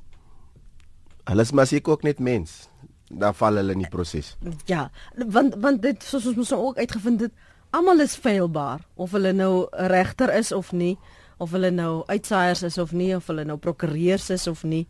hulle 1.30 1.42
is 1.42 1.52
maar 1.52 1.66
seker 1.66 1.92
ook 1.92 2.02
net 2.02 2.18
mens. 2.18 2.68
Dan 3.10 3.34
val 3.34 3.58
hulle 3.58 3.74
in 3.74 3.84
die 3.84 3.90
proses. 3.90 4.36
Ja 4.66 4.90
want 5.16 5.56
want 5.60 5.82
dit 5.82 6.02
soos 6.02 6.26
ons 6.26 6.36
mos 6.36 6.50
nou 6.50 6.70
ook 6.70 6.78
uitgevind 6.78 7.20
het 7.26 7.32
almal 7.70 8.00
is 8.00 8.16
feilbaar 8.16 8.80
of 8.96 9.12
hulle 9.12 9.32
nou 9.32 9.68
regter 9.72 10.32
is 10.34 10.52
of 10.52 10.72
nie 10.72 10.96
of 11.40 11.54
hulle 11.56 11.70
nou 11.72 12.02
uitsaaiers 12.10 12.62
is 12.68 12.78
of 12.78 12.92
nie 12.92 13.14
of 13.16 13.26
hulle 13.30 13.46
nou 13.48 13.56
prokureurs 13.56 14.28
is 14.30 14.46
of 14.50 14.64
nie. 14.64 14.86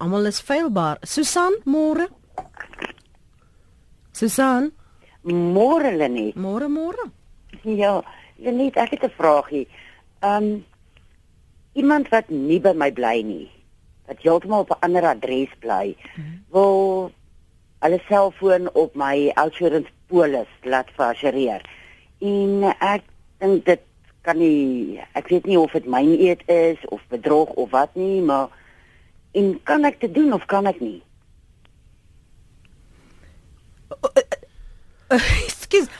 Almal 0.00 0.30
is 0.30 0.40
feilbaar 0.40 0.98
Susan 1.04 1.58
môre? 1.68 2.08
Susan? 4.16 4.70
Môre 5.22 5.92
Lenet 5.92 6.36
môre 6.40 6.70
môre. 6.72 7.10
Ja 7.64 8.00
Lenet 8.38 8.76
ek 8.76 8.96
het 8.96 9.04
'n 9.04 9.16
vraagie 9.18 9.66
um 10.22 10.64
iemand 11.74 12.08
wat 12.08 12.30
nie 12.30 12.60
by 12.60 12.72
my 12.72 12.90
bly 12.90 13.22
nie 13.22 13.50
wat 14.08 14.22
heeltemal 14.22 14.64
op 14.64 14.70
'n 14.70 14.80
ander 14.80 15.04
adres 15.04 15.52
bly 15.60 15.96
mm 15.96 16.22
-hmm. 16.22 16.38
wil 16.50 17.12
hulle 17.80 18.00
selfoon 18.08 18.72
op 18.74 18.94
my 18.94 19.32
insurance 19.36 19.90
polis 20.08 20.48
laat 20.62 20.88
versereer 20.96 21.62
en 22.20 22.64
ek 22.78 23.04
dink 23.40 23.64
dit 23.64 23.82
kan 24.22 24.36
nie 24.38 25.00
ek 25.16 25.28
weet 25.32 25.46
nie 25.48 25.58
of 25.58 25.72
dit 25.72 25.86
myn 25.88 26.12
eet 26.16 26.44
is 26.52 26.80
of 26.88 27.00
bedrog 27.08 27.52
of 27.56 27.70
wat 27.72 27.94
nie 27.96 28.20
maar 28.20 28.48
en 29.32 29.54
kan 29.64 29.84
ek 29.84 30.00
dit 30.00 30.14
doen 30.14 30.32
of 30.34 30.44
kan 30.50 30.66
ek 30.66 30.80
nie? 30.82 31.00
Ekskuus 35.10 35.86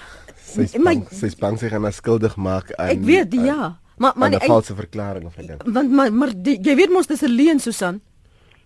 Sy's 0.50 0.74
bang, 0.82 1.04
sy's 1.14 1.36
bang 1.38 1.54
sy 1.60 1.68
gaan 1.70 1.86
skuldig 1.94 2.34
maak 2.34 2.72
aan 2.74 2.90
Ek 2.96 3.04
weet 3.06 3.36
aan, 3.38 3.46
ja 3.46 3.62
maar 4.00 4.12
maar 4.16 4.30
'n 4.30 4.40
valse 4.40 4.74
verklaring 4.74 5.24
of 5.26 5.34
dit 5.34 5.62
want 5.64 5.90
maar 5.90 6.12
maar 6.12 6.32
die, 6.36 6.58
jy 6.62 6.74
weet 6.74 6.90
mos 6.90 7.06
dis 7.06 7.22
'n 7.22 7.30
leuen 7.30 7.60
Susan. 7.60 8.00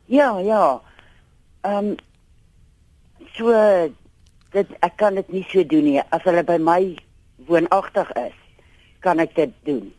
Ja 0.06 0.38
ja. 0.38 0.80
Ehm 1.60 1.76
um, 1.76 1.96
so 3.32 3.50
dit 4.50 4.68
ek 4.80 4.96
kan 4.96 5.14
dit 5.14 5.28
nie 5.32 5.46
so 5.48 5.66
doen 5.66 5.84
nie. 5.84 6.02
As 6.08 6.22
hulle 6.22 6.44
by 6.44 6.56
my 6.56 6.96
woonagtig 7.36 8.12
is, 8.12 8.36
kan 9.00 9.18
ek 9.18 9.34
dit 9.34 9.52
doen. 9.64 9.92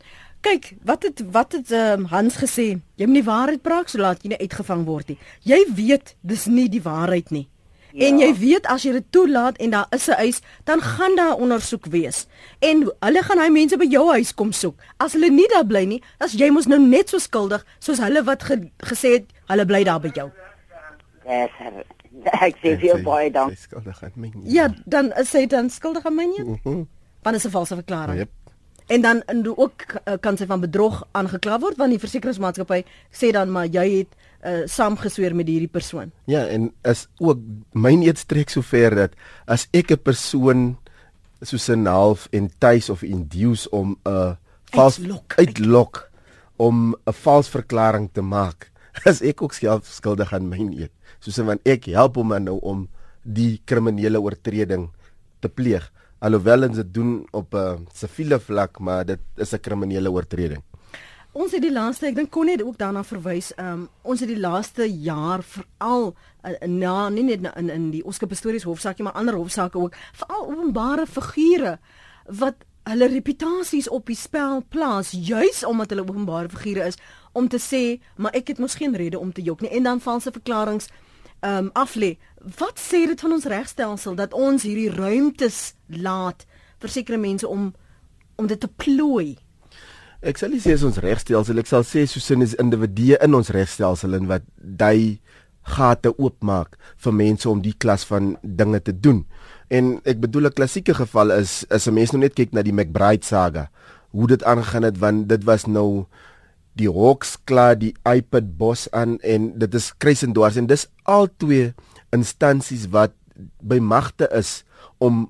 Kyk, 0.46 0.76
wat 0.86 1.02
het 1.02 1.22
wat 1.34 1.52
het 1.52 1.70
um, 1.74 2.04
Hans 2.12 2.36
gesê? 2.38 2.76
Jy 2.94 3.06
moet 3.08 3.20
die 3.22 3.26
waarheid 3.26 3.62
praat 3.62 3.90
sodat 3.90 4.22
jy 4.22 4.34
nie 4.34 4.42
uitgevang 4.44 4.84
word 4.86 5.08
nie. 5.10 5.18
Jy 5.42 5.58
weet 5.74 6.14
dis 6.22 6.46
nie 6.46 6.68
die 6.70 6.82
waarheid 6.82 7.32
nie. 7.34 7.48
Ja. 7.96 8.10
En 8.10 8.18
jy 8.20 8.28
weet 8.36 8.66
as 8.68 8.84
jy 8.84 8.92
dit 8.98 9.06
toelaat 9.10 9.56
en 9.62 9.72
daar 9.72 9.86
is 9.96 10.06
'n 10.08 10.18
eis, 10.20 10.40
dan 10.64 10.80
gaan 10.80 11.16
daar 11.16 11.34
ondersoek 11.34 11.86
wees. 11.86 12.26
En 12.58 12.92
hulle 13.00 13.22
gaan 13.22 13.38
hy 13.38 13.48
mense 13.48 13.76
by 13.76 13.86
jou 13.88 14.10
huis 14.12 14.34
kom 14.34 14.52
soek. 14.52 14.76
As 14.96 15.12
hulle 15.12 15.30
nie 15.30 15.48
daar 15.48 15.66
bly 15.66 15.84
nie, 15.84 16.02
dan 16.18 16.28
jy 16.28 16.50
mos 16.50 16.66
nou 16.66 16.80
net 16.80 17.08
so 17.08 17.18
skuldig 17.18 17.66
soos 17.78 17.98
hulle 17.98 18.22
wat 18.24 18.42
ge, 18.42 18.70
gesê 18.84 19.08
het 19.12 19.24
hulle 19.46 19.64
bly 19.66 19.84
daar 19.84 20.00
by 20.00 20.10
jou. 20.14 20.30
Ja, 21.26 21.48
ek 22.32 22.56
sê 22.62 22.76
vir 22.78 23.02
baie 23.02 23.30
dankie. 23.30 23.56
Skuldig 23.56 24.02
aan 24.02 24.12
my. 24.14 24.32
Ja, 24.44 24.68
dan 24.84 25.12
hy 25.32 25.46
dan 25.46 25.70
skuldig 25.70 26.06
aan 26.06 26.14
my 26.14 26.24
nie. 26.24 26.86
Mm 27.26 27.32
-hmm 27.32 27.34
van 27.34 27.34
'n 27.34 27.50
valse 27.50 27.74
verklaring. 27.74 28.18
Yep. 28.18 28.30
En 28.86 29.00
dan 29.00 29.22
en 29.22 29.56
ook 29.56 29.84
uh, 30.04 30.14
kan 30.20 30.36
sy 30.36 30.46
van 30.46 30.60
bedrog 30.60 31.06
aangekla 31.10 31.58
word 31.58 31.76
want 31.76 31.90
die 31.90 31.98
versekeringsmaatskappy 31.98 32.84
sê 33.10 33.32
dan 33.34 33.50
maar 33.50 33.66
jy 33.66 33.86
het 33.98 34.12
uh, 34.46 34.62
saamgesweer 34.64 35.34
met 35.34 35.48
hierdie 35.50 35.70
persoon. 35.70 36.12
Ja, 36.24 36.46
en 36.46 36.72
is 36.82 37.08
ook 37.18 37.38
myn 37.72 38.02
eet 38.06 38.18
strek 38.18 38.50
so 38.50 38.62
ver 38.62 38.94
dat 38.94 39.18
as 39.46 39.66
ek 39.72 39.90
'n 39.90 40.02
persoon 40.02 40.76
soos 41.42 41.68
'n 41.68 41.86
half 41.86 42.28
en 42.30 42.50
tuis 42.58 42.90
of 42.90 43.02
induce 43.02 43.70
om 43.70 43.98
'n 44.04 44.10
uh, 44.10 44.32
vals 44.70 44.98
uitlok, 44.98 45.34
uitlok 45.36 46.10
om 46.56 46.94
'n 46.94 47.12
vals 47.12 47.48
verklaring 47.48 48.08
te 48.12 48.22
maak, 48.22 48.70
is 49.10 49.20
ek 49.20 49.42
ook 49.42 49.54
skuldig 49.82 50.32
aan 50.32 50.48
myn 50.48 50.72
eet. 50.78 50.92
Soos 51.18 51.36
want 51.36 51.60
ek 51.66 51.84
help 51.84 52.14
hom 52.14 52.28
nou 52.28 52.58
om 52.62 52.88
die 53.22 53.60
kriminele 53.64 54.20
oortreding 54.20 54.90
te 55.40 55.48
pleeg 55.48 55.90
alhoewel 56.18 56.68
ons 56.68 56.76
dit 56.76 56.94
doen 56.94 57.26
op 57.30 57.54
'n 57.54 57.56
uh, 57.56 57.74
siviele 57.92 58.40
vlak, 58.40 58.78
maar 58.78 59.04
dit 59.04 59.20
is 59.36 59.52
'n 59.52 59.60
kriminele 59.60 60.10
oortreding. 60.10 60.62
ons 61.32 61.52
het 61.52 61.62
die 61.62 61.72
laaste, 61.72 62.06
ek 62.06 62.14
dink 62.14 62.30
kon 62.30 62.46
net 62.46 62.62
ook 62.62 62.78
daarna 62.78 63.02
verwys, 63.04 63.52
um, 63.60 63.88
ons 64.02 64.20
het 64.20 64.28
die 64.28 64.40
laaste 64.40 64.86
jaar 64.88 65.42
veral 65.42 66.14
uh, 66.44 66.66
na 66.66 67.08
nie 67.08 67.24
net 67.24 67.52
in 67.56 67.70
in 67.70 67.90
die 67.90 68.04
Oskar 68.04 68.28
Pastorius 68.28 68.64
hofsaak 68.64 68.98
nie, 68.98 69.04
maar 69.04 69.18
ander 69.20 69.34
hofsaake 69.34 69.78
ook, 69.78 69.94
veral 70.12 70.48
openbare 70.48 71.06
figure 71.06 71.78
wat 72.24 72.54
hulle 72.86 73.08
reputasies 73.10 73.88
op 73.88 74.06
die 74.06 74.16
spel 74.16 74.62
plaas 74.68 75.10
juis 75.10 75.64
omdat 75.64 75.90
hulle 75.90 76.06
openbare 76.08 76.48
figure 76.48 76.86
is 76.86 76.96
om 77.32 77.48
te 77.48 77.58
sê, 77.60 78.00
maar 78.16 78.32
ek 78.32 78.54
het 78.54 78.58
mos 78.62 78.78
geen 78.78 78.96
rede 78.96 79.18
om 79.18 79.32
te 79.32 79.42
jok 79.42 79.60
nie 79.60 79.70
en 79.70 79.82
dan 79.82 80.00
valse 80.00 80.32
verklaringe 80.32 80.88
um, 81.40 81.70
af 81.74 81.94
lê. 81.94 82.16
Wat 82.46 82.78
sê 82.78 83.08
dit 83.10 83.20
van 83.20 83.32
ons 83.34 83.48
regstelsel 83.50 84.14
dat 84.14 84.34
ons 84.36 84.62
hierdie 84.62 84.90
ruimtes 84.94 85.74
laat 85.90 86.44
vir 86.78 86.92
sekere 86.92 87.18
mense 87.18 87.48
om 87.48 87.72
om 88.36 88.46
dit 88.46 88.60
te 88.60 88.68
plooi? 88.68 89.34
Ek 90.22 90.38
sal 90.38 90.52
nie 90.52 90.60
sê 90.62 90.76
ons 90.86 91.00
regstelsel, 91.02 91.58
ek 91.58 91.70
sal 91.70 91.82
sê 91.86 92.04
soos 92.06 92.28
in 92.30 92.44
is 92.46 92.54
individue 92.62 93.18
in 93.24 93.34
ons 93.34 93.50
regstelsel 93.50 94.14
en 94.20 94.28
wat 94.30 94.46
dui 94.56 95.18
gate 95.66 96.12
oopmaak 96.14 96.76
vir 97.02 97.16
mense 97.18 97.48
om 97.50 97.64
die 97.64 97.74
klas 97.74 98.06
van 98.06 98.36
dinge 98.42 98.78
te 98.84 98.94
doen. 98.94 99.24
En 99.66 99.96
ek 100.06 100.22
bedoel 100.22 100.46
'n 100.46 100.58
klassieke 100.60 100.94
geval 100.94 101.34
is 101.34 101.66
is 101.70 101.88
'n 101.88 101.94
mens 101.94 102.12
nou 102.12 102.20
net 102.20 102.34
kyk 102.34 102.52
na 102.52 102.62
die 102.62 102.72
McBride 102.72 103.24
saga. 103.24 103.70
Hoe 104.12 104.26
dit 104.28 104.44
aangegaan 104.44 104.84
het 104.84 104.98
want 104.98 105.28
dit 105.28 105.42
was 105.44 105.66
nou 105.66 106.06
die 106.76 106.88
Hawks 106.92 107.36
klaar 107.44 107.74
die 107.78 107.94
iPad 108.04 108.56
boss 108.56 108.88
aan 108.92 109.18
en 109.20 109.58
dit 109.58 109.74
is 109.74 109.92
kruisendwars 109.98 110.56
en 110.56 110.66
dis 110.66 110.86
al 111.02 111.28
twee 111.36 111.74
instansies 112.16 112.88
wat 112.94 113.14
by 113.60 113.78
magte 113.82 114.28
is 114.34 114.62
om 115.02 115.26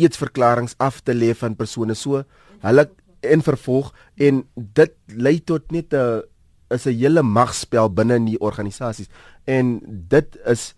eetsverklaringe 0.00 0.76
af 0.80 1.00
te 1.04 1.14
lê 1.16 1.32
van 1.36 1.56
persone. 1.56 1.96
So 1.96 2.24
hulle 2.64 2.86
en 3.20 3.44
vervolg 3.44 3.90
en 4.20 4.44
dit 4.54 4.94
lei 5.16 5.38
tot 5.40 5.72
net 5.72 5.92
'n 5.94 6.22
is 6.70 6.86
'n 6.86 6.96
hele 6.96 7.22
magspel 7.22 7.90
binne 7.90 8.14
in 8.14 8.26
die 8.26 8.40
organisasies. 8.40 9.08
En 9.44 9.80
dit 10.08 10.38
is 10.46 10.74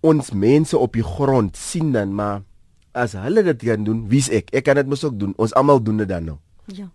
ons 0.00 0.30
mense 0.30 0.76
op 0.78 0.92
die 0.92 1.02
grond 1.02 1.56
sien 1.56 1.92
dan 1.92 2.14
maar 2.14 2.42
as 2.92 3.12
hulle 3.12 3.42
dit 3.42 3.64
kan 3.64 3.84
doen 3.84 4.08
wie's 4.08 4.28
ek? 4.28 4.50
Ek 4.52 4.64
kan 4.64 4.76
dit 4.76 4.86
mos 4.86 5.04
ook 5.04 5.18
doen. 5.18 5.34
Ons 5.36 5.54
almal 5.54 5.82
doen 5.82 5.96
dit 5.96 6.08
dan 6.08 6.24
nou. 6.24 6.38
Ja 6.66 6.88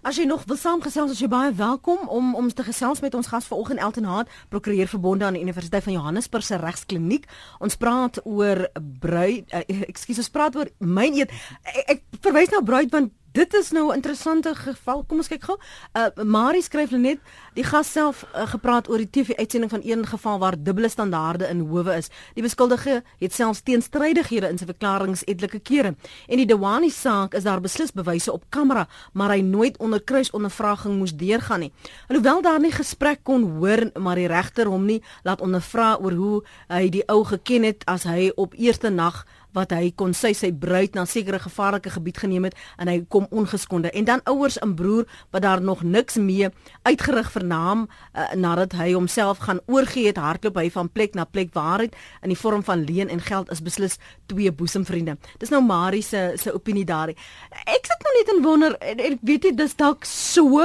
As 0.00 0.16
jy 0.16 0.24
nog 0.24 0.46
wil 0.48 0.56
saamgesels, 0.56 1.10
as 1.12 1.18
jy 1.20 1.28
baie 1.28 1.50
welkom 1.52 2.06
om 2.08 2.32
om 2.34 2.46
te 2.48 2.64
gesels 2.64 3.02
met 3.04 3.14
ons 3.14 3.26
gas 3.28 3.44
vanoggend 3.50 3.82
Elton 3.84 4.06
Haat, 4.08 4.30
prokureur 4.48 4.88
verbonde 4.88 5.26
aan 5.26 5.36
die 5.36 5.42
Universiteit 5.44 5.84
van 5.84 5.92
Johannesburg 5.92 6.44
se 6.44 6.56
regskliniek. 6.56 7.26
Ons 7.60 7.76
praat 7.76 8.16
oor 8.24 8.64
bruid, 9.02 9.52
uh, 9.52 9.60
ekskuus, 9.92 10.22
ons 10.24 10.32
praat 10.32 10.56
oor 10.56 10.72
myn 10.78 11.20
eet. 11.20 11.34
Ek, 11.68 11.82
ek 11.96 12.22
verwys 12.24 12.52
na 12.54 12.62
bruid 12.64 12.88
want 12.96 13.12
Dit 13.32 13.54
is 13.54 13.70
nou 13.70 13.90
'n 13.90 13.94
interessante 13.94 14.54
geval. 14.54 15.04
Kom 15.06 15.16
ons 15.16 15.28
kyk 15.28 15.44
gou. 15.44 15.58
Uh 15.92 16.24
Marie 16.24 16.62
skryf 16.62 16.90
net 16.90 17.18
die 17.54 17.64
gas 17.64 17.92
self 17.92 18.26
uh, 18.34 18.46
gepraat 18.46 18.88
oor 18.88 18.96
die 18.96 19.10
TV-uitsending 19.10 19.70
van 19.70 19.80
een 19.84 20.06
geval 20.06 20.38
waar 20.38 20.62
dubbele 20.62 20.88
standaarde 20.88 21.48
in 21.48 21.60
howe 21.60 21.94
is. 21.96 22.08
Die 22.34 22.42
beskuldige 22.42 23.02
het 23.18 23.32
selfs 23.32 23.62
teenstrydighede 23.62 24.48
in 24.48 24.58
sy 24.58 24.64
verklaringe 24.64 25.24
etlike 25.24 25.58
kere. 25.58 25.94
En 26.26 26.36
die 26.36 26.46
Dewani 26.46 26.90
saak 26.90 27.34
is 27.34 27.42
daar 27.42 27.60
beslis 27.60 27.92
bewyse 27.92 28.32
op 28.32 28.44
kamera, 28.48 28.88
maar 29.12 29.30
hy 29.30 29.40
nooit 29.40 29.78
onder 29.78 30.02
kruisondervraging 30.02 30.98
moes 30.98 31.14
deurgaan 31.16 31.60
nie. 31.60 31.72
Alhoewel 32.08 32.42
daar 32.42 32.60
nie 32.60 32.72
gesprek 32.72 33.18
kon 33.22 33.42
hoor, 33.42 33.90
maar 33.94 34.16
die 34.16 34.26
regter 34.26 34.66
hom 34.66 34.84
nie 34.84 35.02
laat 35.22 35.40
ondervra 35.40 35.98
oor 36.00 36.12
hoe 36.12 36.42
hy 36.68 36.88
die 36.88 37.06
ou 37.06 37.24
geken 37.24 37.62
het 37.62 37.84
as 37.84 38.02
hy 38.02 38.32
op 38.34 38.54
eerste 38.54 38.90
nag 38.90 39.26
wat 39.56 39.74
hy 39.74 39.90
kon 39.96 40.14
sy 40.14 40.32
sy 40.36 40.52
bruid 40.52 40.94
na 40.94 41.04
sekere 41.04 41.38
gevaarlike 41.38 41.90
gebied 41.90 42.18
geneem 42.18 42.48
het 42.48 42.58
en 42.78 42.88
hy 42.88 43.00
kom 43.08 43.26
ongeskonde. 43.30 43.90
En 43.90 44.04
dan 44.04 44.24
ouers 44.24 44.58
en 44.58 44.74
broer 44.74 45.06
wat 45.30 45.42
daar 45.42 45.62
nog 45.62 45.82
niks 45.82 46.16
mee 46.16 46.48
uitgerig 46.82 47.30
vernaam 47.32 47.86
uh, 47.86 48.32
nadat 48.34 48.72
hy 48.78 48.92
homself 48.92 49.38
gaan 49.46 49.60
oorgee 49.66 50.06
het 50.06 50.20
hardloop 50.20 50.58
hy 50.60 50.68
van 50.70 50.90
plek 50.92 51.14
na 51.14 51.24
plek 51.24 51.54
waarheid 51.54 51.96
in 52.22 52.32
die 52.32 52.38
vorm 52.38 52.64
van 52.64 52.84
leen 52.84 53.08
en 53.08 53.20
geld 53.20 53.50
is 53.50 53.62
beslis 53.62 53.98
twee 54.30 54.52
boesemvriende 54.52 55.16
dis 55.42 55.52
nou 55.52 55.62
Marie 55.64 56.02
se 56.02 56.32
se 56.40 56.52
opinie 56.54 56.84
daar 56.84 57.10
ek 57.10 57.90
sit 57.90 58.06
nou 58.06 58.14
net 58.18 58.32
en 58.34 58.42
wonder 58.44 58.76
ek 58.80 59.18
weet 59.26 59.48
jy 59.48 59.54
dis 59.56 59.76
dalk 59.76 60.06
so 60.08 60.64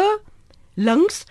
links 0.75 1.23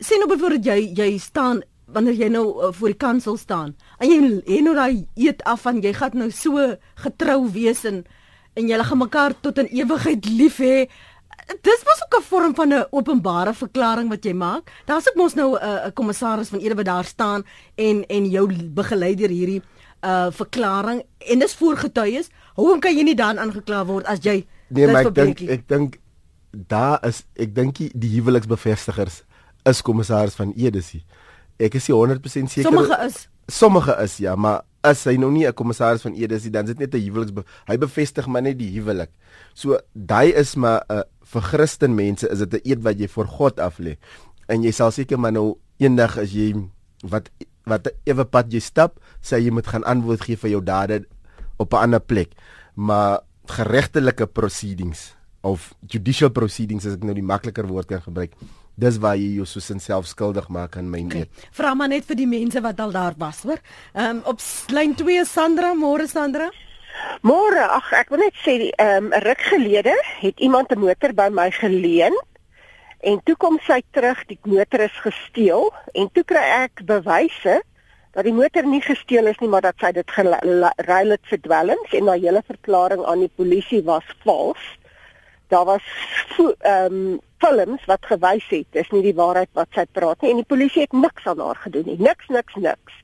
sien 0.00 0.22
nou 0.22 0.30
byvoorbeeld 0.30 0.66
jy 0.70 0.80
jy 0.98 1.18
staan 1.22 1.62
wanneer 1.86 2.14
jy 2.14 2.28
nou 2.32 2.44
uh, 2.48 2.72
voor 2.72 2.92
die 2.92 3.00
kansel 3.00 3.36
staan 3.36 3.74
en 3.98 4.08
jy 4.08 4.18
en 4.56 4.64
nou 4.64 4.74
daai 4.74 5.06
eet 5.14 5.42
af 5.44 5.64
van 5.66 5.80
jy 5.84 5.92
gaan 5.92 6.16
nou 6.18 6.30
so 6.30 6.76
getrou 7.04 7.40
wees 7.52 7.84
en 7.84 8.04
en 8.54 8.68
julle 8.70 8.84
gaan 8.86 9.02
mekaar 9.02 9.34
tot 9.40 9.58
in 9.58 9.66
ewigheid 9.66 10.26
lief 10.30 10.60
hê. 10.62 10.86
Dis 11.66 11.82
mos 11.84 12.02
ook 12.04 12.18
'n 12.20 12.22
vorm 12.22 12.54
van 12.54 12.68
'n 12.72 12.86
openbare 12.90 13.54
verklaring 13.54 14.08
wat 14.08 14.24
jy 14.24 14.32
maak. 14.32 14.70
Daar's 14.86 15.08
ook 15.08 15.16
mos 15.16 15.34
nou 15.34 15.58
'n 15.58 15.62
uh, 15.62 15.90
kommissaris 15.94 16.48
van 16.48 16.60
ede 16.60 16.74
wat 16.74 16.84
daar 16.84 17.04
staan 17.04 17.42
en 17.74 18.06
en 18.06 18.30
jou 18.30 18.46
begeleider 18.70 19.28
hierdie 19.28 19.62
uh 20.04 20.30
verklaring 20.30 21.02
en 21.18 21.38
dis 21.38 21.54
voorgetuies. 21.54 22.28
Hoekom 22.54 22.80
kan 22.80 22.96
jy 22.96 23.02
nie 23.02 23.14
dan 23.14 23.38
aangekla 23.38 23.84
word 23.86 24.06
as 24.06 24.18
jy 24.22 24.46
Nee, 24.68 24.86
maar 24.86 25.06
ek 25.06 25.14
dink 25.14 25.40
ek 25.40 25.68
dink 25.68 25.98
daar 26.50 26.98
is 27.06 27.24
ek 27.36 27.54
dink 27.54 27.76
die 27.76 28.10
huweliksbevestigers 28.16 29.22
is 29.64 29.82
kommissaris 29.82 30.34
van 30.34 30.52
Edesie. 30.56 31.04
Ek 31.58 31.74
is 31.78 31.88
100% 31.88 32.50
seker. 32.50 32.70
Sommige 32.70 32.98
is. 33.06 33.28
Sommige 33.46 33.96
is 34.02 34.16
ja, 34.18 34.34
maar 34.34 34.62
as 34.84 35.04
hy 35.08 35.16
nou 35.16 35.30
nie 35.32 35.46
'n 35.46 35.52
kommissaris 35.52 36.02
van 36.02 36.14
Ede 36.14 36.34
is, 36.34 36.50
dan 36.50 36.64
is 36.64 36.74
dit 36.74 36.78
net 36.78 36.94
'n 36.94 37.00
huweliks 37.00 37.32
hy 37.66 37.76
bevestig 37.76 38.26
maar 38.26 38.42
net 38.42 38.58
die 38.58 38.70
huwelik. 38.76 39.10
So 39.54 39.78
daai 39.92 40.32
is 40.32 40.54
maar 40.56 40.84
'n 40.88 40.98
uh, 40.98 41.02
vir 41.22 41.42
Christen 41.42 41.94
mense 41.94 42.28
is 42.28 42.38
dit 42.38 42.54
'n 42.54 42.70
eed 42.70 42.82
wat 42.82 42.98
jy 42.98 43.08
voor 43.08 43.26
God 43.26 43.60
af 43.60 43.78
lê. 43.78 43.96
En 44.48 44.62
jy 44.62 44.70
sal 44.70 44.90
seker 44.90 45.18
maar 45.18 45.32
nou 45.32 45.58
eendag 45.78 46.18
as 46.18 46.32
jy 46.32 46.54
wat 47.02 47.30
wat 47.64 47.88
ewe 48.04 48.24
pad 48.24 48.52
jy 48.52 48.60
stap, 48.60 49.00
sê 49.22 49.40
jy 49.40 49.50
moet 49.50 49.66
gaan 49.66 49.84
antwoord 49.84 50.20
gee 50.20 50.36
vir 50.36 50.50
jou 50.50 50.62
dade 50.62 51.06
op 51.56 51.72
'n 51.72 51.76
ander 51.76 52.00
plek. 52.00 52.32
Maar 52.76 53.20
geregtelike 53.46 54.26
proceedings 54.26 55.14
of 55.42 55.74
judicial 55.86 56.30
proceedings 56.30 56.86
as 56.86 56.94
ek 56.94 57.04
nou 57.04 57.14
die 57.14 57.22
makliker 57.22 57.66
woord 57.66 57.86
kan 57.86 58.00
gebruik 58.00 58.32
dis 58.74 58.98
waar 58.98 59.16
jy 59.16 59.36
jou 59.38 59.46
soos 59.46 59.70
self 59.82 60.06
skuldig 60.06 60.48
maak 60.48 60.76
aan 60.76 60.90
my. 60.90 61.04
Okay. 61.06 61.28
Vra 61.52 61.74
maar 61.74 61.88
net 61.88 62.04
vir 62.04 62.16
die 62.16 62.26
mense 62.26 62.60
wat 62.60 62.80
al 62.80 62.92
daar 62.92 63.14
was, 63.18 63.42
hoor. 63.42 63.60
Ehm 63.94 64.16
um, 64.16 64.22
op 64.24 64.40
lyn 64.68 64.94
2 64.94 65.24
Sandra, 65.24 65.74
môre 65.74 66.06
Sandra. 66.08 66.50
Môre, 67.22 67.62
ag 67.74 67.92
ek 67.92 68.10
wil 68.10 68.24
net 68.24 68.38
sê 68.44 68.70
ehm 68.70 69.10
um, 69.10 69.12
'n 69.12 69.22
ruk 69.26 69.42
gelede 69.50 69.94
het 70.20 70.40
iemand 70.40 70.72
'n 70.72 70.78
motor 70.78 71.12
by 71.12 71.28
my 71.30 71.50
geleen 71.50 72.14
en 73.00 73.20
toe 73.24 73.36
kom 73.36 73.58
sy 73.66 73.82
terug, 73.90 74.26
die 74.26 74.38
motor 74.42 74.80
is 74.80 74.98
gesteel 75.04 75.72
en 75.92 76.08
toe 76.12 76.24
kry 76.24 76.44
ek 76.64 76.86
bewyse 76.86 77.62
dat 78.14 78.24
die 78.24 78.32
motor 78.32 78.62
nie 78.62 78.80
gesteel 78.80 79.26
is 79.26 79.38
nie, 79.42 79.48
maar 79.50 79.64
dat 79.66 79.78
sy 79.82 79.90
dit 79.92 80.10
geruil 80.10 81.10
het 81.10 81.30
vir 81.30 81.40
dwelms 81.42 81.94
en 81.98 82.06
haar 82.06 82.22
hele 82.22 82.42
verklaring 82.46 83.02
aan 83.04 83.24
die 83.26 83.32
polisie 83.36 83.82
was 83.82 84.06
vals. 84.22 84.62
Daar 85.54 85.64
was 85.64 85.82
ehm 86.58 86.94
um, 86.94 87.20
films 87.38 87.84
wat 87.84 88.06
gewys 88.10 88.46
het 88.48 88.66
dis 88.70 88.88
nie 88.90 89.02
die 89.04 89.14
waarheid 89.14 89.50
wat 89.58 89.76
sy 89.76 89.84
praat 89.96 90.22
nie 90.22 90.30
en 90.32 90.40
die 90.40 90.50
polisie 90.52 90.82
het 90.82 90.94
niks 90.96 91.26
aan 91.30 91.42
haar 91.44 91.60
gedoen 91.66 91.86
nie. 91.90 91.98
Niks 92.02 92.30
niks 92.36 92.54
niks. 92.54 92.96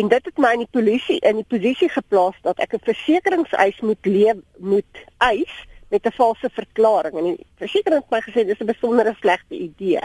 En 0.00 0.10
dit 0.12 0.26
het 0.28 0.42
my 0.44 0.50
in 0.56 0.64
die 0.64 0.74
polisie 0.78 1.16
in 1.30 1.40
die 1.40 1.46
posisie 1.54 1.88
geplaas 1.88 2.36
dat 2.44 2.60
ek 2.64 2.74
'n 2.76 2.84
versekeringseis 2.88 3.80
moet 3.80 4.10
leef 4.16 4.42
moet 4.72 5.04
eis 5.18 5.54
met 5.88 6.06
'n 6.06 6.18
valse 6.18 6.50
verklaring. 6.52 7.16
En 7.16 7.24
die 7.30 7.46
versekering 7.62 8.02
het 8.02 8.10
my 8.10 8.20
gesê 8.26 8.44
dis 8.44 8.60
'n 8.60 8.72
besondere 8.74 9.14
slegte 9.20 9.54
idee. 9.54 10.04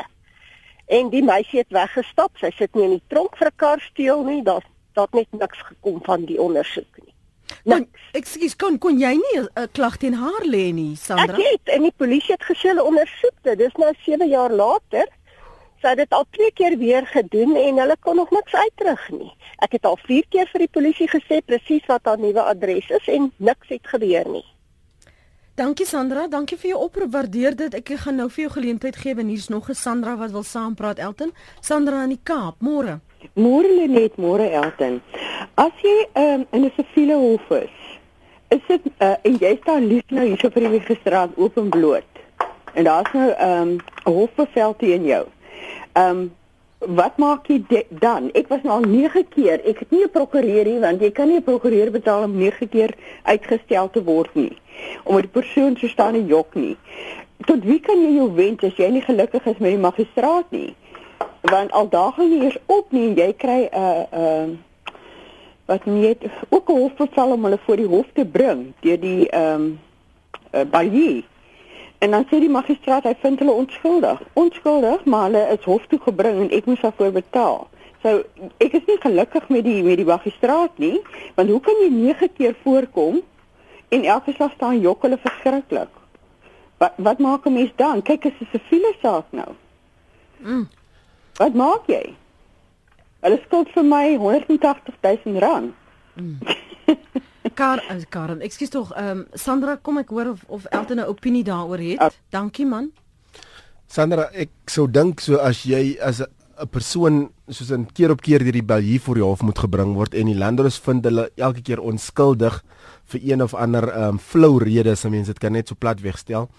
En 0.88 1.10
die 1.10 1.24
meisie 1.24 1.60
het 1.60 1.72
weggestap. 1.82 2.32
Sy 2.38 2.52
sit 2.52 2.76
nie 2.76 2.84
in 2.84 2.96
die 2.98 3.08
tronk 3.08 3.38
vir 3.38 3.48
'n 3.48 3.56
kar 3.56 3.82
steel 3.82 4.24
nie. 4.24 4.44
Daar's 4.44 4.70
daar 4.94 5.12
net 5.12 5.32
niks 5.32 5.60
gekom 5.62 6.00
van 6.04 6.26
die 6.26 6.40
ondersoek 6.40 7.04
nie 7.04 7.15
Nou, 7.64 7.88
ekskuus, 8.14 8.56
kon 8.56 8.78
kon 8.78 9.00
jy 9.00 9.14
nie 9.16 9.38
'n 9.40 9.48
uh, 9.56 9.68
klag 9.72 9.98
teen 9.98 10.14
haar 10.14 10.46
lê 10.46 10.72
nie, 10.74 10.96
Sandra? 10.96 11.38
Ek 11.38 11.52
het 11.52 11.76
en 11.76 11.82
die 11.82 11.94
polisie 11.98 12.34
het 12.34 12.44
gesê 12.44 12.74
hulle 12.74 12.84
ondersoek 12.84 13.38
dit. 13.44 13.58
Dis 13.58 13.76
nou 13.78 13.94
7 14.06 14.28
jaar 14.30 14.52
later. 14.52 15.08
Sy 15.82 15.88
het 15.88 15.98
dit 15.98 16.14
al 16.14 16.26
twee 16.32 16.52
keer 16.52 16.78
weer 16.78 17.06
gedoen 17.06 17.56
en 17.56 17.78
hulle 17.78 17.96
kon 18.02 18.16
nog 18.16 18.32
niks 18.32 18.54
uitrig 18.54 19.10
nie. 19.10 19.32
Ek 19.62 19.72
het 19.72 19.86
al 19.86 19.98
4 19.98 20.24
keer 20.30 20.48
vir 20.52 20.60
die 20.60 20.72
polisie 20.72 21.08
gesê 21.08 21.42
presies 21.46 21.86
wat 21.88 22.06
haar 22.06 22.18
nuwe 22.18 22.42
adres 22.42 22.90
is 22.90 23.08
en 23.08 23.32
niks 23.38 23.68
het 23.70 23.88
gebeur 23.88 24.28
nie. 24.30 24.46
Dankie 25.56 25.86
Sandra, 25.86 26.28
dankie 26.28 26.58
vir 26.58 26.74
jou 26.74 26.80
oproep. 26.84 27.14
Waardeer 27.14 27.56
dit. 27.56 27.76
Ek 27.78 27.94
gaan 28.04 28.18
nou 28.20 28.28
vir 28.30 28.42
jou 28.44 28.54
geleentheid 28.58 28.96
gee 29.00 29.16
en 29.16 29.30
hier's 29.32 29.48
nog 29.48 29.70
'n 29.70 29.74
Sandra 29.74 30.18
wat 30.18 30.32
wil 30.32 30.44
saampraat. 30.44 31.00
Elton, 31.00 31.32
Sandra 31.62 32.04
in 32.04 32.10
die 32.10 32.20
Kaap. 32.24 32.60
Môre. 32.60 33.00
Môre 33.34 33.88
net, 33.88 34.18
môre 34.18 34.50
Elton. 34.52 35.02
As 35.56 35.74
jy 35.84 35.96
um, 36.16 36.46
in 36.52 36.66
'n 36.66 36.72
siviele 36.76 37.16
hof 37.16 37.52
is, 37.52 37.76
is 38.50 38.62
dit 38.68 38.82
uh, 39.00 39.16
en 39.24 39.38
jy 39.40 39.58
staan 39.62 39.88
lief 39.88 40.04
nou 40.10 40.26
hier 40.28 40.40
so 40.40 40.50
vir 40.50 40.70
die 40.70 40.80
gisterand 40.80 41.38
openbloot. 41.38 42.12
En 42.74 42.84
daar's 42.84 43.12
nou 43.14 43.30
'n 43.32 43.50
um, 43.50 43.78
hofbevel 44.04 44.76
teen 44.78 45.06
jou. 45.06 45.26
Ehm 45.94 46.10
um, 46.10 46.34
wat 46.80 47.18
maak 47.18 47.48
jy 47.48 47.86
dan? 47.90 48.30
Ek 48.34 48.48
was 48.48 48.62
nou 48.62 48.74
al 48.76 48.86
9 48.86 49.28
keer. 49.30 49.62
Ek 49.66 49.80
het 49.80 49.92
nie 49.92 50.04
'n 50.04 50.12
prokureur 50.12 50.66
nie 50.66 50.80
want 50.80 51.02
jy 51.02 51.12
kan 51.12 51.28
nie 51.28 51.38
'n 51.38 51.44
prokureur 51.44 51.92
betaal 51.92 52.24
om 52.24 52.38
9 52.38 52.70
keer 52.70 52.94
uitgestel 53.24 53.90
te 53.90 54.04
word 54.04 54.36
nie. 54.36 54.58
Omdat 55.04 55.22
die 55.22 55.42
persoon 55.42 55.78
so 55.78 55.88
staan 55.88 56.14
en 56.16 56.28
jok 56.28 56.54
nie. 56.56 56.78
tot 57.44 57.64
wie 57.68 57.80
kan 57.84 58.00
jy 58.00 58.16
jou 58.16 58.30
wens 58.36 58.64
as 58.64 58.78
jy 58.80 58.88
nie 58.94 59.04
gelukkig 59.04 59.48
is 59.52 59.60
met 59.60 59.76
die 59.76 59.82
magistraat 59.82 60.52
nie? 60.56 60.72
Want 61.42 61.72
al 61.72 61.90
daag 61.90 62.18
jy 62.18 62.42
eers 62.44 62.58
op 62.66 62.92
nie 62.92 63.14
jy 63.14 63.34
kry 63.34 63.70
'n 63.72 63.78
uh, 63.78 64.04
'n 64.12 64.22
uh, 64.22 64.58
wat 65.66 65.86
nie 65.86 66.08
het 66.08 66.24
ook 66.50 66.70
'n 66.70 66.80
hofbevel 66.82 67.32
om 67.32 67.44
hulle 67.44 67.60
voor 67.66 67.76
die 67.76 67.88
hof 67.88 68.06
te 68.14 68.26
bring 68.26 68.74
deur 68.80 69.00
die 69.00 69.30
ehm 69.30 69.62
um, 69.62 69.80
uh, 70.54 70.66
baie 70.70 71.24
En 71.98 72.12
dan 72.12 72.26
sê 72.30 72.40
die 72.40 72.52
magistraat 72.52 73.04
hy 73.08 73.16
vind 73.22 73.40
hulle 73.40 73.52
onskuldig. 73.52 74.22
Onskuldig, 74.34 75.06
maar 75.06 75.24
hulle 75.30 75.48
is 75.56 75.64
hof 75.64 75.86
toe 75.90 76.00
gebring 76.04 76.42
en 76.44 76.52
ek 76.54 76.68
moes 76.70 76.84
daarvoor 76.84 77.14
betaal. 77.16 77.68
So 78.04 78.22
ek 78.62 78.76
is 78.78 78.86
nie 78.86 78.98
gelukkig 79.02 79.48
met 79.50 79.64
die 79.66 79.80
met 79.84 79.98
die 79.98 80.06
magistraat 80.06 80.78
nie, 80.82 81.00
want 81.38 81.50
hoe 81.50 81.62
kan 81.66 81.80
jy 81.82 81.90
9 81.94 82.30
keer 82.38 82.54
voorkom 82.64 83.22
en 83.96 84.04
elke 84.04 84.36
slag 84.36 84.54
staan 84.58 84.82
jok 84.84 85.08
hulle 85.08 85.18
verskriklik? 85.24 86.02
Wat 86.84 87.00
wat 87.08 87.24
maak 87.24 87.48
'n 87.48 87.54
mens 87.54 87.72
dan? 87.76 88.02
Kyk, 88.02 88.22
dit 88.22 88.34
is 88.34 88.48
'n 88.48 88.52
siviele 88.52 88.94
saak 89.02 89.26
nou. 89.30 89.52
Mm. 90.38 90.68
Wat 91.38 91.56
maak 91.58 91.90
jy? 91.92 92.16
Hulle 93.26 93.40
skuld 93.44 93.72
vir 93.76 93.84
my 93.84 94.06
180 94.22 95.00
000 95.04 95.42
rand. 95.44 95.74
Mm. 96.16 96.40
Kar, 97.60 97.82
uh, 97.92 97.98
Karen, 98.10 98.42
ekskuus 98.46 98.72
tog, 98.74 98.94
ehm 98.96 99.26
um, 99.26 99.26
Sandra, 99.40 99.76
kom 99.78 100.00
ek 100.02 100.14
hoor 100.16 100.32
of 100.34 100.46
of 100.48 100.66
Elton 100.72 101.00
'n 101.00 101.10
opinie 101.12 101.44
daaroor 101.44 101.82
het. 101.82 102.02
Uh, 102.02 102.10
Dankie 102.32 102.66
man. 102.66 102.92
Sandra, 103.88 104.30
ek 104.34 104.50
sou 104.66 104.88
dink 104.88 105.20
so 105.22 105.38
as 105.38 105.64
jy 105.64 105.98
as 106.00 106.22
'n 106.22 106.68
persoon 106.72 107.30
soos 107.50 107.72
'n 107.72 107.86
keer 107.94 108.12
op 108.12 108.22
keer 108.22 108.40
deur 108.40 108.52
die 108.52 108.64
balie 108.64 109.00
voor 109.00 109.16
die 109.16 109.24
hof 109.24 109.42
moet 109.42 109.60
gebring 109.60 109.94
word 109.94 110.14
en 110.14 110.26
die 110.26 110.38
landros 110.38 110.80
vind 110.80 111.04
hulle 111.04 111.30
elke 111.36 111.62
keer 111.62 111.80
onskuldig 111.80 112.64
vir 113.06 113.22
een 113.24 113.42
of 113.42 113.54
ander 113.54 113.90
ehm 113.90 114.16
um, 114.16 114.20
flou 114.20 114.58
rede, 114.58 114.96
so 114.96 115.10
mense 115.10 115.32
dit 115.32 115.40
kan 115.40 115.52
net 115.52 115.68
so 115.68 115.76
plat 115.76 116.02
wegstel. 116.02 116.50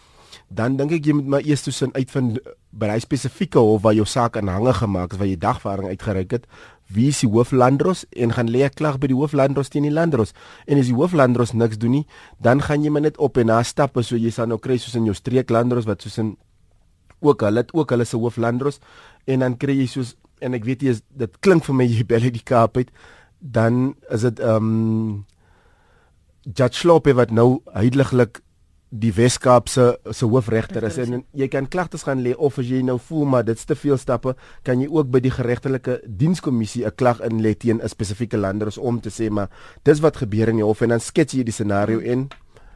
Dan 0.49 0.77
dink 0.77 0.93
ek 0.93 1.07
jy 1.07 1.17
moet 1.19 1.27
maar 1.27 1.45
eers 1.45 1.63
toesin 1.67 1.93
uitvind 1.95 2.39
by 2.71 2.91
hy 2.93 2.99
spesifieke 3.01 3.59
hof 3.59 3.83
waar 3.83 3.95
jou 3.97 4.07
saak 4.07 4.37
aanhange 4.37 4.75
gemaak 4.77 5.13
is, 5.13 5.19
waar 5.19 5.31
jy 5.31 5.39
dagvaarding 5.41 5.89
uitgereik 5.89 6.31
het, 6.31 6.47
wie 6.93 7.09
is 7.09 7.21
die 7.25 7.31
hooflandros 7.31 8.05
en 8.13 8.33
gaan 8.33 8.51
lê 8.51 8.65
'n 8.65 8.75
klag 8.75 8.99
by 8.99 9.07
die 9.07 9.17
hooflandros 9.17 9.69
teen 9.69 9.83
die 9.83 9.93
landros. 9.93 10.33
En 10.67 10.79
as 10.79 10.87
die 10.87 10.95
hooflandros 10.95 11.53
niks 11.53 11.79
doen 11.79 11.91
nie, 11.91 12.07
dan 12.39 12.63
gaan 12.63 12.85
jy 12.85 12.91
maar 12.91 13.03
net 13.03 13.19
op 13.19 13.37
en 13.39 13.47
na 13.47 13.63
stappe 13.63 14.03
so 14.03 14.17
jy 14.17 14.31
sal 14.31 14.47
nou 14.47 14.59
kry 14.59 14.77
soos 14.79 14.95
in 14.95 15.05
jou 15.05 15.15
streeklandros 15.15 15.87
wat 15.87 16.03
soos 16.03 16.19
in 16.19 16.37
ook 17.21 17.41
hulle 17.41 17.65
het 17.65 17.73
ook 17.73 17.91
hulle 17.91 18.05
se 18.05 18.17
hooflandros 18.17 18.81
en 19.25 19.39
dan 19.39 19.57
kry 19.57 19.77
jy 19.81 19.87
soos 19.87 20.15
en 20.41 20.55
ek 20.55 20.65
weet 20.65 20.83
jy 20.83 20.97
is 20.97 21.03
dit 21.17 21.39
klink 21.41 21.65
vir 21.65 21.75
my 21.75 21.87
jy 21.89 22.05
bel 22.05 22.23
uit 22.29 22.37
die 22.37 22.45
Kaap 22.45 22.77
uit 22.77 22.91
dan 23.41 23.95
is 24.11 24.27
dit 24.27 24.41
ehm 24.41 24.57
um, 24.57 25.25
Judge 26.47 26.79
Slope 26.79 27.11
wat 27.19 27.33
nou 27.35 27.61
heiliglik 27.75 28.41
die 28.91 29.11
Weskaap 29.11 29.69
se 29.69 29.99
se 30.15 30.27
hoofregter 30.27 30.85
is 30.87 30.99
en 31.03 31.25
jy 31.35 31.49
kan 31.51 31.67
klagtes 31.67 32.05
gaan 32.07 32.23
lê 32.23 32.37
of 32.39 32.59
as 32.63 32.69
jy 32.71 32.85
nou 32.87 32.99
voel 33.03 33.25
maar 33.27 33.45
dit's 33.45 33.67
te 33.67 33.75
veel 33.75 33.99
stappe 33.99 34.37
kan 34.63 34.81
jy 34.81 34.87
ook 34.87 35.11
by 35.11 35.21
die 35.21 35.33
geregtelike 35.35 36.01
dienskommissie 36.07 36.87
'n 36.87 36.95
klag 36.95 37.21
in 37.21 37.43
lê 37.43 37.55
teen 37.55 37.81
'n 37.83 37.89
spesifieke 37.89 38.37
lander 38.37 38.71
om 38.79 39.01
te 39.01 39.11
sê 39.11 39.31
maar 39.31 39.51
dis 39.83 40.01
wat 40.01 40.17
gebeur 40.17 40.49
in 40.49 40.57
die 40.57 40.65
hof 40.65 40.83
en 40.83 40.89
dan 40.89 41.01
skets 41.01 41.35
jy 41.35 41.43
die 41.43 41.53
scenario 41.53 41.99
in 41.99 42.29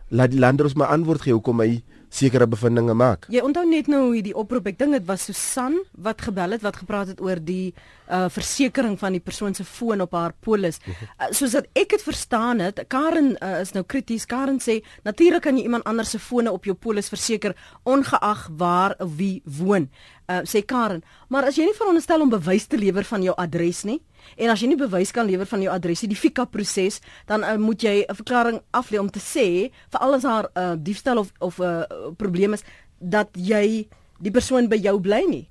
laat 0.08 0.30
die 0.30 0.40
lander 0.40 0.66
ons 0.66 0.74
maar 0.74 0.88
antwoord 0.88 1.22
gee 1.22 1.32
hoekom 1.32 1.60
hy 1.60 1.82
sekere 2.10 2.46
bevindinge 2.50 2.94
maak. 2.98 3.28
Jy 3.30 3.42
onthou 3.46 3.64
net 3.68 3.88
nou 3.90 4.02
hoe 4.08 4.22
die 4.24 4.34
oproep, 4.36 4.66
ek 4.72 4.78
dink 4.80 4.96
dit 4.98 5.06
was 5.08 5.28
Susan 5.28 5.78
wat 5.94 6.22
gebel 6.26 6.56
het 6.56 6.64
wat 6.66 6.80
gepraat 6.82 7.12
het 7.14 7.22
oor 7.22 7.38
die 7.38 7.72
uh 8.10 8.26
versekering 8.32 8.96
van 8.98 9.14
die 9.14 9.22
persoon 9.22 9.54
se 9.54 9.64
foon 9.64 10.02
op 10.02 10.16
haar 10.18 10.34
polis. 10.42 10.80
Uh, 10.90 11.30
soos 11.30 11.54
dat 11.54 11.68
ek 11.78 11.94
dit 11.94 12.02
verstaan 12.02 12.58
het, 12.58 12.82
Karen 12.90 13.36
uh, 13.38 13.60
is 13.62 13.70
nou 13.76 13.84
krities. 13.86 14.26
Karen 14.26 14.58
sê 14.58 14.80
natuurlik 15.06 15.46
kan 15.46 15.56
jy 15.56 15.68
iemand 15.68 15.86
anders 15.86 16.10
se 16.10 16.18
fone 16.18 16.50
op 16.50 16.66
jou 16.66 16.74
polis 16.74 17.08
verseker 17.08 17.54
ongeag 17.86 18.48
waar 18.58 18.96
of 18.98 19.14
wie 19.16 19.42
woon. 19.46 19.86
Uh 20.26 20.42
sê 20.50 20.64
Karen, 20.66 21.04
maar 21.28 21.46
as 21.46 21.58
jy 21.58 21.68
nie 21.68 21.78
veronderstel 21.78 22.26
om 22.26 22.34
bewys 22.34 22.66
te 22.66 22.78
lewer 22.78 23.06
van 23.06 23.22
jou 23.22 23.34
adres 23.38 23.84
nie, 23.86 24.00
En 24.36 24.50
as 24.50 24.60
jy 24.62 24.70
nie 24.72 24.78
bewys 24.80 25.12
kan 25.12 25.26
lewer 25.26 25.46
van 25.46 25.62
jou 25.62 25.72
adres 25.72 26.02
nie, 26.02 26.10
die 26.12 26.18
FICA 26.18 26.46
proses, 26.50 27.00
dan 27.26 27.44
uh, 27.44 27.56
moet 27.60 27.82
jy 27.82 28.04
'n 28.06 28.14
verklaring 28.14 28.60
aflê 28.72 28.98
om 28.98 29.10
te 29.10 29.20
sê 29.20 29.70
vir 29.92 30.00
alles 30.00 30.22
haar 30.22 30.50
uh, 30.54 30.74
diefstal 30.78 31.18
of 31.18 31.32
of 31.40 31.58
'n 31.58 31.62
uh, 31.62 31.80
eh, 31.82 32.12
probleem 32.16 32.52
is 32.54 32.64
dat 32.98 33.28
jy 33.34 33.88
die 34.20 34.30
persoon 34.30 34.68
by 34.68 34.76
jou 34.76 35.00
bly 35.00 35.24
nie. 35.28 35.48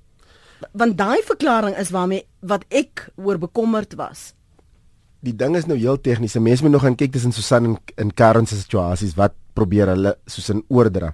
Want 0.72 0.98
daai 0.98 1.22
verklaring 1.24 1.76
is 1.76 1.90
waarmee 1.90 2.26
wat 2.40 2.64
ek 2.68 3.08
oor 3.16 3.38
bekommerd 3.38 3.94
was. 3.94 4.34
Die 5.20 5.36
ding 5.36 5.56
is 5.56 5.66
nou 5.66 5.76
heel 5.76 6.00
tegnies. 6.00 6.38
Mense 6.40 6.62
moet 6.64 6.72
nog 6.72 6.82
gaan 6.82 6.96
kyk 6.96 7.12
tussen 7.12 7.32
Susan 7.32 7.64
en 7.64 7.76
in 7.96 8.14
Karen 8.14 8.46
se 8.46 8.56
situasies 8.56 9.16
wat 9.18 9.34
probeer 9.54 9.92
hulle 9.92 10.14
soos 10.26 10.48
in 10.48 10.62
oordra. 10.68 11.12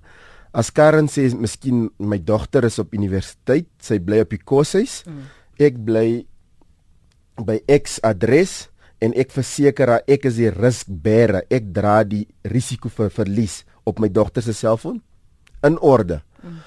As 0.57 0.70
Karen 0.70 1.09
sê 1.09 1.26
miskien 1.34 1.90
my 1.98 2.18
dogter 2.22 2.64
is 2.64 2.78
op 2.78 2.94
universiteit, 2.94 3.68
sy 3.82 3.98
bly 3.98 4.22
op 4.24 4.30
die 4.30 4.40
koshuis. 4.40 5.02
Mm. 5.07 5.26
Ek 5.59 5.80
bly 5.84 6.07
by 7.45 7.61
X 7.68 7.99
adres 8.07 8.68
en 9.03 9.12
ek 9.16 9.34
verseker 9.34 9.87
dat 9.87 10.09
ek 10.09 10.24
is 10.30 10.39
die 10.41 10.51
riskbearer. 10.51 11.45
Ek 11.51 11.68
dra 11.74 12.03
die 12.05 12.26
risiko 12.45 12.89
vir 12.89 13.11
verlies 13.12 13.64
op 13.84 14.01
my 14.01 14.09
dogter 14.09 14.43
se 14.43 14.55
selfoon 14.57 15.03
in 15.66 15.78
orde. 15.78 16.22
Mm. 16.43 16.62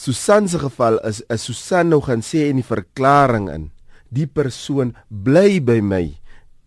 Susan 0.00 0.48
se 0.48 0.58
geval 0.58 0.98
is 1.04 1.20
is 1.28 1.42
Susan 1.44 1.90
nou 1.92 2.00
gaan 2.00 2.22
sê 2.24 2.46
in 2.48 2.60
die 2.60 2.66
verklaring 2.66 3.50
in 3.52 3.70
die 4.08 4.26
persoon 4.26 4.94
bly 5.10 5.60
by 5.60 5.80
my 5.84 6.04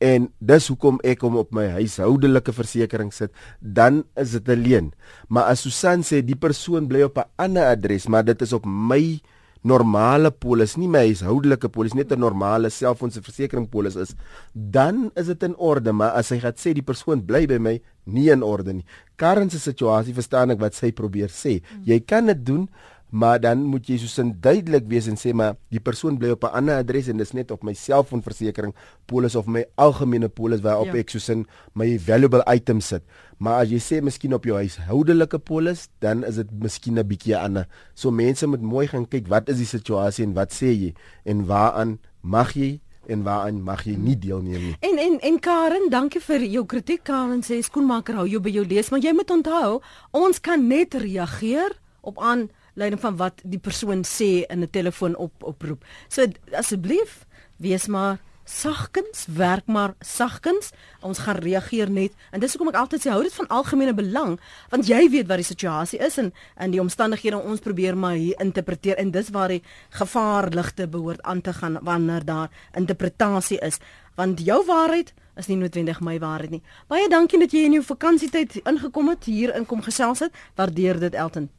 en 0.03 0.27
dis 0.43 0.67
hoekom 0.69 0.99
ek 1.07 1.23
hom 1.25 1.39
op 1.41 1.53
my 1.55 1.65
huishoudelike 1.77 2.53
versekering 2.55 3.09
sit 3.15 3.31
dan 3.59 4.03
is 4.19 4.35
dit 4.37 4.51
alleen 4.53 4.91
maar 5.27 5.49
as 5.49 5.63
Susan 5.65 6.03
sê 6.05 6.21
die 6.21 6.37
persoon 6.39 6.85
bly 6.91 7.07
op 7.07 7.17
'n 7.17 7.29
ander 7.47 7.71
adres 7.71 8.07
maar 8.07 8.23
dit 8.27 8.41
is 8.41 8.53
op 8.53 8.65
my 8.65 9.19
normale 9.63 10.31
polis, 10.31 10.75
nie 10.77 10.89
my 10.91 11.05
huishoudelike 11.07 11.69
polis, 11.71 11.95
net 11.95 12.11
'n 12.11 12.19
normale 12.19 12.69
selfoonseversekering 12.69 13.69
polis 13.69 13.95
is, 13.95 14.15
dan 14.53 15.11
is 15.15 15.27
dit 15.27 15.43
in 15.43 15.55
orde, 15.55 15.91
maar 15.91 16.11
as 16.11 16.29
hy 16.29 16.39
gaan 16.39 16.53
sê 16.53 16.73
die 16.73 16.83
persoon 16.83 17.25
bly 17.25 17.45
by 17.47 17.57
my, 17.57 17.81
nie 18.05 18.29
in 18.29 18.43
orde 18.43 18.73
nie. 18.73 18.85
Karen 19.15 19.49
se 19.49 19.59
situasie 19.59 20.13
verstaan 20.13 20.51
ek 20.51 20.59
wat 20.59 20.75
sy 20.75 20.91
probeer 20.91 21.29
sê. 21.29 21.61
Jy 21.85 21.99
kan 21.99 22.25
dit 22.25 22.45
doen, 22.45 22.67
maar 23.13 23.37
dan 23.39 23.61
moet 23.69 23.85
jy 23.85 23.99
soos 24.01 24.15
duidelik 24.41 24.87
wees 24.89 25.05
en 25.07 25.19
sê 25.21 25.35
maar 25.37 25.53
die 25.69 25.79
persoon 25.79 26.17
bly 26.17 26.31
op 26.33 26.43
'n 26.43 26.55
ander 26.57 26.81
adres 26.81 27.07
en 27.07 27.17
dis 27.17 27.33
net 27.33 27.51
op 27.51 27.63
my 27.63 27.73
selfoonversekering 27.73 28.73
polis 29.05 29.35
of 29.35 29.45
my 29.45 29.63
algemene 29.77 30.29
polis 30.29 30.61
waarop 30.61 30.87
ja. 30.87 30.97
ek 30.97 31.09
soos 31.09 31.29
in 31.29 31.45
my 31.75 31.97
valuable 31.97 32.43
items 32.47 32.87
sit. 32.87 33.03
Maar 33.43 33.65
as 33.65 33.73
jy 33.73 33.79
sê 33.83 33.99
miskien 33.99 34.35
op 34.35 34.45
jou 34.47 34.55
huishoudelike 34.55 35.39
polis, 35.43 35.89
dan 36.03 36.23
is 36.23 36.39
dit 36.39 36.51
miskien 36.63 36.99
'n 36.99 37.07
bietjie 37.07 37.35
ander. 37.35 37.67
So 37.93 38.11
mense 38.11 38.47
moet 38.47 38.61
mooi 38.61 38.87
gaan 38.87 39.05
kyk 39.05 39.27
wat 39.27 39.49
is 39.49 39.57
die 39.57 39.67
situasie 39.67 40.23
en 40.25 40.33
wat 40.33 40.53
sê 40.53 40.71
jy 40.71 40.93
en 41.25 41.45
waaraan 41.45 41.99
mag 42.21 42.53
jy 42.55 42.79
en 43.07 43.23
waaraan 43.23 43.61
mag 43.63 43.83
jy 43.83 43.95
nie 43.95 44.15
deelneem 44.15 44.63
nie. 44.63 44.75
En 44.79 44.97
en 44.97 45.19
en 45.19 45.39
Karen, 45.39 45.89
dankie 45.89 46.21
vir 46.21 46.39
jou 46.39 46.65
kritiek. 46.65 47.03
Karen 47.03 47.43
sê 47.43 47.59
skoenmaker 47.61 48.15
hou 48.15 48.27
jou 48.27 48.39
by 48.39 48.49
jou 48.49 48.65
lees, 48.65 48.89
maar 48.89 48.99
jy 48.99 49.13
moet 49.13 49.31
onthou, 49.31 49.81
ons 50.11 50.39
kan 50.39 50.67
net 50.67 50.93
reageer 50.93 51.75
op 52.01 52.19
aan 52.19 52.49
leiding 52.75 53.01
van 53.01 53.17
wat 53.17 53.41
die 53.43 53.59
persoon 53.59 54.03
sê 54.03 54.45
in 54.49 54.63
'n 54.63 54.69
telefoon 54.69 55.15
op 55.15 55.43
oproep. 55.43 55.83
So 56.07 56.25
asseblief 56.51 57.25
wees 57.57 57.87
maar 57.87 58.19
sagkens, 58.45 59.25
werk 59.25 59.65
maar 59.65 59.93
sagkens. 59.99 60.71
Ons 61.01 61.23
gaan 61.23 61.35
reageer 61.35 61.89
net 61.89 62.11
en 62.31 62.39
dis 62.39 62.53
hoekom 62.53 62.71
ek 62.73 62.79
altyd 62.81 63.05
sê 63.05 63.11
hou 63.13 63.23
dit 63.23 63.33
van 63.33 63.47
algemene 63.47 63.93
belang 63.95 64.37
want 64.71 64.87
jy 64.87 65.07
weet 65.11 65.27
wat 65.27 65.41
die 65.41 65.47
situasie 65.47 65.99
is 66.03 66.17
en 66.21 66.31
in 66.59 66.75
die 66.75 66.81
omstandighede 66.81 67.39
ons 67.39 67.63
probeer 67.63 67.97
maar 67.97 68.15
hier 68.19 68.39
interpreteer 68.43 68.99
en 69.01 69.11
dis 69.11 69.31
waar 69.35 69.51
die 69.51 69.63
gevaarligte 69.95 70.87
behoort 70.87 71.21
aan 71.23 71.41
te 71.41 71.53
gaan 71.53 71.79
wanneer 71.81 72.25
daar 72.25 72.49
interpretasie 72.75 73.59
is 73.59 73.79
want 74.15 74.43
jou 74.43 74.61
waarheid 74.67 75.13
is 75.35 75.49
nie 75.49 75.57
noodwendig 75.57 75.99
my 76.05 76.19
waarheid 76.21 76.53
nie. 76.53 76.61
Baie 76.91 77.09
dankie 77.09 77.39
dat 77.41 77.53
jy 77.55 77.65
in 77.65 77.79
jou 77.79 77.83
vakansietyd 77.87 78.59
ingekom 78.63 79.09
het 79.09 79.25
hier 79.25 79.55
in 79.57 79.65
kom 79.65 79.81
gesels 79.81 80.21
het. 80.25 80.33
Waardeer 80.59 80.99
dit 81.01 81.17
Elton. 81.17 81.49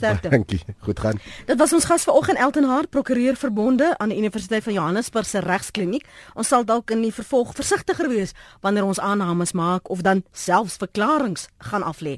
Sterkte. 0.00 0.32
Dankie. 0.36 0.60
Goed 0.86 1.00
gaan. 1.00 1.20
Dit 1.46 1.58
was 1.60 1.72
ons 1.76 1.84
gas 1.84 2.04
vanoggend 2.08 2.38
Elton 2.38 2.64
Hart, 2.64 2.90
prokureur 2.90 3.36
verbonde 3.36 3.92
aan 3.98 4.08
die 4.08 4.18
Universiteit 4.18 4.64
van 4.64 4.72
Johannesburg 4.72 5.26
se 5.28 5.44
regskliniek. 5.44 6.06
Ons 6.34 6.48
sal 6.48 6.64
dalk 6.64 6.90
in 6.90 7.04
die 7.04 7.12
vervolg 7.14 7.52
versigtiger 7.54 8.08
wees 8.08 8.32
wanneer 8.64 8.88
ons 8.88 9.00
aannames 9.00 9.52
maak 9.52 9.90
of 9.92 10.00
dan 10.06 10.24
selfs 10.32 10.80
verklaringe 10.80 11.48
gaan 11.70 11.84
aflê. 11.84 12.16